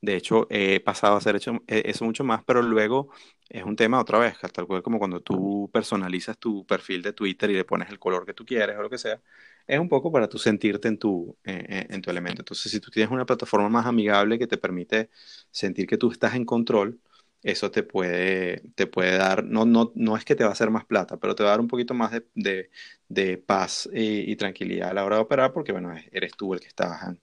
De 0.01 0.17
hecho, 0.17 0.47
he 0.51 0.81
pasado 0.81 1.15
a 1.15 1.19
hacer 1.19 1.37
e, 1.67 1.83
eso 1.91 2.05
mucho 2.05 2.25
más, 2.25 2.43
pero 2.45 2.63
luego 2.63 3.11
es 3.49 3.65
un 3.65 3.77
tema 3.77 4.01
otra 4.01 4.19
vez, 4.19 4.37
tal 4.53 4.67
cual 4.67 4.83
como 4.83 4.99
cuando 4.99 5.21
tú 5.21 5.69
personalizas 5.73 6.39
tu 6.39 6.65
perfil 6.67 7.03
de 7.03 7.13
Twitter 7.13 7.51
y 7.51 7.55
le 7.55 7.65
pones 7.65 7.89
el 7.91 7.99
color 7.99 8.25
que 8.27 8.35
tú 8.35 8.45
quieres 8.45 8.77
o 8.79 8.83
lo 8.83 8.91
que 8.91 8.99
sea 8.99 9.21
es 9.67 9.79
un 9.79 9.89
poco 9.89 10.11
para 10.13 10.29
tú 10.29 10.39
sentirte 10.39 10.89
en 10.89 10.99
tu, 10.99 11.37
en 11.45 12.01
tu 12.03 12.11
elemento. 12.11 12.41
Entonces, 12.43 12.73
si 12.73 12.81
tú 12.81 12.91
tienes 12.91 13.11
una 13.13 13.27
plataforma 13.27 13.69
más 13.69 13.85
amigable 13.87 14.39
que 14.39 14.47
te 14.47 14.57
permite 14.57 15.11
sentir 15.51 15.87
que 15.87 15.99
tú 15.99 16.11
estás 16.11 16.35
en 16.35 16.45
control, 16.47 17.01
eso 17.43 17.71
te 17.71 17.83
puede, 17.83 18.63
te 18.75 18.87
puede 18.87 19.17
dar, 19.17 19.45
no, 19.45 19.65
no, 19.65 19.93
no 19.95 20.17
es 20.17 20.25
que 20.25 20.35
te 20.35 20.45
va 20.45 20.51
a 20.51 20.53
hacer 20.53 20.71
más 20.71 20.85
plata, 20.85 21.19
pero 21.19 21.35
te 21.35 21.43
va 21.43 21.51
a 21.51 21.53
dar 21.53 21.61
un 21.61 21.69
poquito 21.69 21.95
más 21.95 22.13
de, 22.35 22.71
de, 23.09 23.39
paz 23.39 23.89
y, 23.93 24.35
tranquilidad 24.37 24.91
a 24.91 24.95
la 24.95 25.05
hora 25.05 25.17
de 25.17 25.23
operar, 25.23 25.53
porque 25.53 25.73
bueno, 25.73 25.95
eres 26.13 26.33
tú 26.37 26.55
el 26.55 26.61
que 26.61 26.67
está 26.67 27.17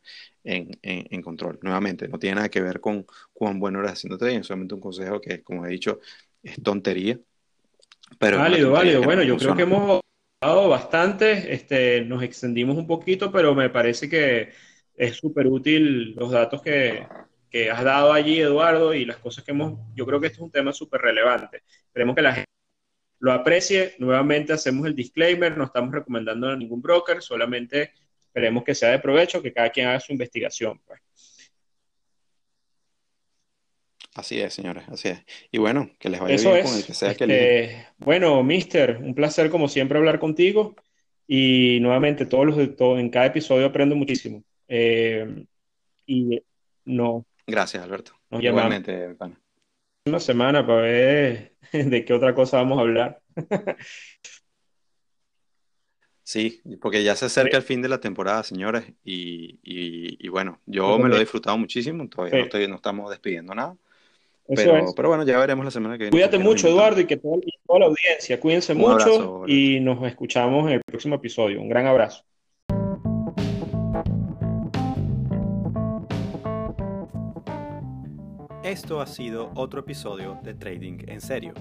en, 0.43 0.69
en, 0.81 1.21
control. 1.21 1.59
Nuevamente, 1.61 2.07
no 2.07 2.19
tiene 2.19 2.35
nada 2.35 2.49
que 2.49 2.61
ver 2.61 2.79
con 2.79 3.05
cuán 3.33 3.59
bueno 3.59 3.79
eres 3.79 3.93
haciendo 3.93 4.17
trading, 4.17 4.43
solamente 4.43 4.75
un 4.75 4.81
consejo 4.81 5.19
que, 5.19 5.43
como 5.43 5.65
he 5.65 5.69
dicho, 5.69 5.99
es 6.41 6.61
tontería. 6.61 7.19
Pero 8.19 8.37
válido, 8.37 8.71
válido. 8.71 9.03
Bueno, 9.03 9.23
yo 9.23 9.37
creo 9.37 9.55
que 9.55 9.63
hemos 9.63 10.01
bastante, 10.69 11.53
este, 11.53 12.01
nos 12.05 12.21
extendimos 12.21 12.77
un 12.77 12.87
poquito, 12.87 13.31
pero 13.31 13.55
me 13.55 13.69
parece 13.69 14.07
que 14.07 14.49
es 14.95 15.15
súper 15.15 15.47
útil 15.47 16.13
los 16.15 16.31
datos 16.31 16.61
que, 16.61 17.05
que, 17.55 17.71
has 17.71 17.83
dado 17.83 18.11
allí, 18.11 18.41
Eduardo, 18.41 18.93
y 18.93 19.05
las 19.05 19.17
cosas 19.17 19.43
que 19.43 19.51
hemos, 19.51 19.79
yo 19.95 20.05
creo 20.05 20.19
que 20.19 20.27
este 20.27 20.37
es 20.37 20.41
un 20.41 20.51
tema 20.51 20.73
súper 20.73 21.01
relevante. 21.01 21.63
Esperemos 21.87 22.15
que 22.15 22.21
la 22.21 22.33
gente 22.33 22.49
lo 23.19 23.31
aprecie. 23.31 23.95
Nuevamente 23.97 24.51
hacemos 24.51 24.85
el 24.85 24.93
disclaimer, 24.93 25.57
no 25.57 25.63
estamos 25.63 25.93
recomendando 25.93 26.49
a 26.49 26.55
ningún 26.57 26.81
broker, 26.81 27.21
solamente 27.21 27.93
esperemos 28.19 28.63
que 28.65 28.75
sea 28.75 28.89
de 28.89 28.99
provecho, 28.99 29.41
que 29.41 29.53
cada 29.53 29.69
quien 29.69 29.87
haga 29.87 30.01
su 30.01 30.11
investigación. 30.11 30.81
Pues. 30.85 30.99
Así 34.15 34.39
es, 34.41 34.53
señores, 34.53 34.83
así 34.89 35.09
es. 35.09 35.23
Y 35.49 35.57
bueno, 35.57 35.91
que 35.97 36.09
les 36.09 36.19
vaya 36.19 36.35
bien 36.35 36.65
con 36.65 36.75
el 36.75 36.85
que 36.85 36.93
sea 36.93 37.15
que 37.15 37.23
este, 37.23 37.87
Bueno, 37.97 38.43
mister, 38.43 38.97
un 38.97 39.15
placer 39.15 39.49
como 39.49 39.69
siempre 39.69 39.97
hablar 39.97 40.19
contigo. 40.19 40.75
Y 41.25 41.79
nuevamente, 41.79 42.25
todos 42.25 42.45
los, 42.45 42.57
en 42.57 43.09
cada 43.09 43.27
episodio 43.27 43.65
aprendo 43.65 43.95
muchísimo. 43.95 44.43
Eh, 44.67 45.45
y 46.05 46.41
no. 46.83 47.25
Gracias, 47.47 47.83
Alberto. 47.83 48.13
Igualmente, 48.31 49.15
pana. 49.15 49.39
Una 50.07 50.19
semana 50.19 50.65
para 50.65 50.81
ver 50.81 51.55
de 51.71 52.05
qué 52.05 52.13
otra 52.13 52.33
cosa 52.33 52.57
vamos 52.57 52.77
a 52.77 52.81
hablar. 52.81 53.21
Sí, 56.27 56.59
porque 56.81 57.03
ya 57.03 57.15
se 57.15 57.25
acerca 57.25 57.55
el 57.55 57.61
fin 57.61 57.83
de 57.83 57.87
la 57.87 57.99
temporada, 57.99 58.41
señores, 58.41 58.83
y, 59.03 60.27
bueno, 60.29 60.59
yo 60.65 60.97
me 60.97 61.07
lo 61.07 61.17
he 61.17 61.19
disfrutado 61.19 61.55
muchísimo, 61.55 62.09
todavía 62.09 62.47
no, 62.51 62.67
no 62.67 62.75
estamos 62.77 63.11
despidiendo 63.11 63.53
nada, 63.53 63.77
pero, 64.47 64.93
pero, 64.95 65.09
bueno, 65.09 65.23
ya 65.23 65.39
veremos 65.39 65.65
la 65.65 65.71
semana 65.71 65.95
que 65.95 66.05
viene. 66.05 66.11
Cuídate 66.11 66.37
mucho, 66.37 66.67
Eduardo, 66.67 67.01
y 67.01 67.05
que 67.05 67.17
toda, 67.17 67.37
la 67.79 67.85
audiencia. 67.85 68.39
Cuídense 68.39 68.73
mucho 68.73 69.43
y 69.47 69.79
nos 69.79 70.03
escuchamos 70.05 70.67
en 70.67 70.73
el 70.73 70.81
próximo 70.85 71.15
episodio. 71.15 71.61
Un 71.61 71.69
gran 71.69 71.87
abrazo. 71.87 72.23
Esto 78.65 78.99
ha 78.99 79.05
sido 79.05 79.51
otro 79.53 79.81
episodio 79.81 80.39
de 80.41 80.55
Trading 80.55 80.97
en 81.07 81.21
Serio. 81.21 81.53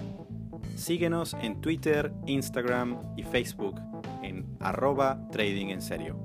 Síguenos 0.74 1.36
en 1.42 1.60
Twitter, 1.60 2.10
Instagram 2.24 2.98
y 3.14 3.22
Facebook 3.24 3.78
en 4.22 4.56
arroba 4.58 5.20
Trading 5.30 5.66
en 5.66 5.82
Serio. 5.82 6.16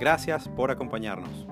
Gracias 0.00 0.48
por 0.48 0.70
acompañarnos. 0.70 1.46